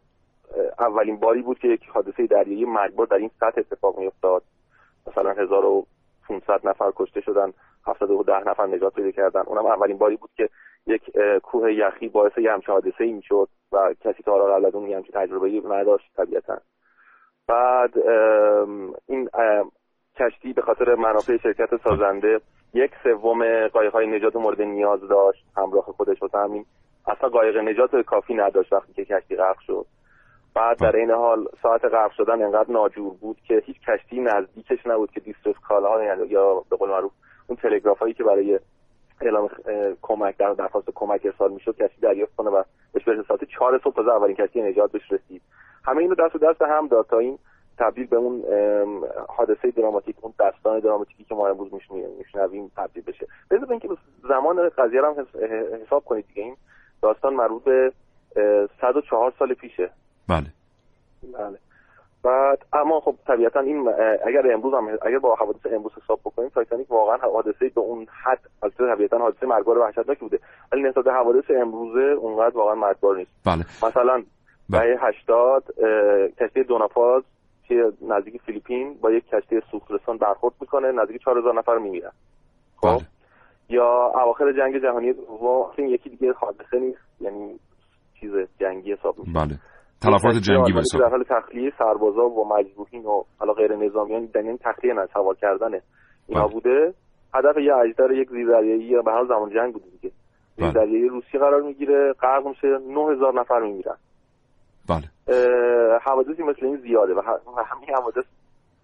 اولین 0.79 1.19
باری 1.19 1.41
بود 1.41 1.59
که 1.59 1.67
یک 1.67 1.87
حادثه 1.87 2.27
دریایی 2.27 2.65
مرگبار 2.65 3.07
در 3.07 3.17
این 3.17 3.31
سطح 3.39 3.59
اتفاق 3.59 3.99
میافتاد. 3.99 4.43
مثلا 5.07 5.31
1500 5.31 6.67
نفر 6.67 6.91
کشته 6.95 7.21
شدن 7.21 7.53
72 7.87 8.33
نفر 8.33 8.67
نجات 8.67 8.93
پیدا 8.93 9.11
کردن. 9.11 9.41
اونم 9.41 9.65
اولین 9.65 9.97
باری 9.97 10.15
بود 10.15 10.29
که 10.35 10.49
یک 10.87 11.01
کوه 11.43 11.73
یخی 11.73 12.07
باعث 12.07 12.37
یه 12.37 12.51
همچین 12.51 12.73
حادثه 12.73 13.03
ای 13.03 13.11
می‌شد 13.11 13.49
و 13.71 13.93
کسی 14.01 14.23
حالا 14.25 14.55
قبل 14.55 14.65
از 14.65 14.75
اون 14.75 14.89
یه 14.89 14.95
همچین 14.95 15.11
تجربه 15.13 15.61
نداشت 15.69 16.11
طبیعتا. 16.17 16.57
بعد 17.47 17.97
این 19.07 19.29
کشتی 20.19 20.53
به 20.53 20.61
خاطر 20.61 20.95
منافع 20.95 21.37
شرکت 21.37 21.69
سازنده 21.83 22.41
یک 22.73 22.91
سوم 23.03 23.67
قایق 23.67 23.93
های 23.93 24.07
نجات 24.07 24.35
مورد 24.35 24.61
نیاز 24.61 25.07
داشت 25.07 25.45
همراه 25.57 25.83
خودش 25.83 26.21
واسه 26.21 26.37
همین 26.37 26.65
اصلا 27.09 27.29
قایق 27.29 27.57
نجات 27.57 27.95
کافی 27.95 28.33
نداشت 28.33 28.73
وقتی 28.73 28.93
که 28.93 29.05
کشتی 29.05 29.35
غرق 29.35 29.59
شد. 29.59 29.85
بعد 30.55 30.79
در 30.79 30.95
این 30.95 31.11
حال 31.11 31.47
ساعت 31.63 31.85
غرق 31.85 32.11
شدن 32.11 32.41
انقدر 32.41 32.71
ناجور 32.71 33.13
بود 33.13 33.37
که 33.47 33.61
هیچ 33.65 33.77
کشتی 33.81 34.19
نزدیکش 34.19 34.87
نبود 34.87 35.11
که 35.11 35.19
دیسترس 35.19 35.55
کالا 35.67 36.03
یعنی 36.03 36.27
یا 36.27 36.63
به 36.69 36.75
قول 36.75 36.89
معروف 36.89 37.11
اون 37.47 37.55
تلگراف 37.55 37.99
هایی 37.99 38.13
که 38.13 38.23
برای 38.23 38.59
اعلام 39.21 39.49
کمک 40.01 40.37
در 40.37 40.53
درخواست 40.53 40.89
کمک 40.95 41.21
ارسال 41.25 41.51
می‌شد 41.51 41.75
کشتی 41.77 42.01
دریافت 42.01 42.35
کنه 42.35 42.49
و 42.49 42.63
بهش 42.93 43.03
برسه. 43.03 43.23
ساعت 43.27 43.43
چهار 43.43 43.81
صبح 43.83 43.95
تازه 43.95 44.11
اولین 44.11 44.35
کشتی 44.35 44.61
نجات 44.61 44.91
بهش 44.91 45.11
رسید. 45.11 45.41
همه 45.85 45.97
اینو 46.01 46.15
دست 46.15 46.35
و 46.35 46.39
دست 46.39 46.61
هم 46.61 46.87
داد 46.87 47.05
تا 47.09 47.19
این 47.19 47.39
تبدیل 47.77 48.07
به 48.07 48.15
اون 48.15 48.43
حادثه 49.29 49.71
دراماتیک 49.71 50.15
اون 50.21 50.33
داستان 50.39 50.79
دراماتیکی 50.79 51.23
که 51.23 51.35
ما 51.35 51.47
امروز 51.47 51.71
میشنویم 52.17 52.71
تبدیل 52.77 53.03
بشه. 53.03 53.27
بذار 53.51 53.65
به 53.65 53.71
اینکه 53.71 53.89
زمان 54.29 54.69
قضیه 54.69 55.01
هم 55.01 55.15
حس- 55.19 55.43
حساب 55.85 56.05
کنید 56.05 56.25
دیگه. 56.27 56.43
این 56.43 56.55
داستان 57.01 57.33
مربوط 57.33 57.63
به 57.63 57.91
اه، 58.35 58.67
104 58.81 59.33
سال 59.39 59.53
پیشه. 59.53 59.89
بله. 60.29 60.45
بله. 61.37 61.57
بعد 62.23 62.65
اما 62.73 62.99
خب 62.99 63.15
طبیعتا 63.27 63.59
این 63.59 63.87
اگر 64.27 64.53
امروز 64.53 64.73
هم 64.73 64.97
اگر 65.01 65.19
با 65.19 65.35
حوادث 65.35 65.65
امروز 65.65 65.91
حساب 66.03 66.19
بکنیم 66.25 66.49
تایتانیک 66.49 66.91
واقعا 66.91 67.17
حادثه 67.17 67.69
به 67.69 67.81
اون 67.81 68.07
حد 68.23 68.39
البته 68.63 68.95
طبیعتا 68.95 69.17
حادثه 69.17 69.45
مرگبار 69.45 69.77
و 69.77 69.81
وحشتناکی 69.81 70.19
بوده. 70.19 70.39
ولی 70.71 70.81
نسبت 70.81 71.03
به 71.03 71.11
حوادث 71.13 71.43
امروزه 71.49 72.01
اونقدر 72.01 72.57
واقعا 72.57 72.75
مرگبار 72.75 73.17
نیست. 73.17 73.31
بله. 73.45 73.65
مثلا 73.83 74.23
دهه 74.69 74.97
80 75.01 75.63
اه، 75.77 76.27
کشتی 76.27 76.63
دوناپاز 76.63 77.23
که 77.67 77.91
نزدیک 78.01 78.41
فیلیپین 78.41 78.93
با 79.01 79.11
یک 79.11 79.29
کشتی 79.29 79.61
سوخترسان 79.71 80.17
برخورد 80.17 80.53
می‌کنه 80.61 80.91
نزدیک 80.91 81.21
4000 81.21 81.53
نفر 81.53 81.77
میمیرن. 81.77 82.11
خب؟ 82.77 83.01
یا 83.69 84.11
اواخر 84.23 84.51
جنگ 84.51 84.81
جهانی 84.81 85.13
دوم 85.13 85.71
این 85.77 85.87
یکی 85.87 86.09
دیگه 86.09 86.33
حادثه 86.33 86.79
نیست 86.79 87.21
یعنی 87.21 87.59
چیز 88.19 88.31
جنگی 88.59 88.93
حساب 88.93 89.19
میشه. 89.19 89.31
بله. 89.31 89.55
تلفات 90.01 90.33
جنگی 90.33 90.73
به 90.73 90.79
حساب 90.79 91.01
در 91.01 91.09
حال 91.09 91.23
تخلیه 91.23 91.71
سربازا 91.77 92.21
و 92.21 92.47
مجروحین 92.47 93.05
و 93.05 93.23
حالا 93.39 93.53
غیر 93.53 93.75
نظامیان 93.75 94.25
در 94.25 94.41
این 94.41 94.57
تخلیه 94.57 94.93
نه 94.93 95.05
سوار 95.13 95.35
کردن 95.35 95.79
اینا 96.27 96.43
بله. 96.43 96.53
بوده. 96.53 96.93
هدف 97.33 97.57
یه 97.57 97.75
اجدر 97.75 98.11
یک 98.11 98.29
زیردریایی 98.29 98.83
یا 98.83 99.01
به 99.01 99.11
هر 99.11 99.25
زمان 99.25 99.49
جنگ 99.49 99.73
بوده 99.73 99.85
دیگه. 99.85 100.11
بله. 100.57 100.71
زیردریایی 100.71 101.07
روسی 101.07 101.37
قرار 101.37 101.61
می‌گیره 101.61 102.13
غرق 102.21 102.47
میشه 102.47 102.67
9000 102.67 103.33
نفر 103.39 103.59
میمیرن. 103.59 103.97
بله. 104.89 105.07
حوادثی 106.03 106.43
مثل 106.43 106.65
این 106.65 106.77
زیاده 106.77 107.13
و 107.13 107.21
همین 107.65 107.89
حوادث 107.95 108.25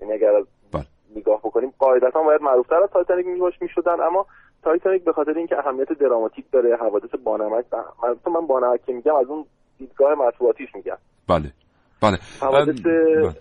یعنی 0.01 0.13
اگر 0.13 0.31
بله. 0.73 0.83
نگاه 1.15 1.39
بکنیم 1.39 1.73
قاعدتا 1.79 2.23
باید 2.23 2.41
معروفتر 2.41 2.83
از 2.83 2.89
تایتانیک 2.89 3.25
میباش 3.25 3.61
می‌شدن 3.61 4.01
اما 4.01 4.25
تایتانیک 4.65 5.03
به 5.03 5.13
خاطر 5.13 5.33
اینکه 5.37 5.57
اهمیت 5.57 5.93
دراماتیک 5.93 6.45
داره 6.51 6.75
حوادث 6.75 7.09
بانمک 7.23 7.65
من 8.03 8.33
من 8.33 8.47
بانمک 8.47 8.85
که 8.85 8.93
میگم 8.93 9.15
از 9.15 9.27
اون 9.27 9.45
دیدگاه 9.77 10.15
مطبوعاتیش 10.15 10.75
میگم 10.75 10.97
بله 11.27 11.51
بله 12.01 12.17
حوادث 12.41 12.81
بله. 12.81 13.33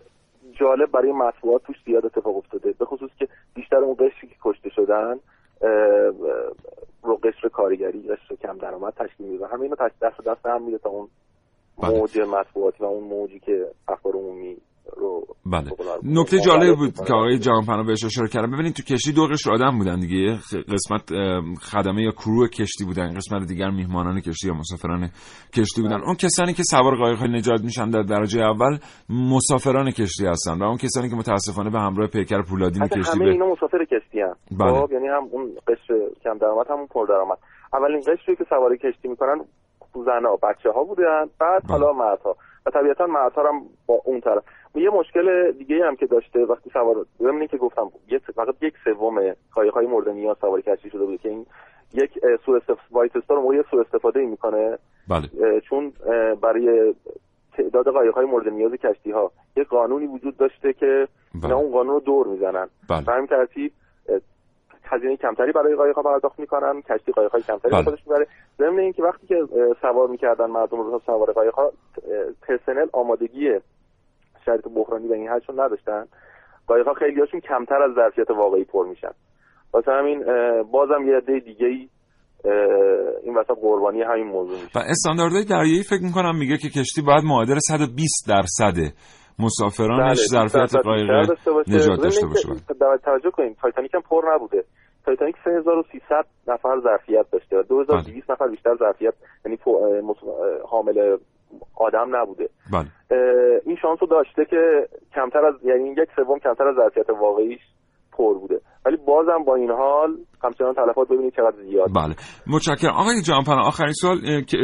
جالب 0.52 0.90
برای 0.90 1.12
مطبوعات 1.12 1.62
توش 1.62 1.76
زیاد 1.86 2.06
اتفاق 2.06 2.36
افتاده 2.36 2.72
به 2.78 2.84
خصوص 2.84 3.10
که 3.18 3.28
بیشتر 3.54 3.76
اون 3.76 3.94
قشری 3.94 4.28
که 4.28 4.34
کشته 4.44 4.70
شدن 4.70 5.18
رو 7.02 7.16
قشر 7.16 7.48
کارگری 7.48 8.08
قشر 8.08 8.34
کم 8.42 8.58
درآمد 8.58 8.92
تشکیل 8.92 9.26
میده 9.26 9.46
رو 9.46 9.76
تش- 9.76 10.02
دست 10.02 10.20
دست 10.26 10.46
هم 10.46 10.62
میده 10.62 10.78
تا 10.78 10.90
اون 10.90 11.08
بله. 11.82 11.90
موج 11.90 12.18
مطبوعاتی 12.18 12.82
و 12.82 12.86
اون 12.86 13.04
موجی 13.04 13.40
که 13.40 13.66
اخبار 13.88 14.14
عمومی 14.14 14.56
رو 14.96 15.26
بله. 15.46 15.70
معروف 15.78 16.04
نکته 16.04 16.38
جالب 16.38 16.76
بود. 16.76 16.94
که 17.06 17.14
آقای 17.14 17.38
جهانپناه 17.38 17.86
بهش 17.86 18.04
اشاره 18.04 18.28
کردن. 18.28 18.50
ببینید 18.50 18.74
تو 18.74 18.82
کشتی 18.82 19.12
دو 19.12 19.26
قشر 19.26 19.52
آدم 19.52 19.78
بودن 19.78 20.00
دیگه. 20.00 20.38
قسمت 20.72 21.12
خدمه 21.70 22.02
یا 22.02 22.10
کرو 22.10 22.48
کشتی 22.48 22.84
بودن 22.84 23.14
قسمت 23.14 23.48
دیگر 23.48 23.70
میهمانان 23.70 24.20
کشتی 24.20 24.48
یا 24.48 24.54
مسافران 24.54 25.10
کشتی 25.56 25.82
بودن. 25.82 26.00
اون 26.02 26.14
کسانی 26.14 26.52
که 26.52 26.62
سوار 26.62 26.96
قایق 26.96 27.22
نجات 27.22 27.60
میشن 27.64 27.90
در 27.90 28.02
درجه 28.02 28.42
اول 28.42 28.78
مسافران 29.08 29.90
کشتی 29.90 30.26
هستن 30.26 30.58
و 30.58 30.64
اون 30.64 30.76
کسانی 30.76 31.08
که 31.08 31.16
متاسفانه 31.16 31.70
به 31.70 31.78
همراه 31.78 32.08
پیکر 32.08 32.42
پولادین 32.42 32.88
کشتی 32.88 33.18
همه 33.18 33.30
اینا 33.30 33.46
مسافر 33.46 33.84
کشتی 33.84 34.20
هم 34.20 34.34
بله. 34.58 34.80
خب 34.80 34.92
یعنی 34.92 35.08
هم 35.08 35.28
اون 35.32 35.50
قشر 35.68 35.94
کم 36.24 36.38
درآمد 36.38 36.66
هم 36.70 36.76
اون 36.76 36.86
پر 36.86 37.06
درآمد. 37.06 37.38
اولین 37.72 38.00
قشری 38.00 38.36
که 38.36 38.44
سواری 38.50 38.78
کشتی 38.78 39.08
می‌کنن 39.08 39.44
زنها 39.94 40.36
بچه 40.42 40.70
ها 40.70 40.84
بودن 40.84 41.24
بعد 41.40 41.62
بله. 41.62 41.72
حالا 41.72 41.92
مردها. 41.92 42.36
و 42.66 42.70
طبیعتا 42.70 43.04
هم 43.04 43.62
با 43.86 44.00
اون 44.04 44.20
طرف. 44.20 44.42
و 44.74 44.78
یه 44.78 44.90
مشکل 44.90 45.52
دیگه 45.52 45.86
هم 45.86 45.96
که 45.96 46.06
داشته 46.06 46.44
وقتی 46.44 46.70
سوار 46.70 47.06
ضمن 47.18 47.46
که 47.46 47.56
گفتم 47.56 47.90
یک 48.08 48.22
فقط 48.34 48.54
یک 48.60 48.74
سوم 48.84 49.34
قایق‌های 49.54 49.86
مورد 49.86 50.08
نیاز 50.08 50.36
سواری 50.40 50.62
کشتی 50.62 50.90
شده 50.90 51.04
بود 51.04 51.20
که 51.20 51.28
این 51.28 51.46
یک 51.92 52.10
سوء 52.46 52.56
استف... 52.56 52.78
وایت 52.90 53.16
استار 53.16 53.38
موقع 53.38 53.62
سوء 53.70 53.80
استفاده 53.80 54.26
می‌کنه. 54.26 54.78
بله. 55.08 55.60
چون 55.60 55.92
برای 56.42 56.94
تعداد 57.52 57.88
قایق‌های 57.88 58.26
مورد 58.26 58.48
نیاز 58.48 58.72
کشتی 58.72 59.10
ها 59.10 59.32
یک 59.56 59.68
قانونی 59.68 60.06
وجود 60.06 60.36
داشته 60.36 60.72
که 60.72 61.08
اینا 61.42 61.56
اون 61.56 61.72
قانون 61.72 61.94
رو 61.94 62.00
دور 62.00 62.26
می‌زنن. 62.26 62.68
بله. 62.88 63.04
به 63.04 63.12
همین 63.12 63.26
ترتیب 63.26 63.72
هزینه 64.94 65.16
کمتری 65.16 65.52
برای 65.52 65.76
قایق‌ها 65.76 66.02
پرداخت 66.02 66.40
می‌کنن 66.40 66.82
کشتی 66.82 67.12
قایق‌های 67.12 67.42
کمتری 67.42 67.70
بله. 67.70 67.84
به 67.84 67.90
خودش 67.90 68.06
می‌بره. 68.06 68.26
ضمن 68.58 68.78
اینکه 68.78 69.02
وقتی 69.02 69.26
که 69.26 69.34
سوار 69.80 70.08
می‌کردن 70.08 70.46
مردم 70.46 70.78
رو 70.78 71.00
سوار 71.06 71.32
قایق‌ها 71.32 71.70
پرسنل 72.48 72.86
آمادگی 72.92 73.50
شرایط 74.44 74.64
بحرانی 74.76 75.08
به 75.08 75.14
این 75.14 75.28
حدشون 75.28 75.60
نداشتن. 75.60 76.04
قایق‌ها 76.66 76.94
خیلی 76.94 77.20
هاشون 77.20 77.40
کمتر 77.40 77.82
از 77.82 77.94
ظرفیت 77.94 78.30
واقعی 78.30 78.64
پر 78.64 78.86
میشن. 78.86 79.12
واسه 79.72 79.92
همین 79.92 80.24
بازم 80.72 81.08
یه 81.08 81.16
عده 81.16 81.38
دیگه 81.38 81.66
ای 81.66 81.88
این 83.22 83.36
وسط 83.36 83.58
قربانی 83.62 84.02
همین 84.02 84.26
موضوع 84.26 84.54
میشه. 84.54 84.78
و 84.78 84.82
استانداردهای 84.90 85.44
دریایی 85.44 85.82
فکر 85.82 86.02
می‌کنم 86.02 86.38
میگه 86.38 86.56
که 86.56 86.68
کشتی 86.68 87.02
باید 87.02 87.24
معادل 87.24 87.58
120 87.58 88.28
درصد 88.28 88.76
مسافرانش 89.38 90.18
بله، 90.32 90.48
ظرفیت 90.48 90.76
قایق. 90.84 91.10
نجات 91.68 92.00
داشته 92.02 92.26
باشه. 92.26 92.48
توجه 93.04 93.30
کنید 93.30 93.56
تایتانیک 93.62 93.94
هم 93.94 94.00
پر 94.00 94.34
نبوده. 94.34 94.64
تایتانیک 95.04 95.36
3300 95.44 96.26
نفر 96.48 96.80
ظرفیت 96.80 97.26
داشته 97.32 97.58
و 97.58 97.62
2200 97.62 98.30
نفر 98.30 98.48
بیشتر 98.48 98.76
ظرفیت 98.76 99.14
یعنی 99.44 99.58
حامل 100.70 101.16
آدم 101.76 102.16
نبوده. 102.16 102.48
بله. 102.72 102.86
این 103.66 103.76
شانس 103.82 103.98
رو 104.00 104.06
داشته 104.06 104.44
که 104.44 104.88
کمتر 105.14 105.46
از 105.46 105.54
یعنی 105.64 105.90
یک 105.90 106.08
سوم 106.16 106.38
کمتر 106.38 106.68
از 106.68 106.74
ظرفیت 106.76 107.10
واقعیش 107.10 107.60
پر 108.12 108.38
بوده. 108.38 108.60
ولی 108.86 108.96
بازم 108.96 109.44
با 109.46 109.54
این 109.54 109.70
حال 109.70 110.16
همچنان 110.44 110.74
تلفات 110.74 111.08
ببینید 111.08 111.34
چقدر 111.36 111.56
زیاد. 111.62 111.88
بله. 111.96 112.14
متشکرم. 112.46 112.94
آقای 112.94 113.22
جانپناه 113.22 113.66
آخرین 113.66 113.92
سوال 113.92 114.18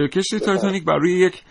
کشتی 0.09 0.41
تایتانیک 0.47 0.85
بر 0.85 0.97
روی 0.97 1.13
یک 1.13 1.45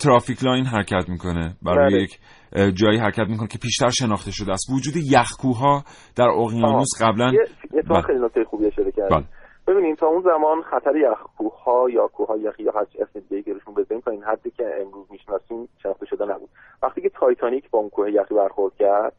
traffic 0.00 0.44
line 0.44 0.64
حرکت 0.64 1.08
می‌کنه. 1.08 1.54
بر 1.62 1.74
روی 1.74 1.94
بله. 1.94 2.02
یک 2.02 2.18
جایی 2.54 2.98
حرکت 2.98 3.28
می‌کنه 3.28 3.48
که 3.48 3.58
پیشتر 3.58 3.88
شناخته 3.88 4.30
شده 4.30 4.52
است 4.52 4.70
وجود 4.70 4.94
یخکوه 4.96 5.71
ها 5.71 5.82
در 6.16 6.28
اقیانوس 6.28 6.88
قبلا 7.00 7.30
سوال 7.70 7.82
بله. 7.88 8.02
خیلی 8.02 8.18
نکته 8.18 8.44
خوبی 8.44 8.66
اشاره 8.66 8.92
کردید 8.92 9.16
بله. 9.16 9.24
ببینید 9.68 9.96
تا 9.98 10.06
اون 10.06 10.22
زمان 10.22 10.62
خطر 10.62 10.96
یخکوه 10.96 11.62
ها 11.64 11.90
یا 11.90 12.06
کوه 12.06 12.26
های 12.26 12.40
یخی 12.40 12.62
یا 12.62 12.72
هر 12.72 12.84
اسم 12.98 13.20
دیگه 13.30 13.52
روشون 13.52 13.74
بزنیم 13.74 14.00
تا 14.00 14.10
این 14.10 14.22
حدی 14.22 14.50
که 14.50 14.64
امروز 14.80 15.06
می‌شناسیم 15.10 15.68
شناخته 15.82 16.06
شده 16.06 16.24
نبود 16.24 16.48
وقتی 16.82 17.00
که 17.00 17.08
تایتانیک 17.08 17.70
با 17.70 17.78
اون 17.78 17.88
کوه 17.88 18.12
یخی 18.12 18.34
برخورد 18.34 18.74
کرد 18.78 19.12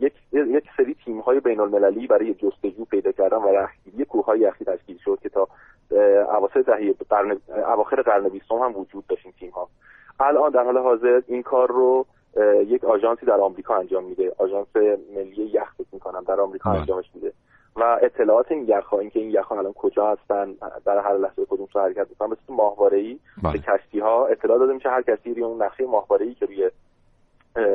یک 0.00 0.12
یک 0.32 0.64
سری 0.76 0.96
تیم 1.04 1.20
های 1.20 1.40
بین 1.40 1.60
المللی 1.60 2.06
برای 2.06 2.34
جستجو 2.34 2.84
پیدا 2.84 3.12
کردن 3.12 3.36
و 3.36 3.48
رهگیری 3.48 4.04
کوه 4.04 4.24
های 4.24 4.40
یخی 4.40 4.64
تشکیل 4.64 4.98
شد 5.04 5.18
که 5.22 5.28
تا 5.28 5.48
اواسط 6.36 6.66
دهه 6.66 6.94
قرن 7.10 7.38
اواخر 7.48 8.02
قرن 8.02 8.28
بیستم 8.28 8.54
هم 8.54 8.76
وجود 8.76 9.06
داشت 9.06 9.26
این 9.26 9.34
تیم 9.40 9.50
ها 9.50 9.68
الان 10.20 10.50
در 10.50 10.64
حال 10.64 10.78
حاضر 10.78 11.20
این 11.28 11.42
کار 11.42 11.68
رو 11.68 12.06
یک 12.66 12.84
آژانسی 12.84 13.26
در 13.26 13.40
آمریکا 13.40 13.76
انجام 13.76 14.04
میده 14.04 14.32
آژانس 14.38 14.76
ملی 15.16 15.44
یخ 15.44 15.74
فکر 15.78 15.86
می‌کنم 15.92 16.24
در 16.28 16.40
آمریکا 16.40 16.70
بله. 16.70 16.80
انجامش 16.80 17.04
میده 17.14 17.32
و 17.76 17.98
اطلاعات 18.02 18.52
این 18.52 18.64
یخ 18.68 18.86
ها 18.86 18.98
اینکه 18.98 19.20
این 19.20 19.30
یخ 19.30 19.46
ها 19.46 19.58
الان 19.58 19.72
کجا 19.72 20.06
هستن 20.12 20.54
در 20.84 20.98
هر 20.98 21.16
لحظه 21.16 21.44
کدوم 21.50 21.68
سو 21.72 21.80
حرکت 21.80 22.06
می‌کنن 22.08 22.28
مثل 22.28 22.54
ماهواره 22.54 22.98
ای 22.98 23.18
بله. 23.42 23.52
به 23.52 23.58
کشتی 23.58 23.98
ها 23.98 24.26
اطلاع 24.26 24.58
داده 24.58 24.72
میشه 24.72 24.90
هر 24.90 25.02
کشتی 25.02 25.34
روی 25.34 25.42
اون 25.42 25.62
نقشه 25.62 25.86
ماهواره 25.86 26.26
ای 26.26 26.34
که 26.34 26.46
روی 26.46 26.70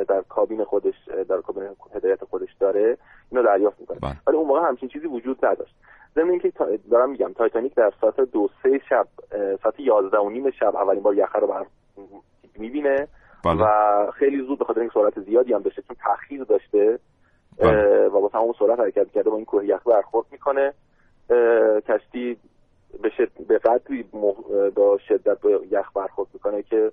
در 0.08 0.22
کابین 0.28 0.64
خودش 0.64 0.94
در 1.28 1.40
کابین 1.40 1.62
هدایت 1.94 2.24
خودش 2.24 2.48
داره 2.60 2.96
اینو 3.30 3.44
دریافت 3.44 3.80
می‌کنه 3.80 3.98
بله. 4.02 4.16
ولی 4.26 4.36
اون 4.36 4.46
موقع 4.46 4.68
همچین 4.68 4.88
چیزی 4.88 5.06
وجود 5.06 5.46
نداشت 5.46 5.74
ضمن 6.14 6.30
اینکه 6.30 6.52
دارم 6.90 7.10
میگم 7.10 7.32
تایتانیک 7.32 7.74
در 7.74 7.92
ساعت 8.00 8.20
دو 8.20 8.48
سه 8.62 8.80
شب 8.88 9.06
ساعت 9.62 9.80
یازده 9.80 10.18
و 10.18 10.30
نیم 10.30 10.50
شب 10.50 10.76
اولین 10.76 11.02
بار 11.02 11.14
یخه 11.14 11.38
رو 11.38 11.46
بر 11.46 11.66
می‌بینه 12.58 13.08
بله. 13.54 13.64
و 13.64 14.10
خیلی 14.10 14.46
زود 14.46 14.58
به 14.58 14.64
خاطر 14.64 14.80
اینکه 14.80 14.94
سرعت 14.94 15.20
زیادی 15.20 15.52
هم 15.52 15.62
داشته 15.62 15.82
چون 15.82 15.96
تاخیر 16.04 16.44
داشته 16.44 16.98
بله. 17.58 18.08
و 18.08 18.20
با 18.20 18.28
تمام 18.28 18.52
سرعت 18.58 18.80
حرکت 18.80 19.10
کرده 19.10 19.30
با 19.30 19.36
این 19.36 19.44
کوه 19.44 19.66
یخ 19.66 19.86
برخورد 19.86 20.26
می‌کنه 20.32 20.72
کشتی 21.88 22.36
به, 23.02 23.10
شد... 23.16 23.46
به 23.48 23.58
قدری 23.58 24.02
مح- 24.02 24.74
با 24.74 24.98
شدت 25.08 25.40
با 25.40 25.50
یخ 25.50 25.96
برخورد 25.96 26.28
می‌کنه 26.34 26.62
که 26.62 26.92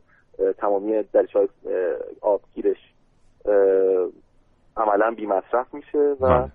تمامی 0.58 1.04
درچه 1.14 1.40
های 1.40 1.48
آبگیرش 2.22 2.94
عملا 4.78 5.12
بی 5.18 5.26
مصرف 5.26 5.74
میشه 5.74 5.98
و 5.98 6.28
بله. 6.28 6.52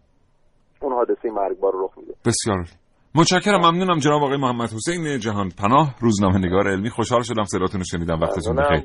اون 0.83 0.93
حادثه 0.93 1.31
مرگبار 1.31 1.73
رو 1.73 1.85
رخ 1.85 1.99
میده 1.99 2.15
بسیار 2.27 2.65
متشکرم 3.14 3.61
ممنونم 3.61 3.99
جناب 3.99 4.23
آقای 4.23 4.37
محمد 4.37 4.73
حسین 4.73 5.18
جهان 5.18 5.49
پناه 5.49 5.94
روزنامه 6.01 6.38
نگار 6.38 6.68
علمی. 6.68 6.90
خوشحال 6.90 7.23
شدم 7.23 7.44
صداتون 7.44 7.81
رو 7.81 7.85
شنیدم. 7.85 8.21
وقتتون. 8.21 8.57
بخیر. 8.57 8.83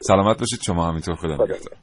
سلامت 0.00 0.40
باشید. 0.40 0.60
شما 0.66 0.88
همینطور. 0.88 1.14
خدا 1.14 1.34
نگهدار. 1.34 1.76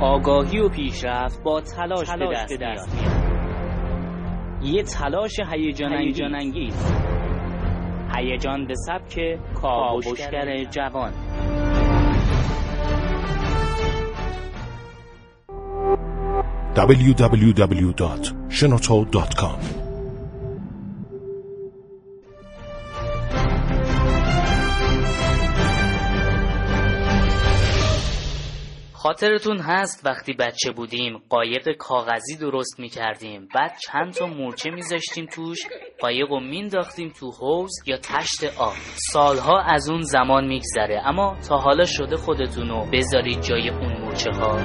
آگاهی 0.00 0.58
و 0.58 0.68
پیشرفت 0.68 1.42
با 1.42 1.60
تلاش, 1.60 2.10
به 2.10 2.56
دست, 2.60 2.94
میاد. 2.94 3.26
یه 4.62 4.82
تلاش 4.82 5.40
هیجان 5.52 6.34
انگیز 6.34 6.92
هیجان 8.16 8.66
به 8.66 8.74
سبک 8.74 9.38
کاوشگر 9.62 10.64
جوان. 10.64 11.12
www.shenoto.com 16.76 19.58
خاطرتون 28.92 29.58
هست 29.58 30.06
وقتی 30.06 30.32
بچه 30.32 30.72
بودیم 30.72 31.18
قایق 31.28 31.76
کاغذی 31.78 32.36
درست 32.36 32.80
می 32.80 32.88
کردیم 32.88 33.48
بعد 33.54 33.78
چند 33.86 34.12
تا 34.12 34.26
مورچه 34.26 34.70
میذاشتیم 34.70 35.26
توش 35.26 35.58
قایق 36.00 36.30
رو 36.30 36.40
تو 37.20 37.30
حوض 37.30 37.72
یا 37.86 37.96
تشت 37.96 38.44
آب. 38.58 38.74
سالها 39.12 39.60
از 39.60 39.88
اون 39.88 40.00
زمان 40.00 40.46
میگذره 40.46 41.02
اما 41.04 41.36
تا 41.48 41.56
حالا 41.56 41.84
شده 41.84 42.16
خودتونو 42.16 42.86
بذارید 42.92 43.40
جای 43.40 43.68
اون 43.68 44.00
مورچه 44.00 44.30
ها 44.30 44.56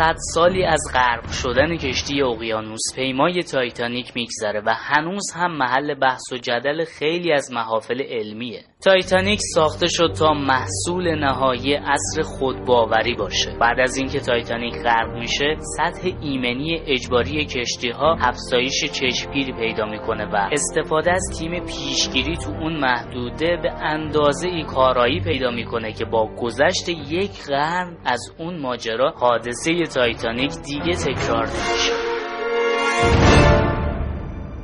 صد 0.00 0.16
سالی 0.34 0.64
از 0.64 0.80
غرق 0.94 1.30
شدن 1.30 1.76
کشتی 1.76 2.22
اقیانوس 2.22 2.80
پیمای 2.96 3.42
تایتانیک 3.42 4.12
میگذره 4.14 4.62
و 4.66 4.74
هنوز 4.76 5.32
هم 5.36 5.56
محل 5.56 5.94
بحث 5.94 6.32
و 6.32 6.36
جدل 6.36 6.84
خیلی 6.84 7.32
از 7.32 7.52
محافل 7.52 8.02
علمیه. 8.02 8.62
تایتانیک 8.84 9.40
ساخته 9.54 9.86
شد 9.86 10.12
تا 10.18 10.32
محصول 10.32 11.14
نهایی 11.14 11.74
عصر 11.74 12.22
خودباوری 12.22 13.14
باشه. 13.14 13.56
بعد 13.60 13.80
از 13.80 13.96
اینکه 13.96 14.20
تایتانیک 14.20 14.74
غرق 14.74 15.18
میشه 15.18 15.56
سطح 15.76 16.08
ایمنی 16.20 16.80
اجباری 16.86 17.46
کشتی 17.46 17.90
ها 17.90 18.16
افزایش 18.20 18.84
پیدا 19.30 19.86
می‌کنه 19.86 20.24
و 20.24 20.48
استفاده 20.52 21.12
از 21.12 21.38
تیم 21.38 21.60
پیشگیری 21.64 22.36
تو 22.36 22.50
اون 22.50 22.76
محدوده 22.76 23.56
به 23.62 23.72
اندازه 23.72 24.48
ای 24.48 24.64
کارایی 24.64 25.20
پیدا 25.20 25.50
می‌کنه 25.50 25.92
که 25.92 26.04
با 26.04 26.30
گذشت 26.36 26.88
یک 26.88 27.44
قرن 27.48 27.96
از 28.04 28.20
اون 28.38 28.60
ماجرا 28.60 29.10
حادثه 29.10 29.86
تایتانیک 29.94 30.52
دیگه 30.66 30.96
تکرار 30.96 31.46
نمیشه. 31.46 31.92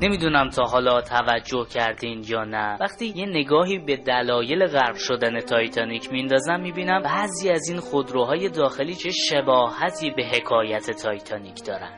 نمی‌دونم 0.03 0.49
تا 0.49 0.63
حالا 0.63 1.01
توجه 1.01 1.67
کردین 1.75 2.25
یا 2.29 2.45
نه. 2.45 2.77
وقتی 2.81 3.13
یه 3.17 3.27
نگاهی 3.27 3.79
به 3.79 3.97
دلایل 3.97 4.67
غرق 4.67 4.97
شدن 4.97 5.41
تایتانیک 5.41 6.13
میندازم 6.13 6.61
می‌بینم 6.61 7.03
بعضی 7.03 7.51
از 7.51 7.69
این 7.69 7.81
خودروهای 7.81 8.49
داخلی 8.49 8.95
چه 8.95 9.11
شباهتی 9.11 10.11
به 10.11 10.25
حکایت 10.25 10.91
تایتانیک 11.03 11.65
دارن. 11.67 11.91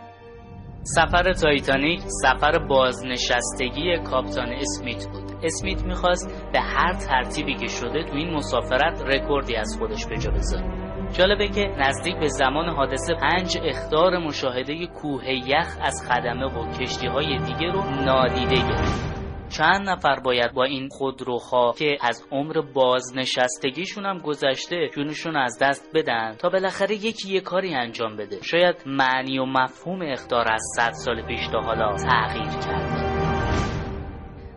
سفر 0.82 1.32
تایتانیک 1.32 2.00
سفر 2.22 2.58
بازنشستگی 2.58 3.98
کاپیتان 4.10 4.52
اسمیت 4.52 5.06
بود. 5.12 5.32
اسمیت 5.42 5.82
می‌خواست 5.84 6.50
به 6.52 6.60
هر 6.60 6.92
ترتیبی 6.92 7.54
که 7.54 7.66
شده 7.66 8.04
تو 8.04 8.14
این 8.14 8.34
مسافرت 8.34 9.02
رکوردی 9.02 9.56
از 9.56 9.76
خودش 9.78 10.06
به 10.06 10.18
جا 10.18 10.30
بذاره. 10.30 10.87
جالبه 11.12 11.48
که 11.48 11.66
نزدیک 11.78 12.16
به 12.16 12.28
زمان 12.28 12.68
حادثه 12.68 13.14
پنج 13.14 13.58
اخطار 13.62 14.18
مشاهده 14.18 14.86
کوه 14.86 15.30
یخ 15.30 15.76
از 15.80 16.08
خدمه 16.08 16.46
و 16.46 16.78
کشتی 16.78 17.06
های 17.06 17.38
دیگه 17.38 17.72
رو 17.72 17.90
نادیده 18.04 18.54
گرفت. 18.54 19.08
چند 19.48 19.88
نفر 19.88 20.20
باید 20.20 20.52
با 20.52 20.64
این 20.64 20.88
خودروها 20.88 21.74
که 21.78 21.98
از 22.00 22.26
عمر 22.30 22.60
بازنشستگیشون 22.74 24.06
هم 24.06 24.18
گذشته 24.18 24.88
جونشون 24.94 25.36
از 25.36 25.58
دست 25.60 25.90
بدن 25.94 26.36
تا 26.38 26.48
بالاخره 26.48 26.94
یکی 26.94 27.34
یه 27.34 27.40
کاری 27.40 27.74
انجام 27.74 28.16
بده. 28.16 28.38
شاید 28.42 28.76
معنی 28.86 29.38
و 29.38 29.44
مفهوم 29.44 30.02
اخطار 30.02 30.52
از 30.52 30.62
صد 30.76 30.92
سال 30.92 31.26
پیش 31.26 31.46
تا 31.46 31.60
حالا 31.60 31.96
تغییر 31.96 32.60
کرده 32.66 33.18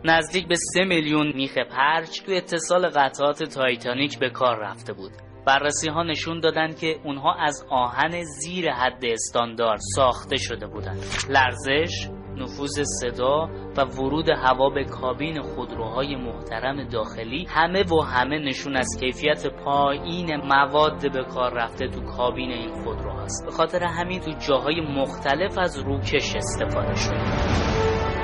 نزدیک 0.06 0.48
به 0.48 0.56
سه 0.56 0.84
میلیون 0.84 1.32
میخ 1.36 1.58
پرچ 1.58 2.22
تو 2.26 2.32
اتصال 2.32 2.90
قطعات 2.90 3.44
تایتانیک 3.44 4.20
به 4.20 4.30
کار 4.30 4.60
رفته 4.60 4.94
بود. 4.94 5.31
بررسی 5.46 5.90
ها 5.90 6.04
نشون 6.04 6.40
دادن 6.40 6.74
که 6.74 7.00
اونها 7.04 7.34
از 7.34 7.66
آهن 7.70 8.24
زیر 8.24 8.72
حد 8.72 9.06
استاندارد 9.06 9.80
ساخته 9.96 10.38
شده 10.38 10.68
بودند. 10.68 11.04
لرزش، 11.30 12.10
نفوذ 12.38 12.84
صدا 13.02 13.50
و 13.78 13.82
ورود 13.82 14.30
هوا 14.30 14.70
به 14.70 14.84
کابین 14.84 15.42
خودروهای 15.42 16.16
محترم 16.16 16.88
داخلی 16.90 17.46
همه 17.50 17.84
و 17.84 18.02
همه 18.02 18.40
نشون 18.40 18.76
از 18.76 18.98
کیفیت 19.00 19.48
پایین 19.48 20.36
مواد 20.36 21.12
به 21.14 21.24
کار 21.24 21.54
رفته 21.54 21.88
تو 21.88 22.02
کابین 22.02 22.52
این 22.52 22.84
خودروهاست. 22.84 23.46
به 23.46 23.52
خاطر 23.52 23.84
همین 23.84 24.20
تو 24.20 24.32
جاهای 24.32 24.82
مختلف 24.82 25.58
از 25.58 25.78
روکش 25.78 26.36
استفاده 26.36 26.96
شده. 26.96 27.71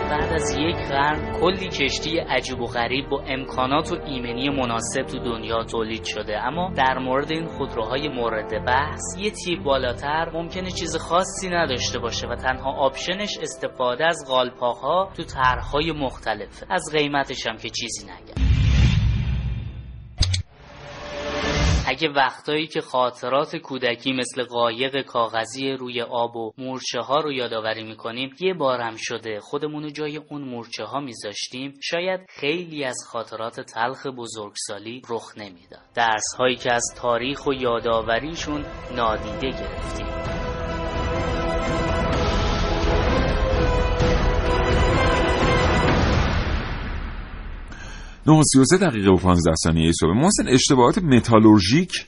بعد 0.10 0.34
از 0.34 0.58
یک 0.60 0.76
قرن 0.76 1.40
کلی 1.40 1.68
کشتی 1.68 2.20
عجیب 2.20 2.62
و 2.62 2.66
غریب 2.66 3.10
با 3.10 3.24
امکانات 3.28 3.92
و 3.92 3.96
ایمنی 4.06 4.50
مناسب 4.50 5.02
تو 5.02 5.20
دنیا 5.20 5.64
تولید 5.64 6.04
شده. 6.04 6.38
اما 6.46 6.72
در 6.76 6.98
مورد 6.98 7.32
این 7.32 7.46
خودروهای 7.46 8.08
مورد 8.08 8.66
بحث 8.66 9.02
یه 9.20 9.32
تیپ 9.32 9.64
بالاتر 9.64 10.30
ممکنه 10.34 10.72
چیز 10.72 10.98
خاصی 10.98 11.50
نداشته 11.50 12.00
باشه 12.00 12.28
و 12.28 12.36
تنها 12.36 12.72
آپشنش 12.72 13.38
استفاده 13.42 14.06
از 14.06 14.26
غالپاها 14.30 15.12
تو 15.18 15.24
طرحهای 15.24 15.92
مختلف 15.92 16.64
از 16.70 16.84
قیمتش 16.94 17.48
هم 17.48 17.58
که 17.58 17.70
چیزی 17.70 18.04
نگم. 18.04 18.67
اگه 21.90 22.10
وقتایی 22.10 22.68
که 22.68 22.82
خاطرات 22.82 23.56
کودکی 23.56 24.14
مثل 24.14 24.44
قایق 24.44 25.02
کاغذی 25.02 25.72
روی 25.72 26.02
آب 26.02 26.36
و 26.36 26.52
مورچه 26.58 27.00
ها 27.00 27.18
رو 27.18 27.32
یادآوری 27.32 27.84
می‌کنیم 27.84 28.30
یه 28.40 28.54
بارم 28.54 28.96
شده 28.98 29.40
خودمون 29.40 29.84
رو 29.84 29.90
جای 29.90 30.18
اون 30.18 30.42
مورچه 30.42 30.84
ها 30.84 31.00
میذاشتیم 31.00 31.74
شاید 31.84 32.20
خیلی 32.30 32.84
از 32.84 32.98
خاطرات 33.08 33.60
تلخ 33.62 34.08
بزرگسالی 34.08 35.02
رخ 35.10 35.38
نمی‌داد. 35.38 35.82
درس 35.96 36.36
هایی 36.40 36.56
که 36.56 36.74
از 36.74 36.84
تاریخ 36.98 37.48
و 37.48 37.54
یادآوریشون 37.54 38.66
نادیده 38.96 39.50
گرفتیم. 39.50 40.37
9 48.28 48.42
دقیقه 48.82 49.12
و 49.12 49.16
15 49.16 49.56
ثانیه 49.64 49.92
صبح. 49.92 50.10
محسن 50.10 50.48
اشتباهات 50.48 50.98
متالورژیک؟ 50.98 52.06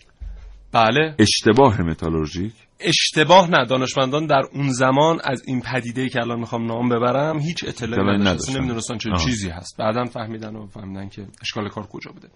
بله. 0.72 1.16
اشتباه 1.20 1.82
متالورژیک؟ 1.82 2.54
اشتباه 2.80 3.52
نه. 3.52 3.66
دانشمندان 3.66 4.26
در 4.26 4.44
اون 4.54 4.70
زمان 4.70 5.20
از 5.24 5.44
این 5.48 5.62
پدیده 5.62 6.10
که 6.10 6.22
الان 6.22 6.40
می‌خوام 6.40 6.66
نام 6.66 6.90
ببرم 6.90 7.40
هیچ 7.40 7.66
اطلاعی 7.68 8.18
نداشتن. 8.18 8.58
نمی‌دونستن 8.58 8.98
چه. 8.98 9.10
چیزی 9.26 9.50
هست. 9.50 9.78
بعدا 9.78 10.06
فهمیدن 10.06 10.56
و 10.56 10.68
فهمیدن 10.68 11.10
که 11.10 11.26
اشکال 11.42 11.70
کار 11.70 11.88
کجا 11.88 12.12
بوده. 12.12 12.28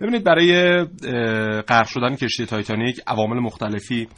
ببینید 0.00 0.24
برای 0.24 0.84
غرق 1.62 1.86
شدن 1.86 2.16
کشتی 2.16 2.46
تایتانیک 2.46 3.00
عوامل 3.06 3.40
مختلفی 3.40 4.08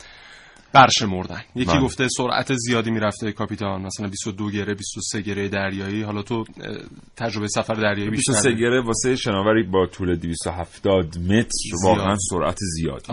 برشمردن 0.75 1.41
یکی 1.55 1.71
من. 1.71 1.75
بله. 1.75 1.85
گفته 1.85 2.09
سرعت 2.17 2.55
زیادی 2.55 2.91
می‌رفته 2.91 3.33
کاپیتان 3.33 3.83
مثلا 3.83 4.09
22 4.09 4.51
گره 4.51 4.75
23 4.75 5.21
گره 5.21 5.49
دریایی 5.49 6.03
حالا 6.03 6.23
تو 6.23 6.45
تجربه 7.17 7.49
سفر 7.49 7.75
دریایی 7.75 8.11
بیشتر 8.11 8.33
23 8.33 8.53
گره 8.53 8.81
واسه 8.81 9.17
شناوری 9.17 9.63
با 9.63 9.87
طول 9.87 10.17
270 10.17 11.19
متر 11.19 11.49
واقعا 11.85 12.17
سرعت 12.31 12.59
زیادی. 12.61 13.13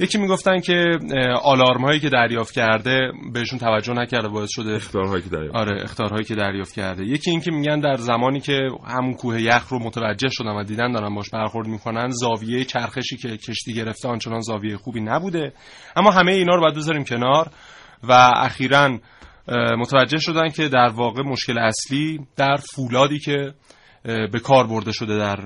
یکی 0.00 0.18
می‌گفتن 0.18 0.60
که 0.60 0.98
آلارم 1.42 1.84
هایی 1.84 2.00
که 2.00 2.08
دریافت 2.08 2.54
کرده 2.54 3.12
بهشون 3.32 3.58
توجه 3.58 3.92
نکرده 3.92 4.28
باعث 4.28 4.48
شده 4.52 4.74
اختارهایی 4.74 5.22
که 5.22 5.28
دریافت 5.28 5.56
آره 5.56 5.82
اختارهایی 5.82 6.24
که 6.24 6.34
دریافت 6.34 6.74
کرده. 6.74 7.04
یکی 7.04 7.30
اینکه 7.30 7.50
میگن 7.50 7.80
در 7.80 7.96
زمانی 7.96 8.40
که 8.40 8.68
همون 8.86 9.14
کوه 9.14 9.42
یخ 9.42 9.68
رو 9.68 9.78
متوجه 9.78 10.28
شدن 10.28 10.50
و 10.50 10.64
دیدن 10.64 10.92
دارن 10.92 11.14
باش 11.14 11.30
برخورد 11.30 11.66
می‌کنن 11.66 12.08
زاویه 12.08 12.64
چرخشی 12.64 13.16
که 13.16 13.36
کشتی 13.36 13.74
گرفته 13.74 14.08
آنچنان 14.08 14.40
زاویه 14.40 14.76
خوبی 14.76 15.00
نبوده. 15.00 15.52
اما 15.96 16.10
همه 16.10 16.32
اینا 16.32 16.54
رو 16.54 16.60
باید 16.60 16.74
بذاریم 16.74 17.04
کنار 17.04 17.50
و 18.02 18.12
اخیرا 18.36 18.98
متوجه 19.78 20.18
شدن 20.18 20.48
که 20.48 20.68
در 20.68 20.88
واقع 20.94 21.22
مشکل 21.22 21.58
اصلی 21.58 22.20
در 22.36 22.56
فولادی 22.74 23.18
که 23.18 23.52
به 24.04 24.40
کار 24.44 24.66
برده 24.66 24.92
شده 24.92 25.18
در 25.18 25.38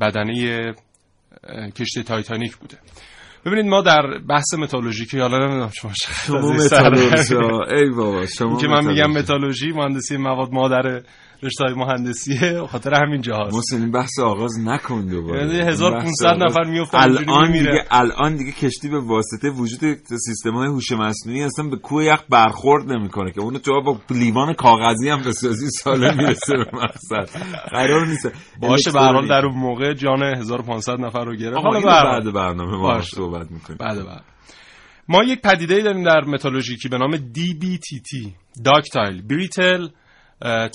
بدنه 0.00 0.60
کشتی 1.76 2.02
تایتانیک 2.02 2.56
بوده. 2.56 2.78
ببینید 3.46 3.66
ما 3.66 3.82
در 3.82 4.18
بحث 4.28 4.54
متالورژی 4.58 5.18
حالا 5.18 5.38
نمی‌دونم 5.38 5.70
شما 5.74 5.92
شما 7.28 7.64
ای 7.64 7.90
بابا 7.90 8.26
شما 8.26 8.56
که 8.56 8.68
من 8.68 8.86
میگم 8.86 9.10
متالورژی 9.10 9.72
مهندسی 9.72 10.16
مواد 10.16 10.48
مادر 10.52 11.02
رشته 11.42 11.64
های 11.64 11.74
مهندسیه 11.74 12.66
خاطر 12.70 12.94
همین 12.94 13.20
جاست 13.20 13.54
محسن 13.54 13.76
این 13.76 13.90
بحث 13.90 14.18
آغاز 14.18 14.58
نکن 14.60 15.06
دوباره. 15.06 15.46
یعنی 15.46 15.60
1500 15.60 16.42
نفر 16.42 16.64
میافتن 16.64 16.98
الان 16.98 17.52
دیگه 17.52 17.84
الان 17.90 18.36
دیگه 18.36 18.52
کشتی 18.52 18.88
به 18.88 19.00
واسطه 19.00 19.50
وجود 19.50 19.94
سیستم 20.04 20.54
های 20.54 20.68
هوش 20.68 20.92
مصنوعی 20.92 21.42
اصلا 21.42 21.68
به 21.68 21.76
کوه 21.76 22.04
یخ 22.04 22.22
برخورد 22.30 22.92
نمی‌کنه 22.92 23.32
که 23.32 23.40
اونو 23.40 23.58
تو 23.58 23.82
با 23.82 23.98
لیوان 24.10 24.54
کاغذی 24.54 25.08
هم 25.08 25.22
بسازی 25.22 25.70
ساله 25.70 26.14
می‌رسه 26.16 26.52
به 26.56 26.70
مقصد. 26.72 27.38
قرار 27.70 28.06
نیست. 28.06 28.32
باشه 28.60 28.92
به 28.92 29.00
هر 29.00 29.22
در 29.22 29.46
اون 29.46 29.58
موقع 29.58 29.94
جان 29.94 30.22
1500 30.22 31.00
نفر 31.00 31.24
رو 31.24 31.36
گرفت. 31.36 31.58
حالا 31.64 31.80
بعد 31.80 32.32
برنامه 32.32 32.76
ما 32.76 33.02
صحبت 33.02 33.50
می‌کنیم. 33.50 33.78
بعد 33.80 34.06
بعد 34.06 34.24
ما 35.08 35.24
یک 35.24 35.40
پدیده 35.40 35.80
داریم 35.80 36.04
در 36.04 36.20
متالورژی 36.20 36.76
که 36.76 36.88
به 36.88 36.98
نام 36.98 37.16
DBTT 37.16 38.28
ductile 38.64 39.22
brittle 39.22 39.88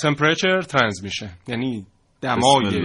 temperature 0.02 0.62
transmission 0.62 1.30
یعنی 1.48 1.86
دمای 2.22 2.82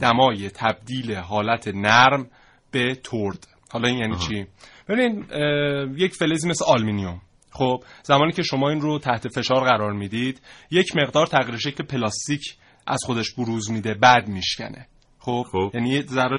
دمای 0.00 0.50
تبدیل 0.50 1.14
حالت 1.14 1.68
نرم 1.68 2.26
به 2.70 2.94
ترد. 2.94 3.46
حالا 3.70 3.88
این 3.88 3.98
یعنی 3.98 4.16
چی؟ 4.16 4.46
ببینید 4.88 5.24
یک 5.96 6.14
فلزی 6.14 6.48
مثل 6.48 6.64
آلومینیوم 6.64 7.20
خب 7.50 7.84
زمانی 8.02 8.32
که 8.32 8.42
شما 8.42 8.68
این 8.68 8.80
رو 8.80 8.98
تحت 8.98 9.28
فشار 9.28 9.64
قرار 9.64 9.92
می‌دید 9.92 10.40
یک 10.70 10.96
مقدار 10.96 11.26
تغییر 11.26 11.56
شکل 11.56 11.84
پلاستیک 11.84 12.56
از 12.86 12.98
خودش 13.06 13.34
بروز 13.34 13.70
میده 13.70 13.94
بعد 13.94 14.28
میشکنه. 14.28 14.86
خب, 15.18 15.44
خب. 15.52 15.70
یعنی 15.74 16.02
ذره 16.02 16.38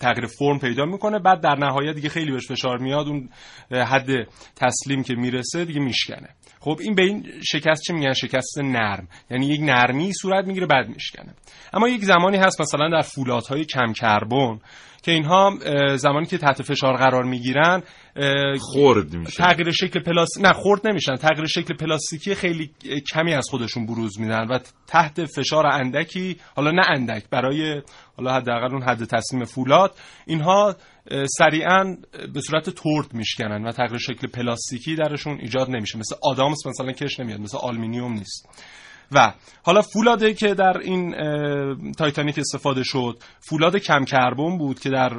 تغییر 0.00 0.26
فرم 0.38 0.58
پیدا 0.58 0.84
می‌کنه 0.84 1.18
بعد 1.18 1.40
در 1.40 1.54
نهایت 1.54 1.94
دیگه 1.94 2.08
خیلی 2.08 2.32
بهش 2.32 2.48
فشار 2.48 2.78
میاد 2.78 3.06
اون 3.06 3.28
حد 3.70 4.28
تسلیم 4.56 5.02
که 5.02 5.14
می‌رسه 5.14 5.64
دیگه 5.64 5.80
میشکنه. 5.80 6.28
خب 6.66 6.78
این 6.80 6.94
به 6.94 7.02
این 7.02 7.26
شکست 7.44 7.82
چه 7.82 7.94
میگن؟ 7.94 8.12
شکست 8.12 8.58
نرم. 8.58 9.08
یعنی 9.30 9.46
یک 9.46 9.60
نرمی 9.60 10.12
صورت 10.12 10.46
می‌گیره 10.46 10.66
بعد 10.66 10.88
میشکنه. 10.88 11.34
اما 11.72 11.88
یک 11.88 12.04
زمانی 12.04 12.36
هست 12.36 12.60
مثلا 12.60 12.88
در 12.88 13.02
فولادهای 13.02 13.64
کم 13.64 13.92
کربن 13.92 14.58
که 15.02 15.12
اینها 15.12 15.58
زمانی 15.96 16.26
که 16.26 16.38
تحت 16.38 16.62
فشار 16.62 16.96
قرار 16.96 17.24
می‌گیرن 17.24 17.82
خرد 18.72 19.14
میشه. 19.14 19.36
تغییر 19.36 19.70
شکل 19.70 20.00
پلاستیک 20.00 20.44
نه 20.44 20.52
خرد 20.52 20.88
نمیشن. 20.88 21.16
تغییر 21.16 21.46
شکل 21.46 21.74
پلاستیکی 21.74 22.34
خیلی 22.34 22.70
کمی 23.12 23.34
از 23.34 23.46
خودشون 23.50 23.86
بروز 23.86 24.20
میدن 24.20 24.46
و 24.46 24.58
تحت 24.86 25.24
فشار 25.24 25.66
اندکی 25.66 26.36
حالا 26.56 26.70
نه 26.70 26.82
اندک 26.88 27.24
برای 27.30 27.82
حالا 28.16 28.34
حداقل 28.34 28.72
اون 28.72 28.82
حد 28.82 29.04
تسلیم 29.04 29.44
فولاد 29.44 29.94
اینها 30.26 30.76
سریعا 31.38 31.96
به 32.34 32.40
صورت 32.40 32.70
ترد 32.70 33.14
میشکنن 33.14 33.64
و 33.64 33.72
تغییر 33.72 33.98
شکل 33.98 34.26
پلاستیکی 34.26 34.94
درشون 34.96 35.38
ایجاد 35.40 35.70
نمیشه. 35.70 35.98
مثل 35.98 36.14
آدامس 36.22 36.66
مثلا 36.66 36.92
کش 36.92 37.20
نمیاد 37.20 37.40
مثل 37.40 37.58
آلومینیوم 37.58 38.12
نیست. 38.12 38.48
و 39.12 39.32
حالا 39.62 39.82
فولاده 39.82 40.34
که 40.34 40.54
در 40.54 40.78
این 40.78 41.14
تایتانیک 41.92 42.38
استفاده 42.38 42.82
شد 42.84 43.18
فولاد 43.40 43.76
کم 43.76 44.04
کربن 44.04 44.58
بود 44.58 44.80
که 44.80 44.90
در 44.90 45.10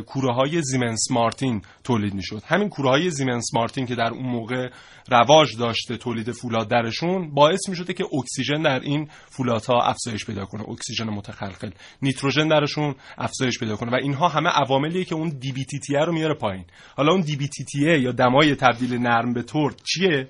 کوره 0.00 0.34
های 0.34 0.62
زیمنس 0.62 1.10
مارتین 1.10 1.62
تولید 1.84 2.14
می‌شد. 2.14 2.42
همین 2.46 2.68
کوره 2.68 2.90
های 2.90 3.10
زیمنس 3.10 3.54
مارتین 3.54 3.86
که 3.86 3.94
در 3.94 4.10
اون 4.10 4.26
موقع 4.26 4.70
رواج 5.10 5.56
داشته 5.58 5.96
تولید 5.96 6.32
فولاد 6.32 6.68
درشون 6.68 7.34
باعث 7.34 7.68
می‌شده 7.68 7.92
که 7.92 8.04
اکسیژن 8.20 8.62
در 8.62 8.80
این 8.80 9.08
فولادها 9.30 9.82
افزایش 9.82 10.26
پیدا 10.26 10.44
کنه 10.44 10.68
اکسیژن 10.68 11.04
متخلخل. 11.04 11.70
نیتروژن 12.02 12.48
درشون 12.48 12.94
افزایش 13.18 13.58
پیدا 13.58 13.76
کنه 13.76 13.90
و 13.90 13.94
اینها 13.94 14.28
همه 14.28 14.50
عواملیه 14.50 15.04
که 15.04 15.14
اون 15.14 15.28
DBTT 15.28 15.66
رو 15.90 16.12
میاره 16.12 16.34
پایین. 16.34 16.64
حالا 16.96 17.12
اون 17.12 17.20
DBTT 17.20 17.48
یا 17.74 18.12
دمای 18.12 18.54
تبدیل 18.54 18.98
نرم 18.98 19.32
به 19.32 19.42
ترد 19.42 19.80
چیه؟ 19.84 20.28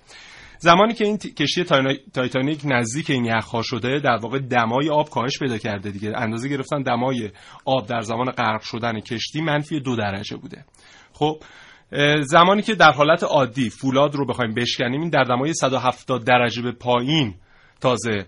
زمانی 0.58 0.94
که 0.94 1.04
این 1.04 1.18
کشتی 1.18 1.64
تایتانیک 2.14 2.60
نزدیک 2.64 3.10
این 3.10 3.24
یخها 3.24 3.62
شده 3.62 3.98
در 3.98 4.18
واقع 4.22 4.38
دمای 4.38 4.90
آب 4.90 5.10
کاهش 5.10 5.38
پیدا 5.38 5.58
کرده 5.58 5.90
دیگه. 5.90 6.12
اندازه 6.16 6.48
گرفتن 6.48 6.82
دمای 6.82 7.30
آب 7.64 7.86
در 7.86 8.00
زمان 8.00 8.30
غرق 8.30 8.62
شدن 8.62 9.00
کشتی 9.00 9.40
منفی 9.40 9.80
دو 9.80 9.96
درجه 9.96 10.36
بوده. 10.36 10.64
خب 11.12 11.42
زمانی 12.20 12.62
که 12.62 12.74
در 12.74 12.92
حالت 12.92 13.22
عادی 13.22 13.70
فولاد 13.70 14.14
رو 14.14 14.26
بخوایم 14.26 14.54
بشکنیم 14.54 15.00
این 15.00 15.10
در 15.10 15.24
دمای 15.24 15.54
170 15.54 16.24
درجه 16.24 16.62
به 16.62 16.72
پایین 16.72 17.34
تازه 17.80 18.26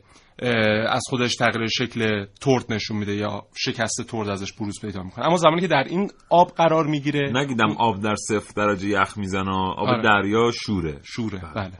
از 0.88 1.02
خودش 1.10 1.34
تغییر 1.34 1.66
شکل 1.66 2.26
ترد 2.40 2.72
نشون 2.72 2.96
میده 2.96 3.14
یا 3.14 3.42
شکست 3.56 4.02
ترد 4.08 4.28
ازش 4.28 4.52
بروز 4.52 4.80
پیدا 4.80 5.02
می‌کنه. 5.02 5.26
اما 5.26 5.36
زمانی 5.36 5.60
که 5.60 5.66
در 5.66 5.84
این 5.84 6.10
آب 6.30 6.50
قرار 6.50 6.86
می‌گیره 6.86 7.32
نگیدم 7.34 7.76
آب 7.78 8.00
در 8.00 8.14
صفر 8.14 8.52
درجه 8.56 8.88
یخ 8.88 9.18
می‌زنه 9.18 9.50
آب 9.50 9.88
آره. 9.88 10.02
دریا 10.02 10.50
شوره. 10.54 11.00
شوره. 11.02 11.42
بله. 11.54 11.72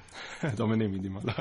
ادامه 0.53 0.77
نمیدیم 0.77 1.13
حالا. 1.13 1.33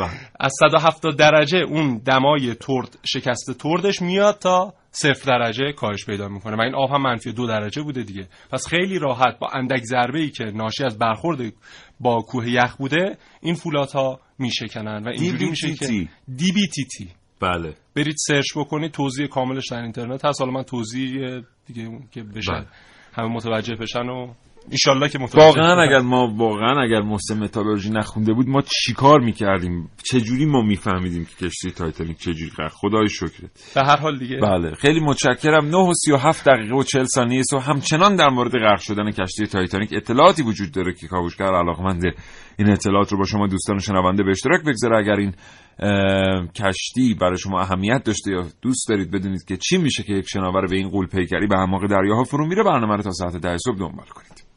بله. 0.00 0.10
از 0.40 0.52
170 0.60 1.16
درجه 1.16 1.58
اون 1.58 1.98
دمای 1.98 2.54
ترد 2.54 2.98
شکست 3.04 3.58
تردش 3.58 4.02
میاد 4.02 4.38
تا 4.38 4.74
صفر 4.90 5.38
درجه 5.38 5.72
کاهش 5.72 6.06
پیدا 6.06 6.28
می‌کنه. 6.28 6.56
و 6.56 6.60
این 6.60 6.74
آب 6.74 6.90
هم 6.90 7.02
منفی 7.02 7.32
دو 7.32 7.46
درجه 7.46 7.82
بوده 7.82 8.02
دیگه. 8.02 8.28
پس 8.52 8.66
خیلی 8.66 8.98
راحت 8.98 9.38
با 9.38 9.48
اندک 9.54 9.82
ضربه 9.82 10.18
ای 10.18 10.30
که 10.30 10.44
ناشی 10.44 10.84
از 10.84 10.98
برخورد 10.98 11.52
با 12.00 12.20
کوه 12.20 12.50
یخ 12.50 12.76
بوده 12.76 13.16
این 13.42 13.54
فولادها 13.54 14.20
میشکنن 14.42 15.02
و 15.04 15.08
اینجوری 15.08 15.50
میشه 15.50 15.74
که. 15.74 15.86
دی 16.36 16.52
بی 16.52 16.66
تی 16.74 16.84
تی 16.84 17.08
بله. 17.40 17.74
برید 17.96 18.16
سرچ 18.18 18.44
بکنید 18.56 18.90
توضیح 18.90 19.26
کاملش 19.26 19.68
در 19.70 19.82
اینترنت 19.82 20.24
هست. 20.24 20.40
حالا 20.40 20.52
من 20.52 20.62
توضیح 20.62 21.40
دیگه 21.66 21.82
اون 21.82 22.08
که 22.10 22.22
بشه. 22.22 22.52
بله. 22.52 22.66
همه 23.12 23.28
متوجه 23.28 23.74
بشن 23.74 24.08
و 24.08 24.34
ایشالله 24.70 25.08
که 25.08 25.18
متوجه 25.18 25.44
واقعا 25.44 25.74
بشن. 25.76 25.90
اگر 25.90 26.00
ما 26.00 26.34
واقعا 26.36 26.82
اگر 26.82 27.00
محسن 27.00 27.38
متالورژی 27.38 27.90
نخونده 27.90 28.32
بود 28.32 28.48
ما 28.48 28.62
چیکار 28.84 29.20
می‌کردیم؟ 29.20 29.90
چجوری 30.04 30.46
ما 30.46 30.62
میفهمیدیم 30.62 31.24
که 31.24 31.46
کشتی 31.46 31.70
تایتانیک 31.70 32.18
چجوری 32.18 32.50
غرق؟ 32.58 32.72
خدای 32.72 33.08
شکرت. 33.08 33.72
به 33.74 33.80
هر 33.80 33.96
حال 33.96 34.18
دیگه. 34.18 34.36
بله. 34.36 34.74
خیلی 34.74 35.00
متشکرم. 35.00 35.66
9 35.66 35.76
و 35.76 35.92
37 35.94 36.48
دقیقه 36.48 36.74
و 36.74 36.82
40 36.82 37.04
ثانیه 37.04 37.42
و 37.52 37.58
همچنان 37.58 38.16
در 38.16 38.28
مورد 38.28 38.52
غرق 38.52 38.80
شدن 38.80 39.10
کشتی 39.10 39.46
تایتانیک 39.46 39.90
اطلاعاتی 39.92 40.42
وجود 40.42 40.72
داره 40.72 40.94
که 40.94 41.08
کاوشگر 41.08 41.54
علاقمند 41.54 42.02
این 42.58 42.70
اطلاعات 42.70 43.12
رو 43.12 43.18
با 43.18 43.24
شما 43.24 43.46
دوستان 43.46 43.78
شنونده 43.78 44.22
به 44.22 44.30
اشتراک 44.30 44.60
بگذاره. 44.64 44.98
اگر 44.98 45.16
این 45.16 45.34
کشتی 46.54 47.14
برای 47.14 47.38
شما 47.38 47.60
اهمیت 47.60 48.04
داشته 48.04 48.30
یا 48.30 48.46
دوست 48.62 48.88
دارید 48.88 49.10
بدونید 49.10 49.44
که 49.44 49.56
چی 49.56 49.78
میشه 49.78 50.02
که 50.02 50.12
یک 50.12 50.28
شناور 50.28 50.66
به 50.66 50.76
این 50.76 50.88
غول 50.88 51.06
پیکری 51.06 51.46
به 51.46 51.58
اعماق 51.58 51.86
دریاها 51.86 52.24
فرو 52.24 52.46
میره 52.46 52.62
برنامه 52.62 52.96
رو 52.96 53.02
تا 53.02 53.10
ساعت 53.10 53.36
10 53.36 53.56
صبح 53.56 53.78
دنبال 53.78 54.06
کنید. 54.06 54.51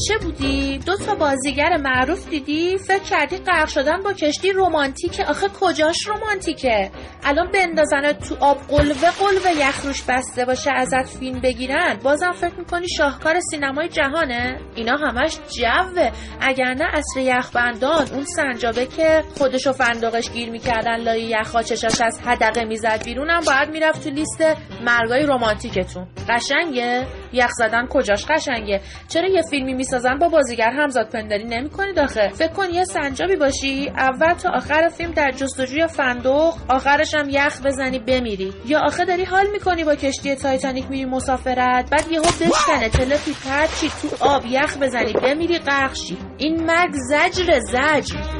بچه 0.00 0.18
بودی؟ 0.18 0.78
دو 0.78 0.96
تا 0.96 1.14
بازیگر 1.14 1.76
معروف 1.76 2.28
دیدی؟ 2.28 2.78
فکر 2.78 3.02
کردی 3.02 3.36
غرق 3.36 3.68
شدن 3.68 4.02
با 4.02 4.12
کشتی 4.12 4.52
رمانتیکه. 4.52 5.24
آخه 5.24 5.48
کجاش 5.60 6.08
رمانتیکه؟ 6.08 6.90
الان 7.24 7.50
بندازن 7.50 8.12
تو 8.12 8.36
آب 8.40 8.58
قلوه 8.68 9.10
قلوه 9.10 9.50
یخ 9.56 9.84
روش 9.84 10.02
بسته 10.02 10.44
باشه 10.44 10.70
ازت 10.70 11.18
فیلم 11.18 11.40
بگیرن. 11.40 11.98
بازم 12.02 12.32
فکر 12.32 12.54
می‌کنی 12.54 12.88
شاهکار 12.88 13.40
سینمای 13.50 13.88
جهانه؟ 13.88 14.60
اینا 14.74 14.96
همش 14.96 15.38
جوه. 15.58 16.10
اگر 16.40 16.74
نه 16.74 16.84
اصر 16.92 17.20
یخبندان 17.20 18.06
اون 18.12 18.24
سنجابه 18.24 18.86
که 18.86 19.24
خودشو 19.38 19.72
فندقش 19.72 20.30
گیر 20.30 20.50
می‌کردن 20.50 20.96
لای 20.96 21.22
یخها 21.22 21.62
چشاش 21.62 22.00
از 22.00 22.20
حدقه 22.26 22.64
می‌زد 22.64 23.04
بیرونم 23.04 23.40
باید 23.46 23.70
می‌رفت 23.70 24.04
تو 24.04 24.10
لیست 24.10 24.44
مرگای 24.84 25.26
رمانتیکتون. 25.26 26.06
قشنگه؟ 26.28 27.06
یخ 27.32 27.50
زدن 27.50 27.86
کجاش 27.86 28.26
قشنگه؟ 28.26 28.80
چرا 29.08 29.28
یه 29.28 29.42
فیلمی 29.50 29.74
می‌سازن 29.74 30.18
با 30.18 30.28
بازیگر 30.28 30.70
همزاد 30.70 31.08
پنداری 31.10 31.44
نمی‌کنید 31.44 31.98
آخه؟ 31.98 32.28
فکر 32.28 32.52
کن 32.52 32.70
یه 32.74 32.84
سنجابی 32.84 33.36
باشی 33.36 33.92
اول 33.96 34.34
تا 34.34 34.50
آخر 34.50 34.88
فیلم 34.88 35.10
در 35.10 35.30
جستجوی 35.30 35.86
فندق 35.86 36.54
آخرش 36.68 37.14
هم 37.14 37.28
یخ 37.30 37.62
بزنی 37.64 37.98
بمیری. 37.98 38.52
یا 38.66 38.80
آخه 38.80 39.04
داری 39.04 39.24
حال 39.24 39.46
می‌کنی 39.52 39.84
با 39.84 39.94
کشتی 39.94 40.34
تایتانیک 40.34 40.90
میری 40.90 41.04
مسافرت 41.04 41.90
بعد 41.90 42.12
یهو 42.12 42.22
بشکنه 42.22 42.88
تله 42.88 43.16
پیپر 43.24 43.66
چی 43.80 43.90
تو 44.02 44.24
آب 44.24 44.46
یخ 44.46 44.76
بزنی 44.78 45.12
بمیری 45.12 45.58
غرق 45.58 45.94
شی 45.94 46.18
این 46.38 46.64
مرگ 46.64 46.92
زجر 46.92 47.58
زجر. 47.58 48.39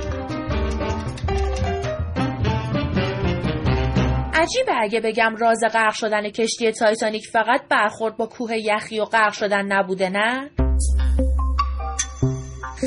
عجیبه 4.35 4.73
اگه 4.81 5.01
بگم 5.01 5.37
راز 5.37 5.61
غرق 5.73 5.95
شدن 5.95 6.29
کشتی 6.29 6.73
تایتانیک 6.73 7.27
فقط 7.33 7.61
برخورد 7.69 8.17
با 8.17 8.27
کوه 8.27 8.57
یخی 8.57 9.01
و 9.01 9.05
غرق 9.05 9.33
شدن 9.33 9.67
نبوده 9.67 10.09
نه؟ 10.09 10.51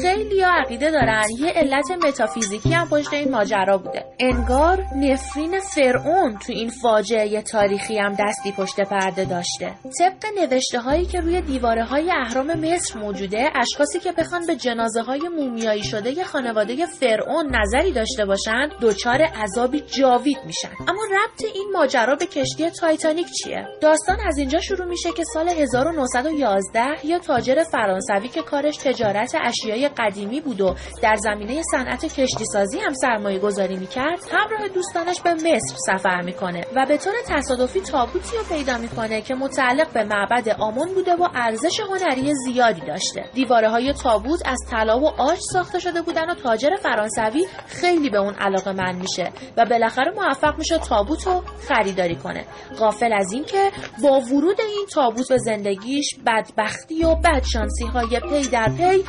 خیلی 0.02 0.42
ها 0.42 0.52
عقیده 0.52 0.92
دارن. 0.92 1.24
یه 1.40 1.52
علت 1.56 1.92
متافیزیکی 1.92 2.74
هم 2.74 2.90
پشت 2.90 3.14
این 3.14 3.32
ماجرا 3.32 3.78
بوده. 3.78 4.06
انگار 4.20 4.86
نفرین 4.96 5.60
فرعون 5.60 6.38
تو 6.38 6.54
این 6.54 6.70
فاجعه 6.70 7.42
تاریخی 7.42 7.98
هم 7.98 8.16
دستی 8.20 8.52
پشت 8.52 8.82
پرده 8.82 9.26
داشته. 9.26 9.74
طبق 10.00 10.26
نوشته 10.42 10.80
هایی 10.80 11.06
که 11.06 11.20
روی 11.20 11.42
دیواره 11.42 11.84
های 11.84 12.12
اهرام 12.12 12.54
مصر 12.54 13.00
موجوده 13.00 13.50
اشخاصی 13.56 14.00
که 14.00 14.12
بخوان 14.12 14.46
به 14.48 14.56
جنازه 14.56 15.02
های 15.02 15.22
مومیایی 15.38 15.84
شده 15.84 16.12
ی 16.12 16.24
خانواده 16.24 16.86
فرعون 16.86 17.56
نظری 17.56 17.92
داشته 17.92 18.26
باشن 18.26 18.70
دچار 18.82 19.22
عذابی 19.22 19.80
جاوید 19.80 20.38
میشن. 20.46 20.72
اما 20.80 21.02
ربط 21.12 21.44
این 21.56 21.70
ماجرا 21.74 22.16
به 22.16 22.26
کشتی 22.26 22.70
تایتانیک 22.70 23.28
چیه؟ 23.44 23.68
داستان 23.82 24.18
از 24.28 24.38
اینجا 24.38 24.60
شروع 24.60 24.88
میشه 24.88 25.12
که 25.12 25.24
سال 25.34 25.50
1911 25.50 27.06
یه 27.06 27.20
تاجر 27.20 27.64
فرانسوی 27.64 28.28
که 28.28 28.42
کارش 28.42 28.78
تجارت 28.78 29.36
اشیای 29.42 29.83
قدیمی 29.88 30.42
بود 30.42 30.62
و 30.62 30.76
در 31.02 31.16
زمینه 31.16 31.62
صنعت 31.72 32.06
کشتی 32.06 32.46
سازی 32.46 32.80
هم 32.80 32.94
سرمایه 32.94 33.40
گذاری 33.40 33.78
می‌کرد 33.78 34.20
همراه 34.32 34.68
دوستانش 34.68 35.22
به 35.22 35.34
مصر 35.34 35.76
سفر 35.88 36.22
می‌کنه 36.22 36.66
و 36.76 36.86
به 36.86 36.98
طور 36.98 37.14
تصادفی 37.28 37.82
تابوتی 37.82 38.38
رو 38.38 38.44
پیدا 38.44 38.78
می‌کنه 38.78 39.22
که 39.22 39.36
متعلق 39.36 39.94
به 39.94 40.04
معبد 40.04 40.50
آمون 40.60 40.94
بوده 40.94 41.16
و 41.16 41.28
ارزش 41.36 41.80
هنری 41.80 42.34
زیادی 42.36 42.82
داشته. 42.82 43.26
دیواره 43.34 43.70
های 43.70 43.94
تابوت 43.94 44.42
از 44.46 44.60
طلا 44.72 45.00
و 45.00 45.08
آج 45.08 45.38
ساخته 45.54 45.80
شده 45.80 46.02
بودن 46.02 46.30
و 46.30 46.36
تاجر 46.36 46.76
فرانسوی 46.76 47.48
خیلی 47.68 48.10
به 48.10 48.18
اون 48.18 48.34
علاقه 48.34 48.72
من 48.72 48.96
میشه 48.96 49.32
و 49.58 49.66
بالاخره 49.66 50.12
موفق 50.12 50.58
میشه 50.58 50.78
تابوت 50.78 51.28
رو 51.28 51.44
خریداری 51.68 52.16
کنه. 52.16 52.46
غافل 52.80 53.14
از 53.14 53.34
اینکه 53.34 53.72
با 54.04 54.20
ورود 54.20 54.62
این 54.62 54.86
تابوت 54.94 55.30
به 55.30 55.38
زندگیش 55.38 56.16
بدبختی 56.26 57.04
و 57.04 57.16
بدشانسی 57.16 57.86
های 57.86 58.20
پی 58.20 58.48
در 58.48 58.70
پی 58.70 59.04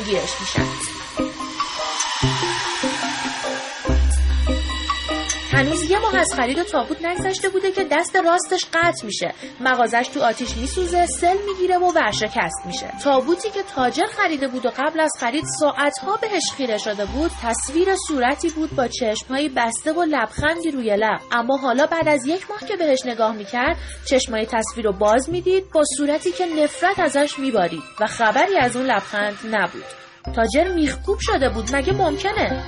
گریبانگیرش 0.00 0.40
میشن 0.40 0.99
هنوز 5.60 5.90
یه 5.90 5.98
ماه 5.98 6.16
از 6.16 6.34
خرید 6.36 6.62
تابوت 6.62 7.04
نگذشته 7.04 7.48
بوده 7.48 7.72
که 7.72 7.84
دست 7.84 8.16
راستش 8.16 8.66
قطع 8.72 9.06
میشه. 9.06 9.34
مغازش 9.60 10.08
تو 10.14 10.22
آتیش 10.22 10.56
میسوزه 10.56 11.06
سل 11.06 11.36
می‌گیره 11.46 11.78
و 11.78 11.92
ورشکست 11.92 12.66
میشه. 12.66 12.92
تابوتی 13.04 13.50
که 13.50 13.62
تاجر 13.74 14.06
خریده 14.06 14.48
بود 14.48 14.66
و 14.66 14.70
قبل 14.78 15.00
از 15.00 15.12
خرید 15.20 15.44
ساعتها 15.60 16.16
بهش 16.16 16.42
خیره 16.56 16.78
شده 16.78 17.04
بود 17.04 17.30
تصویر 17.42 17.88
صورتی 18.08 18.48
بود 18.48 18.76
با 18.76 18.88
چشمهایی 18.88 19.48
بسته 19.48 19.92
و 19.92 20.02
لبخندی 20.02 20.70
روی 20.70 20.96
لب. 20.96 21.20
اما 21.32 21.56
حالا 21.56 21.86
بعد 21.86 22.08
از 22.08 22.26
یک 22.26 22.50
ماه 22.50 22.60
که 22.68 22.76
بهش 22.76 23.06
نگاه 23.06 23.32
می‌کرد 23.32 23.76
چشمای 24.04 24.46
تصویر 24.46 24.86
رو 24.86 24.92
باز 24.92 25.30
می‌دید 25.30 25.70
با 25.72 25.82
صورتی 25.96 26.32
که 26.32 26.46
نفرت 26.46 26.98
ازش 26.98 27.38
میبارید 27.38 27.82
و 28.00 28.06
خبری 28.06 28.58
از 28.58 28.76
اون 28.76 28.86
لبخند 28.86 29.38
نبود. 29.50 29.84
تاجر 30.36 30.72
میخکوب 30.72 31.18
شده 31.20 31.48
بود. 31.48 31.76
مگه 31.76 31.92
ممکنه؟ 31.92 32.64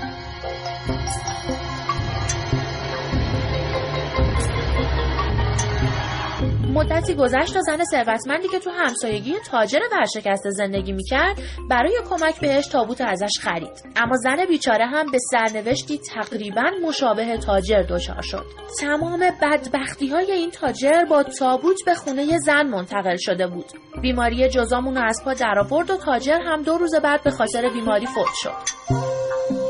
مدتی 6.73 7.15
گذشت 7.15 7.55
تا 7.55 7.61
زن 7.61 7.85
ثروتمندی 7.85 8.49
که 8.49 8.59
تو 8.59 8.71
همسایگی 8.71 9.35
تاجر 9.51 9.79
ورشکسته 9.93 10.51
زندگی 10.51 10.93
می‌کرد 10.93 11.39
برای 11.71 11.99
کمک 12.11 12.41
بهش 12.41 12.67
تابوت 12.67 13.01
ازش 13.01 13.39
خرید. 13.41 13.83
اما 13.97 14.17
زن 14.17 14.45
بیچاره 14.49 14.87
هم 14.87 15.11
به 15.11 15.19
سرنوشتی 15.31 15.99
تقریبا 15.99 16.71
مشابه 16.89 17.39
تاجر 17.39 17.83
دچار 17.83 18.23
شد. 18.23 18.45
تمام 18.81 19.21
بدبختی 19.43 20.09
های 20.09 20.33
این 20.33 20.51
تاجر 20.51 21.05
با 21.05 21.23
تابوت 21.23 21.77
به 21.87 21.95
خونه 21.95 22.39
زن 22.39 22.67
منتقل 22.67 23.17
شده 23.17 23.47
بود. 23.47 23.67
بیماری 24.03 24.49
جزامون 24.49 24.97
از 24.97 25.23
پا 25.25 25.35
درآورد 25.35 25.91
و 25.91 25.97
تاجر 25.97 26.39
هم 26.47 26.63
دو 26.63 26.79
روز 26.79 26.95
بعد 26.95 27.23
به 27.23 27.31
خاطر 27.31 27.69
بیماری 27.69 28.07
فوت 28.07 28.33
شد. 28.43 29.62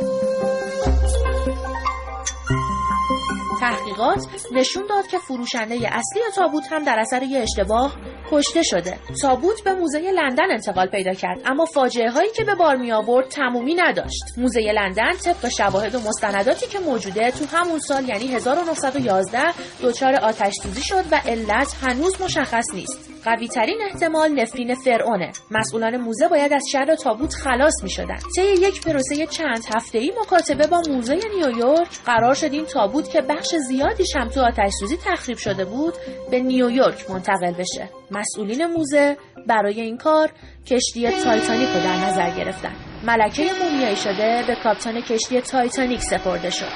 تحقیقات 3.62 4.26
نشون 4.52 4.86
داد 4.88 5.06
که 5.06 5.18
فروشنده 5.18 5.74
اصلی 5.74 6.22
تابوت 6.34 6.72
هم 6.72 6.84
در 6.84 6.98
اثر 6.98 7.22
یه 7.22 7.38
اشتباه 7.38 7.96
کشته 8.30 8.62
شده. 8.62 8.98
تابوت 9.22 9.64
به 9.64 9.74
موزه 9.74 9.98
لندن 9.98 10.50
انتقال 10.50 10.86
پیدا 10.86 11.14
کرد 11.14 11.40
اما 11.44 11.64
فاجعه 11.64 12.10
هایی 12.10 12.30
که 12.36 12.44
به 12.44 12.54
بار 12.54 12.76
می 12.76 12.92
آورد 12.92 13.28
تمومی 13.28 13.74
نداشت. 13.74 14.22
موزه 14.36 14.60
لندن 14.60 15.12
طبق 15.12 15.48
شواهد 15.48 15.94
و 15.94 16.00
مستنداتی 16.00 16.66
که 16.66 16.78
موجوده 16.78 17.30
تو 17.30 17.56
همون 17.56 17.78
سال 17.78 18.08
یعنی 18.08 18.26
1911 18.26 19.38
دچار 19.82 20.14
آتش 20.14 20.54
سوزی 20.62 20.82
شد 20.82 21.04
و 21.12 21.20
علت 21.26 21.76
هنوز 21.82 22.22
مشخص 22.22 22.64
نیست. 22.74 23.11
قوی 23.24 23.48
ترین 23.48 23.78
احتمال 23.82 24.40
نفرین 24.40 24.74
فرعونه. 24.74 25.32
مسئولان 25.50 25.96
موزه 25.96 26.28
باید 26.28 26.52
از 26.52 26.62
شر 26.72 26.94
تابوت 26.94 27.34
خلاص 27.34 27.82
می 27.82 27.90
شدن. 27.90 28.18
طی 28.36 28.42
یک 28.42 28.82
پروسه 28.82 29.26
چند 29.26 29.64
هفته 29.74 29.98
ای 29.98 30.12
مکاتبه 30.22 30.66
با 30.66 30.82
موزه 30.88 31.14
نیویورک 31.14 31.88
قرار 32.06 32.34
شد 32.34 32.52
این 32.52 32.64
تابوت 32.64 33.10
که 33.10 33.20
بخش 33.20 33.54
زیادیش 33.68 34.16
هم 34.16 34.28
تو 34.28 34.40
آتش 34.40 34.72
سوزی 34.80 34.96
تخریب 34.96 35.38
شده 35.38 35.64
بود 35.64 35.94
به 36.30 36.40
نیویورک 36.40 37.10
منتقل 37.10 37.52
بشه. 37.52 37.88
مسئولین 38.10 38.66
موزه 38.66 39.16
برای 39.46 39.80
این 39.80 39.96
کار 39.96 40.30
کشتی 40.66 41.10
تایتانیک 41.10 41.68
رو 41.68 41.80
در 41.80 41.96
نظر 42.06 42.30
گرفتن. 42.30 42.72
ملکه 43.04 43.50
مومیایی 43.62 43.96
شده 43.96 44.44
به 44.46 44.54
کاپیتان 44.64 45.00
کشتی 45.00 45.40
تایتانیک 45.40 46.00
سپرده 46.00 46.50
شد 46.50 46.72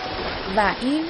و 0.56 0.74
این 0.82 1.04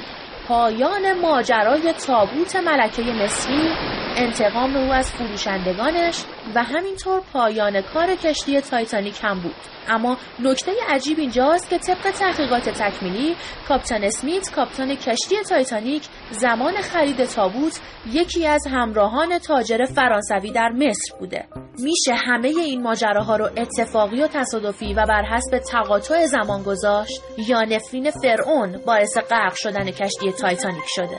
پایان 0.47 1.19
ماجرای 1.21 1.93
تابوت 1.93 2.55
ملکه 2.55 3.01
مصری 3.01 3.69
انتقام 4.17 4.75
او 4.75 4.93
از 4.93 5.11
فروشندگانش 5.11 6.23
و 6.55 6.63
همینطور 6.63 7.21
پایان 7.33 7.81
کار 7.81 8.15
کشتی 8.15 8.61
تایتانیک 8.61 9.19
هم 9.23 9.39
بود. 9.39 9.55
اما 9.89 10.17
نکته 10.39 10.71
عجیب 10.89 11.19
اینجاست 11.19 11.69
که 11.69 11.77
طبق 11.77 12.11
تحقیقات 12.11 12.69
تکمیلی 12.69 13.35
کاپیتان 13.67 14.03
اسمیت 14.03 14.51
کاپیتان 14.55 14.95
کشتی 14.95 15.35
تایتانیک 15.49 16.03
زمان 16.31 16.73
خرید 16.81 17.25
تابوت 17.25 17.79
یکی 18.11 18.47
از 18.47 18.67
همراهان 18.71 19.39
تاجر 19.39 19.85
فرانسوی 19.85 20.51
در 20.51 20.69
مصر 20.69 21.17
بوده. 21.19 21.47
میشه 21.79 22.13
همه 22.13 22.47
این 22.47 22.83
ماجراها 22.83 23.35
رو 23.35 23.49
اتفاقی 23.57 24.21
و 24.21 24.27
تصادفی 24.27 24.93
و 24.93 25.05
بر 25.05 25.23
حسب 25.23 25.57
تقاطع 25.57 26.25
زمان 26.25 26.63
گذاشت؟ 26.63 27.21
یا 27.47 27.61
نفرین 27.61 28.11
فرعون 28.11 28.81
باعث 28.85 29.17
غرق 29.17 29.53
شدن 29.55 29.91
کشتی 29.91 30.31
تایتانیک 30.31 30.85
شده؟ 30.87 31.17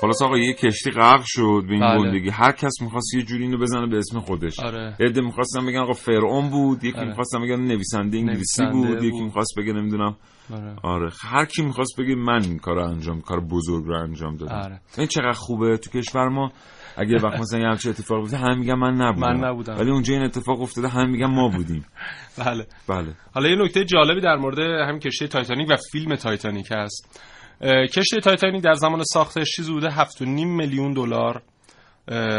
خلاص 0.00 0.22
آقا 0.22 0.38
یه 0.38 0.54
کشتی 0.54 0.90
غرق 0.90 1.22
شد 1.26 1.64
به 1.68 1.72
این 1.72 1.80
بله. 1.80 1.98
گندگی 1.98 2.30
هر 2.30 2.52
کس 2.52 2.72
می‌خواست 2.82 3.14
یه 3.14 3.22
جوری 3.22 3.42
اینو 3.42 3.58
بزنه 3.58 3.86
به 3.86 3.96
اسم 3.96 4.20
خودش 4.20 4.60
آره. 4.60 4.96
عده 5.00 5.20
می‌خواستن 5.20 5.66
بگن 5.66 5.78
آقا 5.78 5.92
فرعون 5.92 6.50
بود 6.50 6.84
یکی 6.84 6.98
آره. 6.98 7.08
می‌خواستن 7.08 7.40
بگن 7.42 7.60
نویسنده 7.60 8.18
انگلیسی 8.18 8.62
نویسنده 8.62 8.88
بود 8.88 9.02
یکی 9.02 9.10
بود. 9.10 9.22
می‌خواست 9.22 9.58
بگه 9.58 9.72
نمی‌دونم 9.72 10.16
آره. 10.54 10.76
آره 10.82 11.10
هر 11.22 11.44
کی 11.44 11.62
می‌خواست 11.62 12.00
بگه 12.00 12.14
من 12.14 12.42
این 12.44 12.58
کار 12.58 12.78
انجام 12.78 13.20
کار 13.20 13.40
بزرگ 13.40 13.84
رو 13.84 14.02
انجام 14.02 14.36
دادم 14.36 14.54
آره. 14.54 14.80
این 14.98 15.06
چقدر 15.06 15.32
خوبه 15.32 15.76
تو 15.76 15.90
کشور 15.90 16.28
ما 16.28 16.52
اگه 16.96 17.16
وقت 17.16 17.40
مثلا 17.40 17.60
یه 17.60 17.66
همچین 17.66 17.90
اتفاق 17.90 18.20
افتاد 18.20 18.40
هم 18.40 18.58
میگن 18.58 18.74
من 18.74 18.94
نبودم 18.94 19.32
من 19.32 19.48
نبودم. 19.48 19.78
ولی 19.78 19.90
اونجا 19.90 20.14
این 20.14 20.22
اتفاق 20.22 20.60
افتاده 20.60 20.88
هم 20.88 21.10
میگن 21.10 21.26
ما 21.26 21.48
بودیم 21.48 21.86
بله 22.44 22.66
بله 22.88 23.14
حالا 23.34 23.48
یه 23.48 23.56
نکته 23.56 23.84
جالبی 23.84 24.20
در 24.20 24.36
مورد 24.36 24.58
همین 24.58 24.98
کشتی 25.00 25.28
تایتانیک 25.28 25.68
و 25.70 25.76
فیلم 25.92 26.14
تایتانیک 26.14 26.66
هست 26.70 27.20
کشتی 27.62 28.20
تایتانیک 28.20 28.62
در 28.62 28.72
زمان 28.72 29.02
ساختش 29.04 29.56
چیزی 29.56 29.72
بوده؟ 29.72 29.90
7.5 29.90 30.20
میلیون 30.44 30.92
دلار 30.92 31.42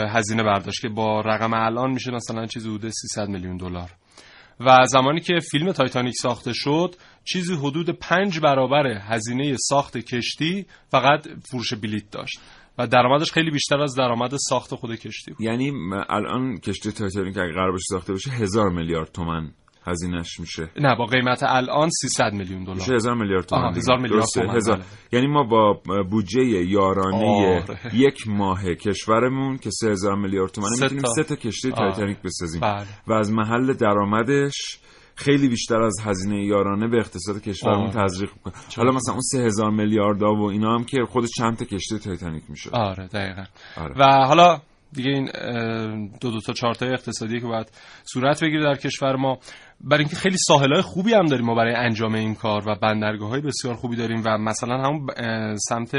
هزینه 0.10 0.44
برداشت 0.44 0.82
که 0.82 0.90
با 0.90 1.22
رقم 1.22 1.54
الان 1.54 1.92
میشه 1.92 2.12
مثلا 2.12 2.46
چیزی 2.46 2.70
بوده 2.70 2.90
300 2.90 3.28
میلیون 3.30 3.58
دلار. 3.58 3.90
و 4.60 4.86
زمانی 4.86 5.20
که 5.20 5.40
فیلم 5.52 5.72
تایتانیک 5.72 6.14
ساخته 6.16 6.52
شد 6.54 6.96
چیزی 7.24 7.56
حدود 7.56 7.90
پنج 7.90 8.40
برابر 8.40 8.88
هزینه 8.88 9.56
ساخت 9.60 9.98
کشتی 9.98 10.66
فقط 10.90 11.28
فروش 11.50 11.74
بلیت 11.74 12.12
داشت. 12.12 12.40
و 12.78 12.88
درآمدش 12.88 13.32
خیلی 13.32 13.52
بیشتر 13.52 13.82
از 13.82 13.96
درآمد 13.96 14.36
ساخت 14.50 14.76
خود 14.76 14.96
کشتی 14.96 15.32
بود. 15.32 15.42
یعنی 15.42 15.72
الان 16.10 16.58
کشتی 16.58 16.92
تایتانیک 16.92 17.38
اگه 17.38 17.54
قرار 17.54 17.72
باشه 17.72 17.84
ساخته 17.90 18.14
بشه 18.14 18.32
هزار 18.32 18.70
میلیارد 18.70 19.12
تومن 19.12 19.52
هزینهش 19.88 20.40
میشه 20.40 20.70
نه 20.80 20.96
با 20.96 21.06
قیمت 21.06 21.44
الان 21.44 21.90
300 21.90 22.34
میلیون 22.34 22.64
دلار 22.64 22.76
میشه 22.76 22.94
هزار 22.94 23.16
میلیارد 23.16 23.48
دیگه. 23.48 23.78
هزار 23.78 23.98
میلیارد 23.98 24.56
هزار. 24.56 24.76
بله. 24.76 24.86
یعنی 25.12 25.28
ما 25.28 25.44
با 25.44 25.82
بودجه 26.10 26.42
یارانه 26.44 27.58
آره. 27.60 27.96
یک 27.96 28.28
ماه 28.28 28.76
کشورمون 28.76 29.58
که 29.58 29.70
سه 29.70 29.90
هزار 29.90 30.16
میلیارد 30.16 30.52
تومن 30.52 30.68
سه 30.70 30.84
می‌تونیم. 30.84 31.04
سه 31.16 31.24
تا 31.24 31.36
کشتی. 31.36 31.72
تایتانیک 31.72 32.18
بسازیم 32.22 32.62
بله. 32.62 32.86
و 33.08 33.14
از 33.14 33.32
محل 33.32 33.74
درآمدش 33.74 34.80
خیلی 35.16 35.50
بیشتر 35.50 35.82
از 35.82 35.96
هزینه 36.04 36.46
یارانه 36.46 36.88
به 36.88 36.98
اقتصاد 36.98 37.42
کشورمون. 37.42 37.90
تزریق 37.90 38.30
می‌کنه 38.36 38.54
حالا 38.78 38.92
مثلا 38.92 39.14
اون 39.14 39.22
سه 39.22 39.40
هزار 39.40 39.72
میلیارد 39.72 40.24
و 40.24 40.44
اینا 40.52 40.76
هم 40.76 40.84
که 40.84 40.98
خودش 41.10 41.30
چند 41.38 41.58
تا 41.58 41.66
کشتی 41.66 42.00
تایتانیک 42.00 42.44
میشه 42.50 42.70
آره 42.74 43.08
دقیقا 43.08 43.44
آره. 43.78 43.96
و 44.00 44.26
حالا 44.28 44.62
دیگه 44.94 45.10
این 45.10 45.26
دو 46.22 46.32
دو 46.32 46.40
تا 46.40 46.54
چهار 46.54 46.74
تای 46.74 46.90
اقتصادی 46.90 47.40
که 47.40 47.48
باید 47.48 47.72
صورت 48.04 48.44
بگیره 48.44 48.64
در 48.64 48.76
کشور 48.76 49.16
ما 49.16 49.38
برای 49.82 50.04
اینکه 50.04 50.16
خیلی 50.16 50.38
ساحل 50.48 50.74
های 50.74 50.82
خوبی 50.82 51.14
هم 51.14 51.26
داریم 51.26 51.46
ما 51.46 51.56
برای 51.56 51.74
انجام 51.74 52.16
این 52.16 52.36
کار 52.36 52.70
و 52.70 52.76
بندرگاه 52.76 53.30
های 53.30 53.42
بسیار 53.42 53.76
خوبی 53.76 53.96
داریم 53.96 54.22
و 54.26 54.38
مثلا 54.38 54.78
همون 54.78 55.08
سمت 55.58 55.92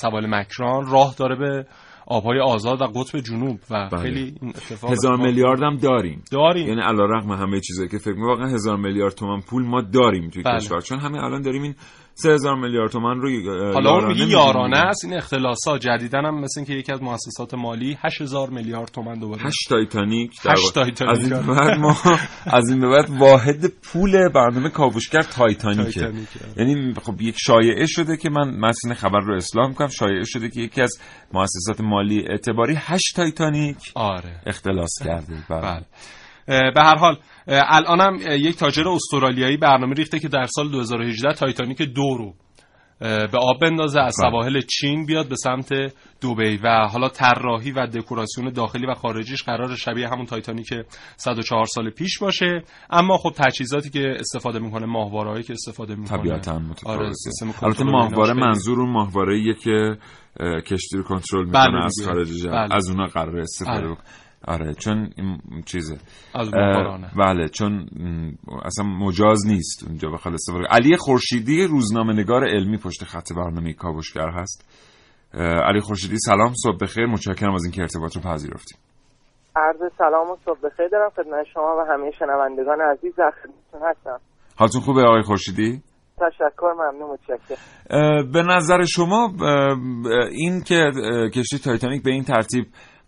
سوال 0.00 0.26
مکران 0.26 0.86
راه 0.86 1.14
داره 1.18 1.36
به 1.36 1.66
آبهای 2.06 2.40
آزاد 2.40 2.82
و 2.82 2.84
قطب 2.84 3.18
جنوب 3.18 3.60
و 3.70 3.88
بله. 3.92 4.02
خیلی 4.02 4.34
این 4.40 4.48
اتفاق 4.48 4.92
هزار 4.92 5.16
میلیارد 5.16 5.62
هم 5.62 5.76
داریم 5.76 6.22
داریم 6.32 6.68
یعنی 6.68 6.80
علا 6.80 7.04
رقم 7.04 7.32
همه 7.32 7.60
چیزایی 7.60 7.88
که 7.88 7.98
فکر 7.98 8.14
می 8.14 8.26
واقعا 8.26 8.46
هزار 8.46 8.76
میلیارد 8.76 9.14
تومن 9.14 9.40
پول 9.40 9.66
ما 9.66 9.80
داریم 9.80 10.30
توی 10.30 10.42
بله. 10.42 10.56
کشور 10.56 10.80
چون 10.80 10.98
همین 10.98 11.20
الان 11.20 11.42
داریم 11.42 11.62
این 11.62 11.74
سه 12.22 12.30
هزار 12.30 12.54
میلیارد 12.54 12.90
تومن 12.90 13.20
رو 13.20 13.28
حالا 13.72 13.90
اون 13.90 14.06
می‌دیم. 14.06 14.28
یارانه 14.28 14.78
است 14.78 15.04
این 15.04 15.14
اختلاسات 15.14 15.80
جدیدا 15.80 16.24
هم 16.24 16.40
مثل 16.40 16.60
اینکه 16.60 16.72
یکی 16.72 16.92
از 16.92 17.02
مؤسسات 17.02 17.54
مالی 17.54 17.98
8000 18.02 18.50
میلیارد 18.50 18.88
تومان 18.88 19.18
دوباره 19.18 19.42
هشت 19.42 19.68
تایتانیک 19.68 20.42
در 20.44 20.52
هشت. 20.52 20.74
تایتانیک. 20.74 21.18
از 21.18 21.32
این 21.32 21.54
بعد 21.54 21.78
ما 21.78 21.96
از 22.46 22.70
این 22.70 22.80
بعد 22.80 23.10
واحد 23.10 23.66
پول 23.66 24.28
برنامه 24.28 24.68
کاوشگر 24.68 25.22
تایتانیکه. 25.22 26.12
یعنی 26.56 26.94
خب 27.02 27.20
یک 27.20 27.36
شایعه 27.38 27.86
شده 27.86 28.16
که 28.16 28.30
من 28.30 28.50
متن 28.60 28.94
خبر 28.94 29.20
رو 29.20 29.36
اصلاح 29.36 29.72
کنم 29.72 29.88
شایعه 29.88 30.24
شده 30.24 30.48
که 30.48 30.60
یکی 30.60 30.82
از 30.82 30.98
مؤسسات 31.32 31.80
مالی 31.80 32.24
اعتباری 32.28 32.74
هشت 32.76 33.16
تایتانیک 33.16 33.76
آره 33.94 34.42
اختلاس 34.46 34.90
کرده 35.04 35.34
بله. 35.50 35.84
بله 36.50 36.70
به 36.74 36.82
هر 36.82 36.96
حال 36.96 37.16
الانم 37.46 38.18
یک 38.26 38.56
تاجر 38.56 38.88
استرالیایی 38.88 39.56
برنامه 39.56 39.94
ریخته 39.94 40.18
که 40.18 40.28
در 40.28 40.46
سال 40.46 40.70
2018 40.70 41.32
تایتانیک 41.32 41.82
دو 41.82 42.16
رو 42.18 42.34
به 43.00 43.38
آب 43.38 43.60
بندازه 43.60 44.00
از 44.00 44.16
بله. 44.22 44.30
سواحل 44.30 44.60
چین 44.60 45.06
بیاد 45.06 45.28
به 45.28 45.36
سمت 45.36 45.72
دبی 46.22 46.56
و 46.64 46.88
حالا 46.92 47.08
طراحی 47.08 47.72
و 47.72 47.86
دکوراسیون 47.86 48.52
داخلی 48.52 48.86
و 48.86 48.94
خارجیش 48.94 49.42
قرار 49.42 49.76
شبیه 49.76 50.08
همون 50.08 50.26
تایتانیک 50.26 50.74
104 51.16 51.66
سال 51.66 51.90
پیش 51.90 52.18
باشه 52.18 52.62
اما 52.90 53.16
خب 53.16 53.30
تجهیزاتی 53.36 53.90
که 53.90 54.16
استفاده 54.18 54.58
می‌کنه 54.58 54.86
ماهوارهایی 54.86 55.42
که 55.42 55.52
استفاده 55.52 55.94
می‌کنه 55.94 56.18
طبیعتا 56.18 56.58
متفاوته. 56.58 57.02
آره 57.02 57.12
البته 57.62 57.84
ماهواره 57.84 58.34
منظور 58.34 58.80
اون 58.80 58.90
ماهواره 58.90 59.54
که 59.54 59.96
کشتی 60.66 60.96
رو 60.96 61.02
کنترل 61.02 61.50
بله 61.50 61.66
می‌کنه 61.66 61.84
از 61.84 61.94
دیگه. 61.98 62.08
خارج 62.08 62.46
بله. 62.46 62.74
از 62.74 62.90
اونا 62.90 63.06
قرار 63.06 63.38
استفاده 63.38 63.86
بله. 63.86 63.96
آره 64.48 64.74
چون 64.74 65.10
این 65.16 65.62
چیزه. 65.66 65.98
از. 66.34 66.50
بله 67.18 67.48
چون 67.48 67.86
اصلا 68.64 68.84
مجاز 68.86 69.46
نیست 69.46 69.84
اونجا 69.88 70.10
بخواد 70.10 70.34
استفاده 70.34 70.66
علی 70.70 70.96
خورشیدی 70.96 71.66
روزنامه 71.66 72.12
نگار 72.12 72.44
علمی 72.44 72.76
پشت 72.76 73.04
خط 73.04 73.32
برنامه 73.36 73.72
کاوشگر 73.72 74.30
هست. 74.30 74.68
علی 75.66 75.80
خورشیدی 75.80 76.16
سلام 76.18 76.52
صبح 76.62 76.76
بخیر. 76.80 77.06
متشکرم 77.06 77.54
از 77.54 77.64
اینکه 77.64 77.80
ارتباط 77.80 78.16
رو 78.16 78.22
پذیرفتیم 78.22 78.78
عرض 79.56 79.92
سلام 79.98 80.30
و 80.30 80.36
صبح 80.44 80.58
بخیر 80.60 80.88
دارم 80.88 81.10
خدمت 81.10 81.46
شما 81.54 81.76
و 81.78 81.92
همه 81.92 82.10
شنوندگان 82.18 82.80
عزیز. 82.80 83.16
در 83.16 83.30
خدمتتون 83.30 83.88
هستم. 83.90 84.18
حالتون 84.56 84.80
خوبه 84.80 85.02
آقای 85.02 85.22
خورشیدی؟ 85.22 85.82
تشکر 86.16 86.72
ممنون 86.74 87.10
متشکرم. 87.10 87.58
به 88.32 88.42
نظر 88.42 88.84
شما 88.84 89.32
این 90.30 90.62
که 90.62 90.90
کشتی 91.34 91.58
تایتانیک 91.58 92.02
به 92.02 92.10
این 92.10 92.24
ترتیب 92.24 92.66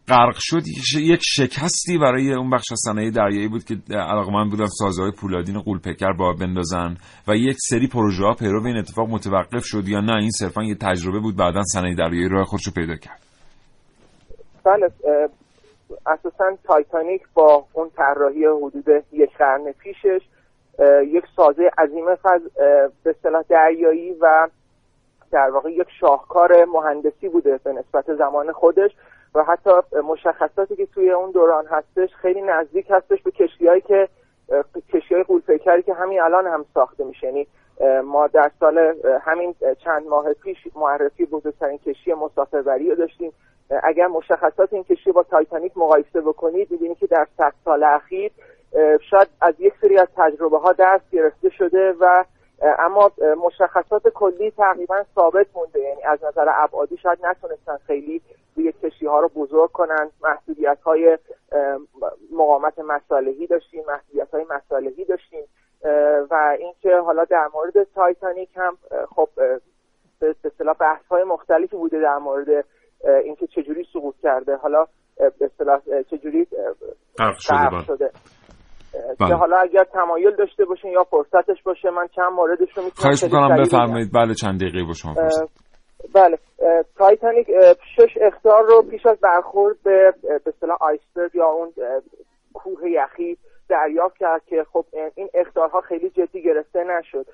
غرق 0.08 0.36
شد 0.38 0.62
یک- 1.00 1.20
شکستی 1.22 1.98
برای 1.98 2.34
اون 2.34 2.50
بخش 2.50 2.72
از 2.72 2.78
صنایع 2.84 3.10
دریایی 3.10 3.48
بود 3.48 3.64
که 3.64 3.74
علاقمند 3.90 4.50
بودن 4.50 4.66
سازهای 4.66 5.10
پولادین 5.20 5.60
قولپیکر 5.60 6.12
با 6.12 6.32
بندازن 6.32 6.96
و 7.28 7.36
یک 7.36 7.56
سری 7.70 7.86
پروژه 7.86 8.24
ها 8.24 8.34
پیرو 8.34 8.66
این 8.66 8.76
اتفاق 8.76 9.08
متوقف 9.08 9.64
شد 9.64 9.88
یا 9.88 10.00
نه 10.00 10.12
این 10.16 10.30
صرفا 10.30 10.62
یه 10.62 10.74
تجربه 10.74 11.18
بود 11.20 11.36
بعدا 11.36 11.62
صنایع 11.62 11.94
دریایی 11.94 12.28
راه 12.28 12.44
خودش 12.44 12.62
پیدا 12.74 12.96
کرد. 12.96 13.20
بله 14.64 14.90
اساسا 16.06 16.56
تایتانیک 16.64 17.22
با 17.34 17.64
اون 17.72 17.90
طراحی 17.96 18.44
حدود 18.46 18.84
یک 19.12 19.30
قرن 19.38 19.72
پیشش 19.72 20.20
یک 21.08 21.24
سازه 21.36 21.62
عظیم 21.78 22.14
فض 22.22 22.42
به 23.04 23.10
اصطلاح 23.10 23.42
دریایی 23.48 24.12
و 24.20 24.48
در 25.32 25.50
واقع 25.54 25.70
یک 25.70 25.86
شاهکار 26.00 26.64
مهندسی 26.64 27.28
بوده 27.28 27.60
به 27.64 27.72
نسبت 27.72 28.14
زمان 28.18 28.52
خودش. 28.52 28.90
و 29.34 29.44
حتی 29.44 29.70
مشخصاتی 30.04 30.76
که 30.76 30.86
توی 30.86 31.10
اون 31.10 31.30
دوران 31.30 31.66
هستش 31.66 32.14
خیلی 32.14 32.42
نزدیک 32.42 32.86
هستش 32.90 33.22
به 33.22 33.30
کشتیهایی 33.30 33.80
که 33.80 34.08
کشتی 34.92 35.14
های 35.14 35.24
قولپیکری 35.24 35.82
که 35.82 35.94
همین 35.94 36.20
الان 36.20 36.46
هم 36.46 36.64
ساخته 36.74 37.04
میشه. 37.04 37.26
یعنی 37.26 37.46
ما 38.04 38.26
در 38.26 38.50
سال 38.60 38.94
همین 39.20 39.54
چند 39.84 40.06
ماه 40.06 40.32
پیش 40.32 40.58
معرفی 40.76 41.26
بزرگترین 41.26 41.78
کشتی 41.78 42.14
مسافربری 42.14 42.90
رو 42.90 42.96
داشتیم. 42.96 43.32
اگر 43.82 44.06
مشخصات 44.06 44.72
این 44.72 44.84
کشتی 44.84 45.12
با 45.12 45.22
تایتانیک 45.22 45.72
مقایسه 45.76 46.20
بکنید 46.20 46.70
می‌بینید 46.70 46.98
که 46.98 47.06
در 47.06 47.26
صد 47.36 47.52
سال 47.64 47.82
اخیر 47.84 48.32
شاید 49.10 49.28
از 49.40 49.54
یک 49.58 49.74
سری 49.80 49.98
از 49.98 50.08
تجربه 50.16 50.58
ها 50.58 50.72
دست 50.72 51.10
گرفته 51.10 51.50
شده 51.50 51.94
و 52.00 52.24
اما 52.62 53.10
مشخصات 53.46 54.08
کلی 54.08 54.50
تقریبا 54.50 55.04
ثابت 55.14 55.46
مونده. 55.54 55.80
یعنی 55.80 56.02
از 56.02 56.24
نظر 56.24 56.46
ابعادی 56.48 56.96
شاید 56.96 57.18
نتونستن 57.22 57.76
خیلی 57.76 58.22
روی 58.56 58.72
کشتی 58.72 59.06
ها 59.06 59.20
رو 59.20 59.28
بزرگ 59.28 59.70
کنن. 59.72 60.10
محدودیت 60.24 60.78
های 60.84 61.18
مقاومت 62.32 62.78
مصالحی 62.78 63.46
داشتیم 63.46 63.84
محدودیت 63.88 64.30
های 64.30 64.44
مصالحی 64.50 65.04
داشتیم. 65.04 65.44
و 66.30 66.56
اینکه 66.58 66.96
حالا 66.96 67.24
در 67.24 67.48
مورد 67.54 67.88
تایتانیک 67.94 68.50
هم 68.56 68.78
خب 69.16 69.28
به 70.20 70.34
اصطلاح 70.44 70.76
بحث 70.80 71.06
های 71.06 71.24
مختلفی 71.24 71.76
بوده 71.76 72.00
در 72.00 72.18
مورد 72.18 72.64
اینکه 73.24 73.46
چجوری 73.46 73.86
سقوط 73.92 74.14
کرده. 74.22 74.56
حالا 74.56 74.86
به 75.16 75.44
اصطلاح 75.44 75.80
چجوری 76.10 76.46
غرق 77.18 77.38
شده 77.38 77.68
بله. 77.70 77.84
شده. 77.84 78.10
بله. 79.20 79.28
که 79.28 79.34
حالا 79.34 79.56
اگر 79.56 79.84
تمایل 79.84 80.36
داشته 80.36 80.64
باشین 80.64 80.90
یا 80.90 81.04
فرصتش 81.04 81.62
باشه 81.62 81.90
من 81.90 82.06
چند 82.16 82.32
موردش 82.32 82.76
رو 82.76 82.82
می‌تونم 82.82 82.90
خواهش 82.96 83.22
می‌کنم. 83.22 83.62
بفرمایید. 83.62 84.12
بله 84.14 84.34
چند 84.34 84.60
دقیقه 84.60 84.84
با 84.84 84.94
شما 84.94 85.14
بله. 86.14 86.38
تایتانیک 86.98 87.46
شش 87.96 88.18
اختار 88.20 88.64
رو 88.66 88.82
پیش 88.90 89.06
از 89.06 89.18
برخورد 89.20 89.76
به 89.84 90.14
به 90.24 90.40
اصطلاح 90.46 90.78
آیسبرگ 90.80 91.34
یا 91.34 91.46
اون 91.46 91.72
کوه 92.54 92.90
یخی 92.90 93.36
دریافت 93.68 94.16
کرد 94.18 94.42
که 94.46 94.64
خب 94.72 94.84
این 95.14 95.28
اختارها 95.34 95.80
خیلی 95.80 96.10
جدی 96.10 96.42
گرفته 96.42 96.84
نشد. 96.84 97.26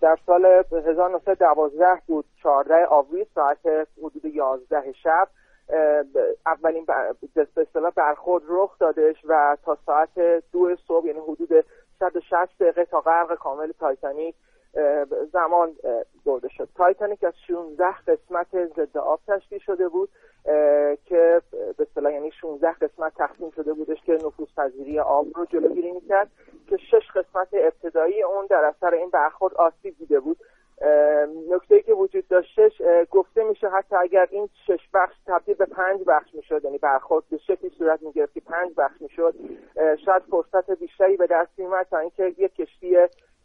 در 0.00 0.16
سال 0.26 0.44
1912 0.72 1.86
بود 2.06 2.24
14 2.42 2.86
آوریل 2.90 3.26
ساعت 3.34 3.58
حدود 3.98 4.24
11 4.24 4.92
شب. 5.02 5.28
اولین 6.46 6.84
به 7.34 7.66
برخورد 7.96 8.44
رخ 8.48 8.78
دادش 8.78 9.16
و 9.24 9.56
تا 9.64 9.78
ساعت 9.86 10.42
دو 10.52 10.76
صبح 10.76 11.06
یعنی 11.06 11.18
حدود 11.18 11.64
160 12.00 12.58
دقیقه 12.60 12.84
تا 12.84 13.00
غرق 13.00 13.34
کامل 13.34 13.72
تایتانیک 13.72 14.34
زمان 15.32 15.72
برده 16.26 16.48
شد. 16.48 16.68
تایتانیک 16.74 17.24
از 17.24 17.32
16 17.46 17.84
قسمت 18.06 18.66
ضد 18.76 18.96
آب 18.98 19.20
تشکیل 19.28 19.58
شده 19.58 19.88
بود 19.88 20.08
که 21.04 21.42
به 21.52 21.86
اصطلاح 21.90 22.12
یعنی 22.12 22.30
16 22.30 22.72
قسمت 22.72 23.14
تقسیم 23.14 23.50
شده 23.50 23.72
بودش 23.72 24.02
که 24.06 24.12
نفوذپذیری 24.12 24.98
آب 24.98 25.26
رو 25.34 25.44
جلوگیری 25.44 25.92
می‌کرد 25.92 26.30
که 26.68 26.76
شش 26.76 27.10
قسمت 27.14 27.48
ابتدایی 27.52 28.22
اون 28.22 28.46
در 28.46 28.64
اثر 28.64 28.94
این 28.94 29.10
برخورد 29.10 29.54
آسیب 29.54 29.98
دیده 29.98 30.20
بود. 30.20 30.36
نکته 31.50 31.82
که 31.82 31.92
وجود 31.92 32.28
داشتش 32.28 32.82
گفته 33.10 33.44
میشه 33.44 33.68
حتی 33.68 33.96
اگر 33.96 34.28
این 34.30 34.48
شش 34.66 34.88
بخش 34.94 35.14
تبدیل 35.26 35.54
به 35.54 35.66
پنج 35.66 36.00
بخش 36.06 36.34
می‌شد 36.34 36.64
یعنی 36.64 36.78
برخورد 36.78 37.24
به 37.30 37.38
شکلی 37.38 37.70
صورت 37.78 38.02
می‌گرفت 38.02 38.34
که 38.34 38.40
پنج 38.40 38.72
بخش 38.76 39.00
می‌شد 39.00 39.34
شاید 40.04 40.22
فرصت 40.30 40.70
بیشتری 40.70 41.16
به 41.16 41.26
دست 41.26 41.50
میومد 41.56 41.86
تا 41.90 41.98
اینکه 41.98 42.34
یک 42.38 42.54
کشتی 42.54 42.96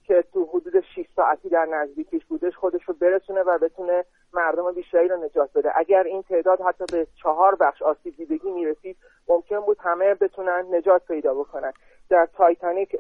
که 0.03 0.23
تو 0.33 0.45
حدود 0.45 0.79
6 0.79 1.05
ساعتی 1.15 1.49
در 1.49 1.65
نزدیکیش 1.65 2.25
بودش 2.25 2.55
خودش 2.55 2.83
رو 2.83 2.93
برسونه 2.93 3.41
و 3.43 3.57
بتونه 3.57 4.05
مردم 4.33 4.71
بیشتری 4.71 5.07
رو 5.07 5.23
نجات 5.23 5.49
بده. 5.55 5.71
اگر 5.75 6.03
این 6.03 6.23
تعداد 6.23 6.61
حتی 6.61 6.85
به 6.91 7.07
چهار 7.23 7.55
بخش 7.55 7.81
آسیب 7.81 8.15
دیدگی 8.15 8.51
می‌رسید 8.51 8.97
ممکن 9.27 9.59
بود 9.59 9.77
همه 9.79 10.13
بتونن 10.13 10.65
نجات 10.71 11.01
پیدا 11.07 11.33
بکنن. 11.33 11.73
در 12.09 12.27
تایتانیک 12.37 12.95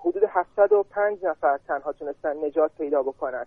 حدود 0.00 0.22
705 0.28 1.24
نفر 1.24 1.58
تنها 1.68 1.92
تونستن 1.92 2.44
نجات 2.44 2.70
پیدا 2.78 3.02
بکنن. 3.02 3.46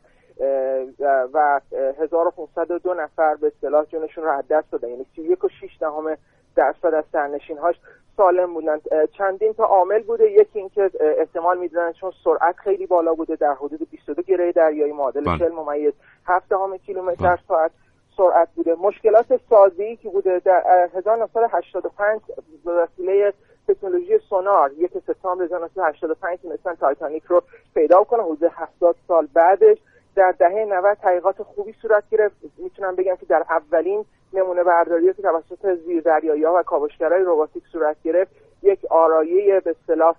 و 1.34 1.62
اه، 1.72 1.96
1502 2.00 2.94
نفر 2.94 3.36
به 3.36 3.48
اصطلاح 3.48 3.86
جونشون 3.86 4.24
رو 4.24 4.32
از 4.32 4.48
دست 4.48 4.72
دادن. 4.72 4.90
یعنی 4.90 5.06
31 5.16 5.44
و 5.44 5.50
6 5.50 5.78
دهم 5.80 6.18
درصد 6.56 6.94
از 6.94 7.04
سرنشینهاش 7.12 7.76
سالم 8.18 8.54
بودن. 8.54 8.80
چندین 9.18 9.54
تا 9.54 9.64
عامل 9.64 10.00
بوده. 10.04 10.32
یکی 10.32 10.60
اینکه 10.60 10.92
احتمال 11.00 11.58
می‌دونن 11.58 11.92
چون 11.94 12.12
سرعت 12.24 12.56
خیلی 12.58 12.86
بالا 12.86 13.14
بوده 13.14 13.36
در 13.36 13.54
حدود 13.54 13.90
22 13.92 14.22
گره 14.22 14.52
دریایی 14.52 14.92
معادل 14.92 15.22
بله. 15.24 15.40
40 15.40 15.52
ممیز 15.52 15.94
7 16.26 16.50
دهم 16.50 16.78
کیلومتر 16.78 17.24
در 17.24 17.40
ساعت 17.48 17.72
سرعت 18.18 18.48
بوده. 18.56 18.76
مشکلات 18.76 19.42
سازی 19.50 19.96
که 19.96 20.10
بوده 20.10 20.40
در 20.40 20.64
اه، 20.66 20.98
1985 20.98 22.22
به 22.66 22.72
وسیله 22.72 23.34
تکنولوژی 23.68 24.20
سونار 24.30 24.72
یک 24.78 24.92
سپتامبر 25.08 25.44
1985 25.44 26.40
تونستن 26.40 26.76
تایتانیک 26.76 27.24
رو 27.24 27.44
پیدا 27.74 28.04
کنن 28.04 28.24
حدود 28.24 28.44
70 28.44 28.96
سال 29.08 29.28
بعدش. 29.34 29.78
در 30.16 30.32
دهه 30.32 30.66
90 30.66 30.98
تحقیقات 31.02 31.44
خوبی 31.44 31.74
صورت 31.82 32.04
گرفت. 32.12 32.36
می‌تونم 32.58 32.96
بگم 32.96 33.16
که 33.16 33.26
در 33.26 33.44
اولین 33.50 34.06
نمونه 34.34 34.64
برداری 34.64 35.14
که 35.14 35.22
توسط 35.22 35.76
زیردریایی 35.86 36.44
ها 36.44 36.54
و 36.60 36.64
کاوشگرای 36.64 37.24
رباتیک 37.24 37.64
صورت 37.72 37.96
گرفت. 38.04 38.32
یک 38.64 38.86
آرایه 38.90 39.60
به 39.60 39.76
اصطلاح 39.82 40.16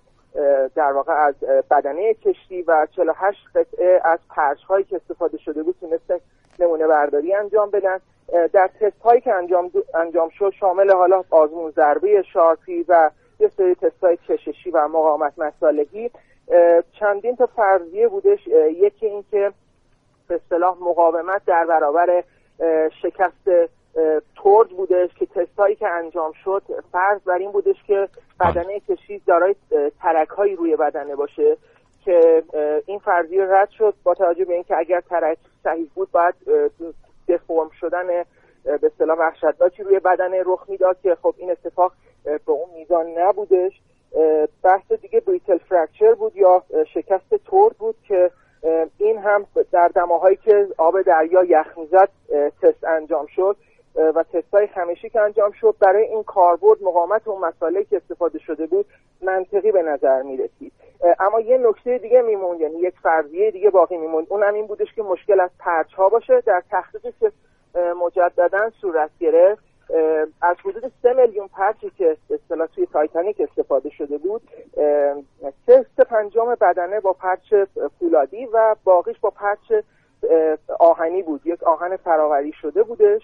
در 0.75 0.93
واقع 0.93 1.13
از 1.13 1.35
بدنه 1.71 2.15
کشتی 2.15 2.63
و 2.63 2.87
48 2.97 3.39
قطعه 3.55 4.01
از 4.05 4.19
پرچ 4.31 4.63
هایی 4.63 4.85
که 4.85 4.97
استفاده 4.97 5.39
شده 5.39 5.63
بود 5.63 5.77
تونستن 5.81 6.19
نمونه 6.59 6.87
برداری 6.87 7.35
انجام 7.35 7.71
بدن. 7.71 7.99
در 8.53 8.71
تست 8.81 9.01
هایی 9.05 9.21
که 9.21 9.35
انجام 9.35 9.71
انجام 9.95 10.29
شد 10.29 10.53
شامل 10.61 10.91
حالا 10.91 11.25
آزمون 11.31 11.71
ضربه 11.71 12.23
شارپی 12.33 12.85
و 12.89 13.11
یه 13.41 13.51
سری 13.57 13.75
تست 13.75 14.05
های 14.05 14.17
کششی 14.17 14.71
و 14.71 14.89
مقاومت 14.89 15.39
مصالحی. 15.39 16.11
اه، 16.49 16.83
چندین 17.01 17.37
تا 17.37 17.47
فرضیه 17.47 18.09
بودش. 18.09 18.47
یکی 18.71 19.07
اینکه 19.07 19.53
به 20.29 20.35
اصطلاح 20.35 20.77
مقاومت 20.81 21.43
در 21.47 21.67
برابر 21.67 22.25
شکست 23.03 23.71
ترد 24.43 24.69
بودش 24.69 25.15
که 25.15 25.27
تستایی 25.27 25.77
که 25.77 25.89
انجام 25.89 26.33
شد 26.45 26.63
فرض 26.93 27.21
بر 27.21 27.39
این 27.39 27.53
بودش 27.53 27.83
که 27.87 28.09
بدنه 28.41 28.81
کشتی 28.81 29.23
دارای 29.27 29.55
ترک 30.01 30.29
هایی 30.29 30.57
روی 30.57 30.77
بدنه 30.77 31.17
باشه 31.17 31.57
که 32.05 32.43
این 32.87 32.99
فرضیه 32.99 33.45
رد 33.45 33.71
شد 33.71 33.95
با 34.05 34.15
توجه 34.15 34.45
به 34.45 34.55
اینکه 34.55 34.77
اگر 34.77 35.01
ترک 35.01 35.39
صحیح 35.65 35.91
بود 35.95 36.11
باید 36.11 36.35
دفرم 37.29 37.71
شدن 37.81 38.07
به 38.65 38.79
اصطلاح 38.83 39.19
وحشتناکی 39.19 39.83
روی 39.83 40.01
بدنه 40.01 40.43
رخ 40.47 40.65
می‌داد 40.69 41.01
که 41.03 41.15
خب 41.23 41.35
این 41.39 41.51
اتفاق 41.51 41.93
به 42.25 42.53
اون 42.53 42.69
میزان 42.77 43.07
نبودش. 43.19 43.73
بحث 44.63 44.93
دیگه 44.93 45.21
بریتل 45.21 45.59
فرکچر 45.59 46.15
بود 46.15 46.37
یا 46.37 46.63
شکست 46.95 47.29
ترد 47.29 47.73
بود 47.79 47.97
که 48.09 48.31
این 48.99 49.19
هم 49.19 49.47
در 49.73 49.89
دماهایی 49.89 50.37
که 50.37 50.69
آب 50.79 51.03
دریا 51.03 51.45
یخ 51.45 51.79
می‌زد 51.79 52.09
تست 52.63 52.85
انجام 52.85 53.27
شد. 53.27 53.57
و 53.95 54.25
تست 54.33 54.55
های 54.55 54.67
خمیشی 54.67 55.11
که 55.11 55.21
انجام 55.21 55.51
شد 55.51 55.75
برای 55.81 56.05
این 56.05 56.23
کاربرد 56.23 56.83
مقاومت 56.83 57.29
اون 57.29 57.45
مصالحی 57.45 57.85
که 57.85 57.97
استفاده 57.97 58.39
شده 58.39 58.67
بود 58.67 58.87
منطقی 59.23 59.73
به 59.73 59.83
نظر 59.83 60.23
می 60.23 60.37
رسید 60.37 60.73
اما 61.19 61.41
یه 61.41 61.59
نکته 61.59 61.99
دیگه 61.99 62.23
میموند 62.23 62.61
یعنی 62.61 62.79
یک 62.79 62.95
فرضیه 63.03 63.51
دیگه 63.51 63.71
باقی 63.71 63.97
میموند. 63.97 64.27
اونم 64.31 64.55
این 64.55 64.67
بودش 64.67 64.95
که 64.95 65.03
مشکل 65.03 65.41
از 65.41 65.51
پرچ 65.59 65.95
ها 65.95 66.09
باشه. 66.09 66.41
در 66.41 66.63
تحقیقی 66.71 67.13
که 67.21 67.33
مجددا 68.05 68.71
صورت 68.81 69.11
گرفت 69.21 69.63
از 70.43 70.57
حدود 70.65 70.93
سه 71.03 71.13
میلیون 71.13 71.49
پرچی 71.49 71.91
که 71.91 72.17
اصطلاح 72.31 72.67
توی 72.67 72.87
تایتانیک 72.87 73.41
استفاده 73.41 73.91
شده 73.91 74.19
بود 74.19 74.43
سه 75.67 76.05
پنجم 76.11 76.55
بدنه 76.61 77.01
با 77.01 77.13
پرچ 77.13 77.55
فولادی 77.99 78.47
و 78.47 78.77
باقیش 78.85 79.19
با 79.21 79.31
پرچ 79.31 79.73
آهنی 80.79 81.23
بود. 81.23 81.41
یک 81.45 81.63
آهن 81.63 81.97
فراوری 81.97 82.53
شده 82.53 82.83
بودش. 82.83 83.23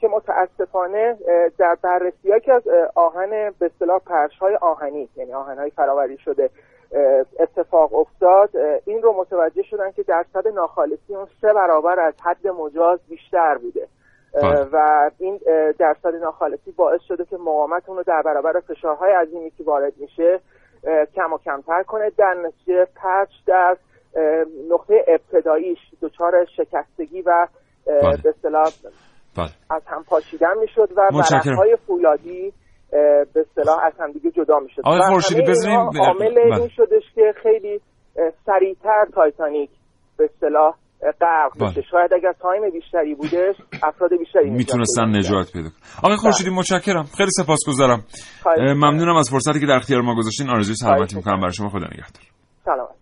که 0.00 0.08
متاسفانه 0.08 1.16
در 1.58 1.76
بررسی 1.82 2.40
که 2.40 2.52
از 2.52 2.62
آهن 2.94 3.30
به 3.58 3.66
اصطلاح 3.66 4.00
پرش 4.06 4.38
های 4.38 4.56
آهنی 4.56 5.08
یعنی 5.16 5.34
آهن 5.34 5.58
های 5.58 5.70
فراوری 5.70 6.18
شده 6.18 6.50
اتفاق 7.40 7.94
افتاد 7.94 8.50
این 8.84 9.02
رو 9.02 9.12
متوجه 9.12 9.62
شدن 9.62 9.92
که 9.92 10.02
درصد 10.02 10.48
ناخالصی 10.48 11.14
اون 11.14 11.26
سه 11.40 11.52
برابر 11.52 12.00
از 12.00 12.14
حد 12.22 12.48
مجاز 12.48 12.98
بیشتر 13.08 13.58
بوده. 13.58 13.88
و 14.72 15.10
این 15.18 15.40
درصد 15.78 16.14
ناخالصی 16.14 16.70
باعث 16.72 17.00
شده 17.08 17.24
که 17.24 17.36
مقاومت 17.36 17.88
اون 17.88 17.96
رو 17.96 18.02
در 18.02 18.22
برابر 18.22 18.60
فشارهای 18.60 19.12
عظیمی 19.12 19.50
که 19.50 19.64
وارد 19.64 19.92
میشه 19.96 20.40
کم 21.14 21.32
و 21.32 21.38
کمتر 21.38 21.82
کنه. 21.82 22.10
در 22.10 22.34
نتیجه 22.34 22.86
پرچ 22.96 23.30
در 23.46 23.76
نقطه 24.70 25.04
ابتداییش 25.08 25.78
دچار 26.02 26.44
شکستگی 26.44 27.22
و 27.22 27.48
به 28.22 28.28
اصطلاح 28.28 28.70
از 29.70 29.82
هم 29.86 30.04
پاشیدن 30.04 30.58
می‌شد 30.60 30.88
و 30.96 31.08
ورقهای 31.30 31.76
فولادی 31.86 32.52
به 33.34 33.40
اصطلاح 33.40 33.78
از 33.84 33.92
هم 34.00 34.12
دیگه 34.12 34.30
جدا 34.30 34.58
می‌شد. 34.58 34.82
آقای 34.84 35.00
خورشیدی 35.08 35.42
بزنیم 35.42 35.78
عامل 35.78 36.38
این 36.38 36.68
شدش 36.76 37.02
که 37.14 37.34
خیلی 37.42 37.80
سریعتر 38.46 39.06
تایتانیک 39.14 39.70
به 40.16 40.24
اصطلاح 40.24 40.74
غرق 41.20 41.52
بشه 41.60 41.82
شاید 41.90 42.14
اگر 42.14 42.32
time 42.32 42.70
بیشتری 42.70 43.14
بودش 43.14 43.56
افراد 43.82 44.10
بیشتری 44.18 44.50
می‌تونستن 44.50 45.16
نجات 45.16 45.52
پیدا 45.52 45.68
آقای 46.02 46.16
خورشیدی 46.16 46.50
متشکرم. 46.50 47.04
خیلی 47.16 47.30
سپاسگزارم. 47.30 48.04
ممنونم 48.58 49.16
از 49.16 49.30
فرصتی 49.30 49.60
که 49.60 49.66
در 49.66 49.76
اختیار 49.76 50.02
ما 50.02 50.14
گذاشتین. 50.14 50.50
آرزوی 50.50 50.74
سلامتی 50.74 51.16
می‌کنم. 51.16 51.40
برای 51.40 51.52
شما 51.52 51.68
خدا 51.68 51.86
نگهدار. 51.86 52.22
سلامت. 52.64 53.01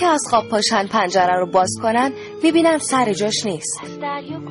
که 0.00 0.06
از 0.06 0.20
خواب 0.30 0.48
پاشن 0.48 0.86
پنجره 0.86 1.40
رو 1.40 1.46
باز 1.46 1.70
کنن 1.82 2.12
می‌بینن 2.42 2.78
سر 2.78 3.12
جاش 3.12 3.46
نیست. 3.46 3.80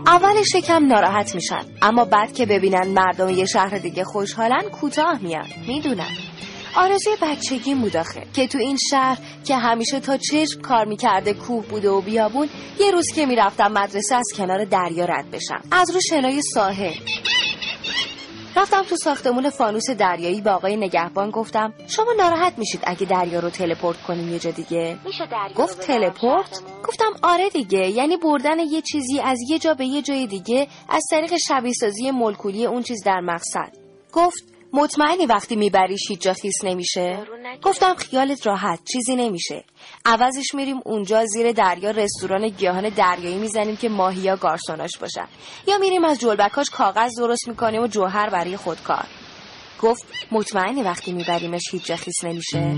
اولش 0.07 0.55
کم 0.55 0.85
ناراحت 0.85 1.35
میشن 1.35 1.61
اما 1.81 2.05
بعد 2.05 2.33
که 2.33 2.45
ببینن 2.45 2.87
مردم 2.87 3.29
یه 3.29 3.45
شهر 3.45 3.77
دیگه 3.77 4.03
خوشحالن 4.03 4.69
کوتاه 4.69 5.19
میان. 5.21 5.47
می‌دونن. 5.67 6.09
آرزوی 6.75 7.13
بچگی 7.21 7.73
موداخه 7.73 8.23
که 8.33 8.47
تو 8.47 8.57
این 8.57 8.77
شهر 8.89 9.17
که 9.45 9.55
همیشه 9.55 9.99
تا 9.99 10.17
چشم 10.17 10.61
کار 10.61 10.85
می‌کرده 10.85 11.33
کوه 11.33 11.65
بوده 11.65 11.89
و 11.89 12.01
بیابون 12.01 12.49
یه 12.79 12.91
روز 12.91 13.05
که 13.15 13.25
می‌رفتم 13.25 13.71
مدرسه 13.71 14.15
از 14.15 14.25
کنار 14.37 14.65
دریا 14.65 15.05
رد 15.05 15.31
بشم. 15.31 15.61
از 15.71 15.91
رو 15.91 16.01
شنای 16.09 16.41
ساحل. 16.53 16.93
رفتم 18.59 18.83
تو 18.83 18.95
ساختمون 18.95 19.49
فانوس 19.49 19.89
دریایی 19.89 20.41
با 20.41 20.51
آقای 20.51 20.75
نگهبان 20.75 21.29
گفتم 21.29 21.73
شما 21.87 22.13
ناراحت 22.17 22.57
میشید 22.57 22.81
اگه 22.83 23.05
دریا 23.05 23.39
رو 23.39 23.49
تلپورت 23.49 24.01
کنیم 24.01 24.29
یه 24.29 24.39
جا 24.39 24.51
دیگه؟ 24.51 24.97
گفت 25.55 25.79
تلپورت؟ 25.79 26.61
گفتم 26.87 27.11
آره 27.23 27.49
دیگه 27.49 27.89
یعنی 27.89 28.17
بردن 28.17 28.59
یه 28.59 28.81
چیزی 28.81 29.19
از 29.19 29.39
یه 29.49 29.59
جا 29.59 29.73
به 29.73 29.85
یه 29.85 30.01
جای 30.01 30.27
دیگه 30.27 30.67
از 30.89 31.03
طریق 31.11 31.33
شبیه 31.47 31.73
سازی 31.73 32.11
مولکولی 32.11 32.65
اون 32.65 32.83
چیز 32.83 33.03
در 33.05 33.19
مقصد. 33.19 33.71
گفت 34.13 34.43
مطمئنی 34.73 35.25
وقتی 35.25 35.55
میبریش 35.55 36.01
هیچ 36.09 36.21
جا 36.21 36.33
خیس 36.33 36.63
نمیشه؟ 36.63 37.27
گفتم 37.63 37.93
خیالت 37.95 38.47
راحت 38.47 38.79
چیزی 38.91 39.15
نمیشه. 39.15 39.63
عوضش 40.05 40.55
میریم 40.55 40.79
اونجا 40.85 41.25
زیر 41.25 41.51
دریا 41.51 41.91
رستوران 41.91 42.47
گیاهان 42.47 42.89
دریایی 42.89 43.37
می‌زنیم 43.37 43.75
که 43.75 43.89
ماهیا 43.89 44.35
گارسوناش 44.35 44.97
باشن. 45.01 45.27
یا 45.67 45.77
میریم 45.77 46.05
از 46.05 46.19
جلبکاش 46.19 46.69
کاغذ 46.69 47.19
درست 47.19 47.47
می‌کنیم 47.47 47.81
و 47.81 47.87
جوهر 47.87 48.29
برای 48.29 48.57
خودکار. 48.57 49.05
گفت 49.81 50.05
مطمئنی 50.31 50.83
وقتی 50.83 51.11
میبریمش 51.13 51.63
هیچ 51.71 51.85
جا 51.85 51.95
خیس 51.95 52.23
نمیشه؟ 52.23 52.75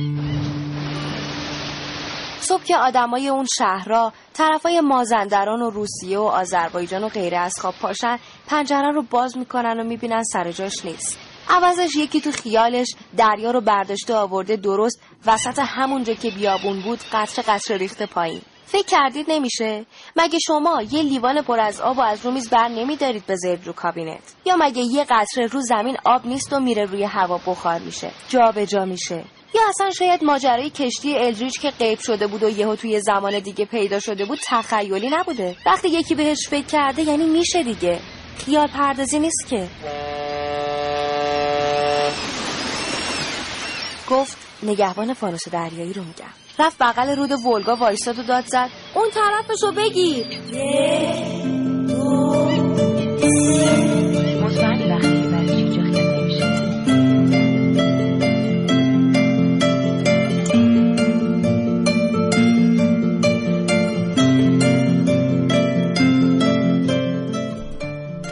صبح 2.40 2.64
که 2.64 2.78
آدمای 2.78 3.28
اون 3.28 3.46
شهرها 3.58 4.14
طرفای 4.34 4.82
مازندران 4.82 5.62
و 5.62 5.70
روسیه 5.70 6.20
و 6.20 6.24
آذربایجان 6.24 7.04
و 7.04 7.10
غیره 7.10 7.38
از 7.38 7.54
خواب 7.60 7.76
پاشن 7.82 8.20
پنجره 8.48 8.92
رو 8.92 9.02
باز 9.02 9.38
می‌کنن 9.38 9.80
و 9.80 9.84
می‌بینن 9.84 10.24
سر 10.24 10.52
جاش 10.52 10.86
نیست. 10.86 11.31
عوضش 11.52 11.96
یکی 11.96 12.22
تو 12.22 12.32
خیالش 12.32 12.88
دریا 13.18 13.52
رو 13.52 13.62
برداشته 13.62 14.14
آورده 14.14 14.56
درست 14.56 15.02
وسط 15.26 15.60
همونجا 15.60 16.14
که 16.14 16.32
بیابون 16.32 16.82
بود 16.82 17.00
قطره 17.12 17.46
قطره 17.46 17.78
ریخته 17.78 18.06
پایین. 18.06 18.42
فکر 18.66 18.86
کردید 18.86 19.32
نمیشه؟ 19.32 19.86
مگه 20.16 20.40
شما 20.40 20.82
یه 20.92 21.02
لیوان 21.02 21.42
پر 21.42 21.60
از 21.60 21.82
آب 21.82 21.98
و 21.98 22.02
از 22.02 22.26
رو 22.26 22.32
میز 22.32 22.50
بر 22.50 22.68
نمیدارید 22.68 23.26
بذارید 23.26 23.68
رو 23.68 23.74
کابینت؟ 23.74 24.24
یا 24.46 24.56
مگه 24.60 24.82
یه 24.82 25.04
قطره 25.04 25.46
رو 25.46 25.62
زمین 25.62 25.98
آب 26.06 26.28
نیست 26.28 26.54
و 26.54 26.60
میره 26.60 26.86
روی 26.86 27.04
هوا 27.04 27.38
بخار 27.38 27.80
میشه؟ 27.80 28.12
جا 28.30 28.52
به 28.56 28.66
جا 28.66 28.86
میشه. 28.86 29.24
یا 29.56 29.62
اصلا 29.70 29.90
شاید 29.90 30.24
ماجرای 30.24 30.70
کشتی 30.70 31.18
الدریج 31.18 31.60
که 31.60 31.72
غیب 31.72 32.00
شده 32.00 32.28
بود 32.28 32.44
و 32.44 32.50
یهو 32.50 32.76
توی 32.76 33.02
زمان 33.02 33.40
دیگه 33.40 33.66
پیدا 33.66 34.00
شده 34.00 34.26
بود 34.26 34.40
تخیلی 34.46 35.10
نبوده؟ 35.10 35.56
وقتی 35.66 35.90
یکی 35.90 36.16
بهش 36.16 36.48
فکر 36.50 36.66
کرده 36.66 37.02
یعنی 37.02 37.26
میشه 37.26 37.64
دیگه. 37.64 38.00
خیال 38.46 38.68
پردازی 38.68 39.20
نیست 39.20 39.48
که. 39.50 39.68
گفت 44.12 44.38
نگهبان 44.64 45.14
فانوس 45.14 45.50
دریایی 45.50 45.94
رو 45.94 46.04
میگم. 46.04 46.34
رفت 46.60 46.78
بغل 46.78 47.16
رود 47.16 47.32
ولگا 47.32 47.76
وایستاد 47.76 48.20
و 48.20 48.24
داد 48.24 48.46
زد. 48.46 48.70
اون 48.96 49.10
طرفشو 49.10 49.72
بگیر. 49.72 50.28
مطمئنی 54.44 54.92
وقتی 54.92 55.22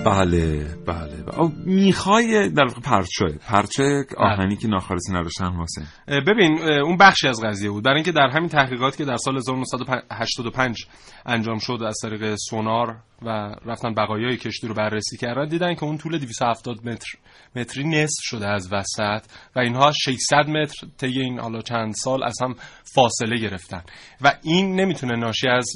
بله 0.06 0.66
بله. 0.86 1.19
می‌خوای 1.66 2.50
در 2.50 2.66
پرچه. 2.84 3.26
پرچه 3.48 4.06
آهنی 4.18 4.56
که 4.56 4.68
ناخالصی 4.68 5.14
نداشتن 5.14 5.58
واسه 5.58 5.82
ببین 6.28 6.62
اون 6.62 6.98
بخشی 6.98 7.28
از 7.28 7.42
قضیه 7.44 7.70
بود. 7.70 7.84
برای 7.84 7.96
اینکه 7.96 8.12
در 8.12 8.28
همین 8.28 8.50
تحقیقات 8.50 8.96
که 8.98 9.06
در 9.06 9.18
سال 9.18 9.38
1985 9.38 10.86
انجام 11.26 11.58
شد 11.60 11.84
از 11.88 11.98
طریق 12.02 12.36
سونار 12.36 12.98
و 13.22 13.56
رفتن 13.66 13.94
بقایای 13.94 14.38
کشتی 14.38 14.68
رو 14.68 14.74
بررسی 14.74 15.18
کردن 15.18 15.48
دیدن 15.48 15.76
که 15.76 15.84
اون 15.84 15.98
طول 15.98 16.18
270 16.18 16.88
متر 16.88 17.08
متری 17.56 17.84
نصف 17.84 18.22
شده 18.22 18.48
از 18.48 18.74
وسط 18.74 19.26
و 19.56 19.60
اینها 19.60 19.92
600 19.92 20.50
متر 20.50 20.88
طی 20.98 21.20
این 21.22 21.40
حالا 21.40 21.62
چند 21.62 21.94
سال 21.94 22.24
از 22.24 22.36
هم 22.42 22.56
فاصله 22.94 23.38
گرفتن. 23.38 23.84
و 24.22 24.34
این 24.44 24.76
نمی‌تونه 24.76 25.16
ناشی 25.16 25.48
از 25.48 25.72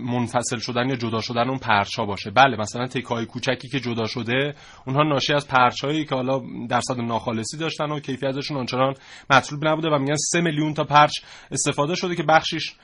منفصل 0.00 0.58
شدن 0.58 0.88
یا 0.88 0.96
جدا 0.96 1.20
شدن 1.20 1.48
اون 1.48 1.58
پرچا 1.58 2.04
باشه. 2.04 2.30
بله 2.30 2.56
مثلا 2.56 2.86
تکای 2.86 3.26
کوچکی 3.26 3.68
که 3.68 3.80
جدا 3.80 4.06
شده 4.06 4.54
اونها 4.86 5.02
ناشی 5.02 5.34
از 5.34 5.48
پرچایی 5.48 6.04
که 6.04 6.14
حالا 6.14 6.42
درصد 6.68 7.00
ناخالصی 7.00 7.56
داشتن 7.56 7.90
و 7.90 8.00
کیفیتشون 8.00 8.56
آنچنان 8.56 8.94
مطلوب 9.30 9.68
نبوده 9.68 9.88
و 9.88 9.98
میگن 9.98 10.16
3 10.16 10.40
میلیون 10.40 10.74
تا 10.74 10.84
پرچ 10.84 11.12
استفاده 11.50 11.94
شده 11.94 12.14
که 12.14 12.22
بخشش 12.22 12.74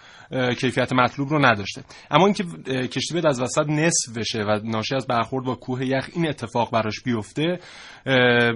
کیفیت 0.61 0.93
مطلوب 0.93 1.29
رو 1.29 1.47
نداشته. 1.47 1.85
اما 2.11 2.27
اینکه 2.27 2.45
کشتی 2.89 3.14
بید 3.14 3.27
از 3.27 3.41
وسط 3.41 3.66
نصف 3.68 4.16
بشه 4.16 4.43
و 4.43 4.61
ناشی 4.64 4.95
از 4.95 5.07
برخورد 5.07 5.45
با 5.47 5.55
کوه 5.55 5.87
یخ 5.87 6.09
این 6.14 6.29
اتفاق 6.29 6.70
براش 6.70 7.01
بیفته 7.01 7.59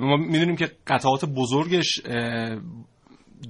ما 0.00 0.16
می‌دونیم 0.16 0.56
که 0.56 0.70
قطعات 0.86 1.24
بزرگش 1.24 2.00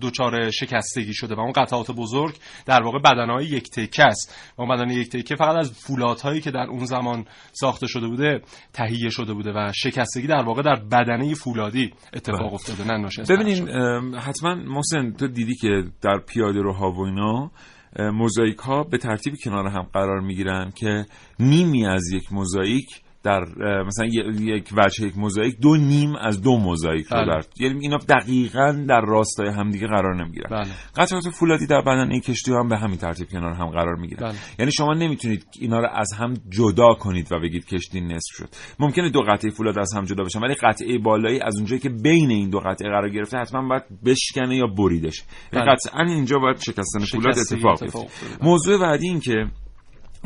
دچار 0.03 0.51
شکستگی 0.51 1.15
شده 1.15 1.35
و 1.35 1.41
اون 1.41 1.53
قطعات 1.53 1.91
بزرگ 1.91 2.37
در 2.67 2.83
واقع 2.83 2.99
بدنهای 2.99 3.45
یک 3.45 3.71
تکه 3.71 4.05
است. 4.05 4.53
و 4.59 4.63
اون 4.63 4.77
بدن 4.77 4.91
یک 4.91 5.09
تکه 5.09 5.37
فقط 5.37 5.57
از 5.57 5.73
فولادهایی 5.73 6.41
که 6.41 6.51
در 6.51 6.67
اون 6.71 6.85
زمان 6.85 7.25
ساخته 7.53 7.87
شده 7.87 8.09
بوده 8.09 8.41
تهیه 8.73 9.11
شده 9.11 9.35
بوده 9.35 9.53
و 9.53 9.73
شکستگی 9.75 10.27
در 10.27 10.43
واقع 10.43 10.63
در 10.63 10.75
بدنه 10.75 11.35
فولادی 11.35 11.93
اتفاق 12.15 12.55
افتاده 12.55 12.85
نه 12.85 13.09
ببینین 13.29 13.69
حتما 14.15 14.55
محسن 14.55 15.13
تو 15.13 15.29
دیدی 15.29 15.55
که 15.55 15.85
در 16.03 16.19
پیاده 16.27 16.61
روها 16.61 16.93
و 16.93 17.01
اینا 17.01 17.51
موزاییک 17.99 18.59
ها 18.59 18.83
به 18.85 18.99
ترتیب 18.99 19.35
کنار 19.45 19.67
هم 19.67 19.83
قرار 19.83 20.21
می 20.21 20.35
گیرن 20.35 20.71
که 20.71 21.07
نیمی 21.39 21.87
از 21.87 22.13
یک 22.13 22.33
موزاییک 22.33 23.03
در 23.27 23.45
مثلا 23.83 24.07
یک 24.41 24.71
وجه 24.77 25.07
یک 25.07 25.19
موزاییک 25.19 25.61
دو 25.61 25.77
نیم 25.77 26.17
از 26.17 26.43
دو 26.43 26.57
موزاییک 26.59 27.07
رو 27.07 27.17
بله. 27.17 27.27
در 27.27 27.43
یعنی 27.59 27.79
اینا 27.81 27.97
دقیقا 28.09 28.85
در 28.89 29.01
راستای 29.01 29.49
همدیگه 29.49 29.87
قرار 29.87 30.25
نمی‌گیرن 30.25 30.51
بله. 30.51 30.71
قطعات 30.97 31.29
فولادی 31.29 31.67
در 31.67 31.81
بدن 31.81 32.11
این 32.11 32.21
کشتی 32.21 32.53
هم 32.53 32.69
به 32.69 32.79
همین 32.79 32.97
ترتیب 32.97 33.29
کنار 33.29 33.53
هم 33.53 33.67
قرار 33.67 33.97
می‌گیرن 33.97 34.29
بله. 34.29 34.37
یعنی 34.59 34.73
شما 34.73 34.95
نمی‌تونید 34.95 35.47
اینا 35.61 35.79
رو 35.81 35.89
از 35.93 36.13
هم 36.19 36.35
جدا 36.49 36.95
کنید 36.95 37.33
و 37.33 37.41
بگید 37.41 37.67
کشتی 37.67 38.01
نصف 38.01 38.33
شد 38.33 38.49
ممکنه 38.79 39.11
دو 39.11 39.23
قطعه 39.23 39.51
فولاد 39.51 39.79
از 39.79 39.95
هم 39.97 40.05
جدا 40.05 40.25
بشن 40.25 40.41
ولی 40.41 40.55
قطعه 40.55 40.99
بالایی 40.99 41.41
از 41.41 41.57
اونجایی 41.57 41.81
که 41.81 41.89
بین 41.89 42.31
این 42.31 42.51
دو 42.51 42.59
قطعه 42.59 42.89
قرار 42.89 43.11
گرفته 43.11 43.39
حتما 43.39 43.69
باید 43.69 43.83
بشکنه 44.05 44.57
یا 44.57 44.67
بله. 44.67 45.73
قطعا 45.73 46.05
اینجا 46.05 46.39
باید 46.39 46.57
شکستن 46.59 47.05
فولاد 47.05 47.39
اتفاق 47.39 47.73
اتفاق 47.73 47.83
بیفته 47.83 47.99
افتاده. 47.99 48.45
موضوع 48.45 48.81
بعدی 48.81 49.09
این 49.09 49.21
که 49.21 49.47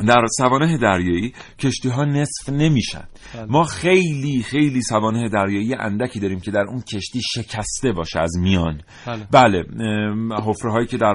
در 0.07 0.25
سوانه 0.37 0.77
دریایی 0.77 1.33
کشتی 1.59 1.89
ها 1.89 2.05
نصف 2.05 2.49
نمیشن 2.49 3.03
بله. 3.35 3.45
ما 3.45 3.63
خیلی 3.63 4.43
خیلی 4.43 4.81
سوانه 4.81 5.29
دریایی 5.29 5.75
اندکی 5.75 6.19
داریم 6.19 6.39
که 6.39 6.51
در 6.51 6.63
اون 6.69 6.81
کشتی 6.81 7.21
شکسته 7.35 7.91
باشه 7.91 8.19
از 8.19 8.37
میان 8.39 8.81
بله. 9.07 9.27
بله 9.31 9.63
حفره 10.45 10.71
هایی 10.71 10.87
که 10.87 10.97
در 10.97 11.13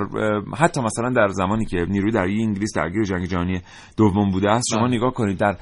حتی 0.57 0.81
مثلا 0.81 1.11
در 1.11 1.29
زمانی 1.29 1.65
که 1.65 1.77
نیروی 1.89 2.11
دریایی 2.11 2.43
انگلیس 2.43 2.73
درگیر 2.77 3.03
جنگ 3.03 3.27
جهانی 3.27 3.61
دوم 3.97 4.31
بوده 4.31 4.51
است 4.51 4.65
شما 4.71 4.87
بله. 4.87 4.97
نگاه 4.97 5.13
کنید 5.13 5.39
در 5.39 5.57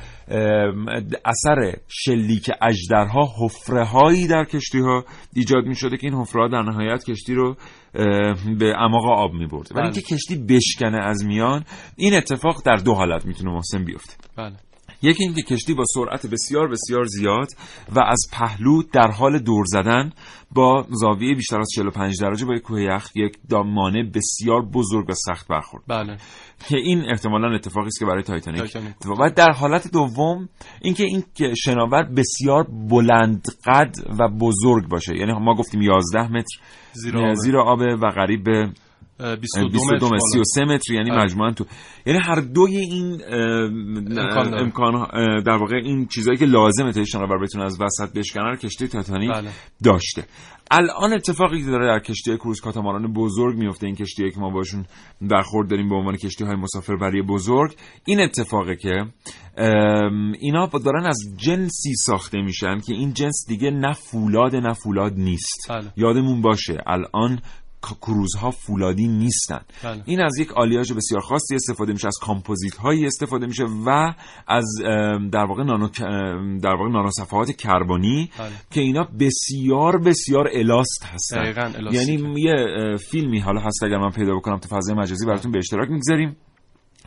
اثر 1.25 1.77
شلیک 1.89 2.51
اژدرها 2.63 3.29
حفره 3.41 3.85
هایی 3.85 4.27
در 4.27 4.45
کشتی 4.45 4.81
ها 4.81 5.05
ایجاد 5.35 5.65
می 5.65 5.77
شده 5.77 5.97
که 5.97 6.07
این 6.07 6.15
حفره 6.15 6.43
ها 6.43 6.49
در 6.49 6.63
نهایت 6.63 7.05
کشتی 7.05 7.35
رو 7.35 7.57
به 8.59 8.75
اعماق 8.79 9.05
آب 9.05 9.33
می 9.33 9.47
برده 9.47 9.75
ولی 9.75 9.83
بله. 9.83 9.83
اینکه 9.83 10.01
کشتی 10.01 10.37
بشکنه 10.37 10.99
از 10.99 11.25
میان 11.25 11.65
این 11.97 12.15
اتفاق 12.15 12.63
در 12.65 12.77
دو 12.77 12.95
حالت 12.95 13.27
می‌تونه 13.27 13.51
محسن 13.51 13.85
بیفته. 13.85 14.15
بله. 14.37 14.57
یکی 15.03 15.25
اینکه 15.25 15.43
کشتی 15.43 15.75
با 15.75 15.85
سرعت 15.95 16.27
بسیار 16.27 16.69
بسیار 16.69 17.05
زیاد 17.05 17.49
و 17.95 18.01
از 18.01 18.27
پهلو 18.33 18.83
در 18.83 19.11
حال 19.11 19.39
دور 19.39 19.65
زدن 19.67 20.13
با 20.51 20.87
زاویه 20.91 21.35
بیشتر 21.35 21.61
از 21.61 21.69
45 21.75 22.21
درجه 22.21 22.47
با 22.47 22.55
یک 22.55 22.63
کوه 22.63 22.83
یخ 22.83 23.11
یک 23.17 23.37
دامانه 23.49 24.11
بسیار 24.15 24.63
بزرگ 24.63 25.11
و 25.11 25.15
سخت 25.15 25.49
برخورد. 25.49 25.85
بله. 25.89 26.17
که 26.69 26.77
این 26.77 27.05
احتمالا 27.11 27.55
اتفاقی 27.55 27.87
است 27.87 27.99
که 27.99 28.05
برای 28.05 28.23
تایتانیک 28.23 28.77
و 29.21 29.31
در 29.31 29.51
حالت 29.51 29.93
دوم 29.93 30.49
اینکه 30.83 31.05
این 31.05 31.23
که 31.35 31.55
شناور 31.55 32.03
بسیار 32.03 32.67
بلند 32.91 33.45
قد 33.67 33.95
و 34.19 34.29
بزرگ 34.29 34.89
باشه 34.89 35.17
یعنی 35.17 35.33
ما 35.33 35.55
گفتیم 35.55 35.83
11 35.83 36.33
متر 36.33 36.59
زیر 36.93 37.19
آبه. 37.19 37.35
زیر 37.35 37.57
آبه 37.57 37.97
و 37.97 38.11
قریب 38.11 38.45
به 38.45 38.69
22 39.19 39.69
22 39.69 39.85
متر 39.85 39.95
متر 39.95 40.09
بالا. 40.09 40.19
33 40.19 40.65
متر 40.65 40.93
یعنی 40.93 41.11
بله. 41.11 41.25
مجموعا 41.25 41.51
تو 41.51 41.65
یعنی 42.07 42.19
هر 42.19 42.41
دوی 42.41 42.77
این 42.77 43.21
امکان 44.59 44.93
در 45.43 45.57
واقع 45.57 45.77
این 45.77 46.07
چیزایی 46.07 46.39
که 46.39 46.45
لازمه 46.45 46.93
تا 46.93 47.05
شناور 47.05 47.39
بتونه 47.43 47.65
از 47.65 47.79
وسط 47.81 48.13
بشکنه 48.13 48.45
رو 48.45 48.57
کشتی 48.57 48.89
تایتانیک 48.89 49.31
بله. 49.31 49.51
داشته 49.85 50.25
الان 50.71 51.13
اتفاقی 51.13 51.59
که 51.59 51.71
داره 51.71 51.87
در 51.87 51.99
کشتی 51.99 52.37
کروز 52.37 52.61
کاتاماران 52.61 53.13
بزرگ 53.13 53.57
میفته 53.59 53.87
این 53.87 53.97
کشتی 53.97 54.31
که 54.31 54.41
ما 54.41 54.51
باشون 54.51 54.87
برخورد 55.21 55.71
داریم 55.71 55.89
به 55.89 55.95
عنوان 55.95 56.17
کشتی 56.17 56.45
های 56.45 56.57
مسافربری 56.57 57.23
بزرگ 57.23 57.77
این 58.05 58.21
اتفاقه 58.21 58.77
که 58.77 59.05
اینا 60.41 60.67
دارن 60.67 61.07
از 61.07 61.19
جنسی 61.37 61.95
ساخته 61.95 62.43
میشن 62.43 62.79
که 62.79 62.95
این 62.95 63.13
جنس 63.13 63.45
دیگه 63.49 63.71
نه 63.71 63.93
فولاد 63.93 64.57
نه 64.57 64.73
فولاد 64.73 65.13
نیست 65.13 65.67
بله. 65.71 65.93
یادمون 65.97 66.43
باشه 66.43 66.83
الان 66.87 67.41
کروزها 68.01 68.51
فولادی 68.51 69.09
نیستن 69.09 69.61
بله. 69.85 70.03
این 70.05 70.21
از 70.21 70.39
یک 70.39 70.53
آلیاژ 70.53 70.93
بسیار 70.93 71.21
خاصی 71.21 71.55
استفاده 71.55 71.93
میشه 71.93 72.07
از 72.07 72.17
کامپوزیت 72.23 72.77
هایی 72.77 73.07
استفاده 73.07 73.47
میشه 73.47 73.65
و 73.87 74.15
از 74.49 74.65
در 75.33 75.45
واقع 75.45 75.65
نانو 75.65 75.89
در 76.59 76.75
واقع 76.75 76.91
نانوصفحات 76.91 77.51
کربنی 77.51 78.31
بله. 78.39 78.49
که 78.71 78.81
اینا 78.81 79.09
بسیار 79.21 79.99
بسیار 79.99 80.49
الاست 80.53 81.05
هستن 81.05 81.43
دقیقاً 81.43 81.61
الاستیکه. 81.61 82.13
یعنی 82.13 82.41
یه 82.41 82.55
اه، 82.55 82.97
فیلمی 82.97 83.41
حالا 83.41 83.61
هست 83.61 83.83
اگر 83.83 83.99
من 83.99 84.11
پیدا 84.11 84.35
بکنم 84.35 84.59
تو 84.59 84.77
فضای 84.77 84.95
مجازی 84.95 85.27
براتون 85.27 85.53
به 85.53 85.59
اشتراک 85.59 85.91
می‌گذاریم 85.91 86.37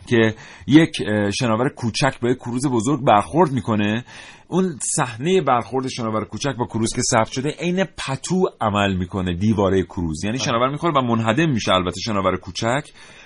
که 0.07 0.35
یک 0.67 0.91
شناور 1.39 1.69
کوچک 1.69 2.19
با 2.21 2.29
یک 2.29 2.37
کروز 2.37 2.67
بزرگ 2.67 3.05
برخورد 3.05 3.51
می‌کنه 3.51 4.05
اون 4.47 4.75
صحنه 4.95 5.41
برخورد 5.41 5.87
شناور 5.87 6.25
کوچک 6.25 6.55
با 6.59 6.65
کروز 6.65 6.93
که 6.95 7.01
ثبت 7.01 7.31
شده 7.31 7.49
عین 7.49 7.83
پتو 7.83 8.49
عمل 8.61 8.95
می‌کنه 8.95 9.33
دیواره 9.33 9.83
کروز. 9.83 10.23
یعنی 10.23 10.39
شناور 10.39 10.69
می‌خوره 10.69 10.93
و 10.93 11.01
منهدم 11.01 11.49
میشه 11.49 11.73
البته 11.73 11.99
شناور 11.99 12.37
کوچک. 12.37 12.83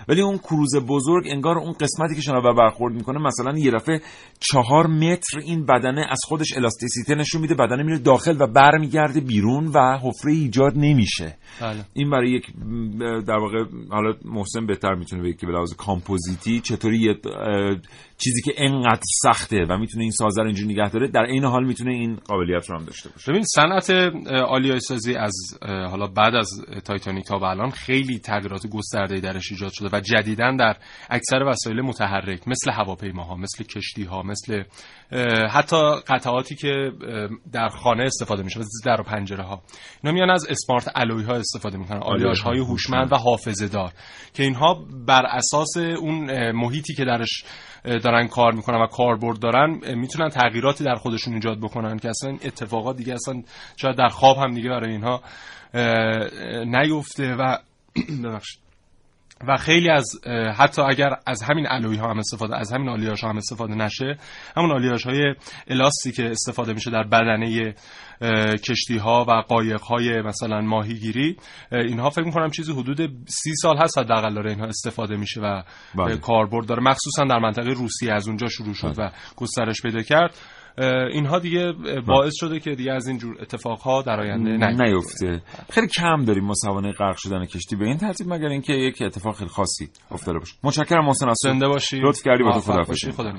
ولی 0.07 0.21
اون 0.21 0.37
کروز 0.37 0.75
بزرگ 0.87 1.27
انگار 1.27 1.57
اون 1.57 1.73
قسمتی 1.73 2.15
که 2.15 2.21
شناور 2.21 2.53
برخورد 2.53 2.93
می‌کنه 2.93 3.19
مثلا 3.19 3.57
یه 3.57 3.71
دفعه 3.71 4.01
چهار 4.39 4.87
متر 4.87 5.39
این 5.39 5.65
بدنه 5.65 6.05
از 6.09 6.19
خودش 6.27 6.57
الاستیسیته 6.57 7.15
نشون 7.15 7.41
میده 7.41 7.55
بدنه 7.55 7.83
میره 7.83 7.97
داخل 7.97 8.35
و 8.39 8.47
برمیگرده 8.47 9.19
بیرون 9.19 9.67
و 9.67 9.97
حفره 9.97 10.31
ایجاد 10.31 10.73
نمیشه. 10.75 11.37
بله. 11.61 11.85
این 11.93 12.09
برای 12.09 12.31
یک 12.31 12.45
در 13.27 13.37
واقع 13.37 13.65
حالا 13.89 14.13
محسن 14.25 14.65
بهتر 14.65 14.95
می‌تونه 14.95 15.23
بگه 15.23 15.33
که 15.33 15.47
به 15.47 15.53
لحاظ 15.53 15.73
کامپوزیتی 15.73 16.59
چطوری 16.59 16.99
یه 16.99 17.13
چیزی 18.17 18.41
که 18.41 18.53
انقدر 18.57 19.01
سخته 19.23 19.65
و 19.69 19.77
می‌تونه 19.77 20.03
این 20.03 20.11
سازه 20.11 20.41
رو 20.41 20.47
اینجوری 20.47 20.73
نگه 20.73 20.89
داره. 20.89 21.07
در 21.13 21.21
این 21.21 21.43
حال 21.43 21.65
می‌تونه 21.65 21.91
این 21.91 22.15
قابلیت 22.15 22.69
رو 22.69 22.79
هم 22.79 22.85
داشته 22.85 23.09
باشه. 23.09 23.31
ببین 23.31 23.43
صنعت 23.43 23.89
آلیای 24.47 24.79
سازی 24.79 25.15
از 25.15 25.33
حالا 25.61 26.07
بعد 26.07 26.35
از 26.35 26.65
تایتانیک 26.85 27.25
تا 27.25 27.39
به 27.39 27.45
الان 27.45 27.69
خیلی 27.69 28.19
تغییرات 28.19 28.67
گسترده 28.67 29.19
درش 29.19 29.51
ایجاد 29.51 29.71
شده 29.73 29.97
و 29.97 29.99
جدیدا 29.99 30.55
در 30.59 30.75
اکثر 31.09 31.43
وسایل 31.43 31.81
متحرک 31.81 32.47
مثل 32.47 32.71
هواپیماها 32.71 33.35
مثل 33.35 33.63
کشتی 33.63 34.03
ها 34.03 34.23
مثل 34.23 34.63
حتی 35.49 35.95
قطعاتی 36.07 36.55
که 36.55 36.91
در 37.53 37.69
خانه 37.69 38.03
استفاده 38.03 38.43
میشه 38.43 38.59
مثل 38.59 38.69
در 38.85 39.01
و 39.01 39.03
پنجره 39.03 39.43
ها 39.43 39.61
اینا 40.03 40.13
میان 40.13 40.29
از 40.29 40.47
اسمارت 40.49 40.91
الوی 40.95 41.23
ها 41.23 41.33
استفاده 41.33 41.77
می‌کنن 41.77 41.99
آلیاژ 42.03 42.41
های 42.41 42.59
هوشمند 42.59 43.11
و 43.11 43.15
حافظه 43.15 43.67
دار 43.67 43.91
که 44.33 44.43
اینها 44.43 44.85
بر 45.07 45.25
اساس 45.25 45.77
اون 45.77 46.51
محیطی 46.51 46.93
که 46.93 47.05
درش 47.05 47.43
دارن 47.83 48.27
کار 48.27 48.53
می‌کنن 48.53 48.81
و 48.81 48.87
کاربرد 48.87 49.39
دارن 49.39 49.95
می‌تونن 49.95 50.29
تغییراتی 50.29 50.83
در 50.83 50.95
خودشون 50.95 51.33
ایجاد 51.33 51.59
بکنن 51.59 51.97
که 51.99 52.09
اصلا 52.09 52.31
اتفاقات 52.31 52.97
دیگه 52.97 53.13
اصلا 53.13 53.43
شاید 53.77 53.97
در 53.97 54.07
خواب 54.07 54.37
هم 54.37 54.53
دیگه 54.53 54.69
برای 54.69 54.91
اینها 54.91 55.21
نیفته 56.65 57.35
و 57.35 57.57
ببخشید. 58.23 58.70
و 59.47 59.57
خیلی 59.57 59.89
از 59.89 60.05
حتی 60.57 60.81
اگر 60.81 61.09
از 61.27 61.43
همین 61.43 61.67
علوی 61.67 61.97
ها 61.97 62.09
هم 62.09 62.19
استفاده 62.19 62.57
از 62.57 62.73
همین 62.73 62.89
آلیاژ 62.89 63.21
ها 63.21 63.29
هم 63.29 63.37
استفاده 63.37 63.75
نشه 63.75 64.17
همون 64.57 64.71
آلیاژ 64.71 65.05
های 65.05 65.35
الاستی 65.67 66.11
که 66.11 66.31
استفاده 66.31 66.73
میشه 66.73 66.91
در 66.91 67.03
بدنه 67.03 67.73
کشتی 68.69 68.97
ها 68.97 69.25
و 69.27 69.31
قایق 69.31 69.81
های 69.81 70.21
مثلا 70.21 70.61
ماهیگیری 70.61 71.37
اه، 71.71 71.79
اینها 71.79 72.09
فکر 72.09 72.25
می‌کنم 72.25 72.49
چیزی 72.49 72.71
حدود 72.71 73.27
سی 73.27 73.55
سال 73.55 73.77
هست 73.77 73.97
حداقل 73.97 74.33
داره 74.33 74.51
اینها 74.51 74.65
استفاده 74.65 75.15
میشه 75.15 75.41
و 75.41 75.63
بله. 75.95 76.17
کاربرد 76.17 76.65
داره. 76.65 76.83
مخصوصا 76.83 77.23
در 77.23 77.39
منطقه 77.39 77.69
روسیه 77.69 78.13
از 78.13 78.27
اونجا 78.27 78.47
شروع 78.47 78.73
شد 78.73 78.95
و 78.97 79.11
گسترش 79.35 79.81
پیدا 79.81 80.01
کرد. 80.01 80.35
اینها 81.13 81.39
دیگه 81.39 81.73
باعث 82.07 82.33
شده 82.35 82.59
که 82.59 82.75
دیگه 82.75 82.91
از 82.91 83.07
این 83.07 83.17
جور 83.17 83.37
اتفاقها 83.41 84.01
در 84.01 84.19
آینده 84.19 84.83
نیفته. 84.83 85.41
خیلی 85.69 85.87
کم 85.87 86.25
داریم 86.25 86.43
ما 86.43 86.53
سوانه 86.53 86.91
غرق 86.91 87.17
شدن 87.17 87.45
کشتی. 87.45 87.75
به 87.75 87.85
این 87.85 87.97
ترتیب 87.97 88.33
مگر 88.33 88.47
اینکه 88.47 88.73
یک 88.73 89.01
اتفاق 89.01 89.35
خیلی 89.35 89.49
خاصی 89.49 89.89
افتاده 90.11 90.39
باشه. 90.39 90.53
متشکرم 90.63 91.05
محسن 91.05 91.33
زنده 91.43 91.67
باشی. 91.67 91.99
لطف 91.99 92.23
کردی 92.23 92.43
با 92.43 92.59
تو. 92.59 92.83
باشی. 92.87 93.11
خدا 93.11 93.33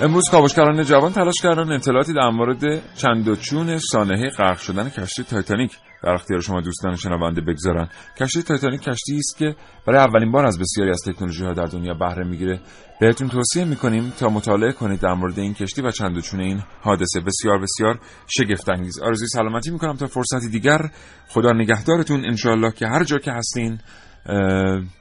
امروز 0.00 0.30
کاوشگران 0.30 0.82
جوان 0.82 1.12
تلاش 1.12 1.34
کردن 1.42 1.72
اطلاعاتی 1.72 2.12
در 2.12 2.30
مورد 2.30 2.94
چند 2.94 3.28
و 3.28 3.36
چون 3.36 3.78
سانحه 3.78 4.28
غرق 4.28 4.58
شدن 4.58 4.88
کشتی 4.88 5.22
تایتانیک 5.22 5.72
در 6.02 6.10
اختیار 6.10 6.40
شما 6.40 6.60
دوستان 6.60 6.96
شنونده 6.96 7.40
بگذارن. 7.40 7.88
کشتی 8.20 8.42
تایتانیک 8.42 8.80
کشتی 8.80 9.16
است 9.16 9.38
که 9.38 9.56
برای 9.86 10.00
اولین 10.00 10.32
بار 10.32 10.46
از 10.46 10.58
بسیاری 10.58 10.90
از 10.90 11.00
تکنولوژی 11.06 11.44
ها 11.44 11.52
در 11.52 11.64
دنیا 11.64 11.94
بهره 11.94 12.28
می‌گیره. 12.28 12.60
بهتون 13.00 13.28
توصیه 13.28 13.64
می‌کنیم 13.64 14.12
تا 14.18 14.28
مطالعه 14.28 14.72
کنید 14.72 15.00
در 15.00 15.14
مورد 15.14 15.38
این 15.38 15.54
کشتی 15.54 15.82
و 15.82 15.90
چند 15.90 16.16
و 16.16 16.20
چون 16.20 16.40
این 16.40 16.62
حادثه. 16.82 17.20
بسیار 17.20 17.58
بسیار 17.58 18.00
شگفت 18.26 18.68
انگیز 18.68 18.98
آرزوی 19.02 19.28
سلامتی 19.28 19.70
می‌کنم 19.70 19.96
تا 19.96 20.06
فرصتی 20.06 20.48
دیگر. 20.48 20.90
خدا 21.28 21.52
نگهدارتون. 21.52 22.24
انشالله 22.24 22.72
که 22.72 22.86
هر 22.86 23.04
جا 23.04 23.18
که 23.18 23.32
هستین 23.32 23.78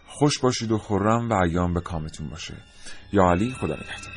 خوش 0.07 0.39
باشید 0.39 0.71
و 0.71 0.77
خورم 0.77 1.29
و 1.29 1.33
ایام 1.33 1.73
به 1.73 1.81
کامتون 1.81 2.29
باشه. 2.29 2.53
یا 3.13 3.23
علی 3.23 3.51
خدا 3.51 3.73
نگهدار. 3.73 4.16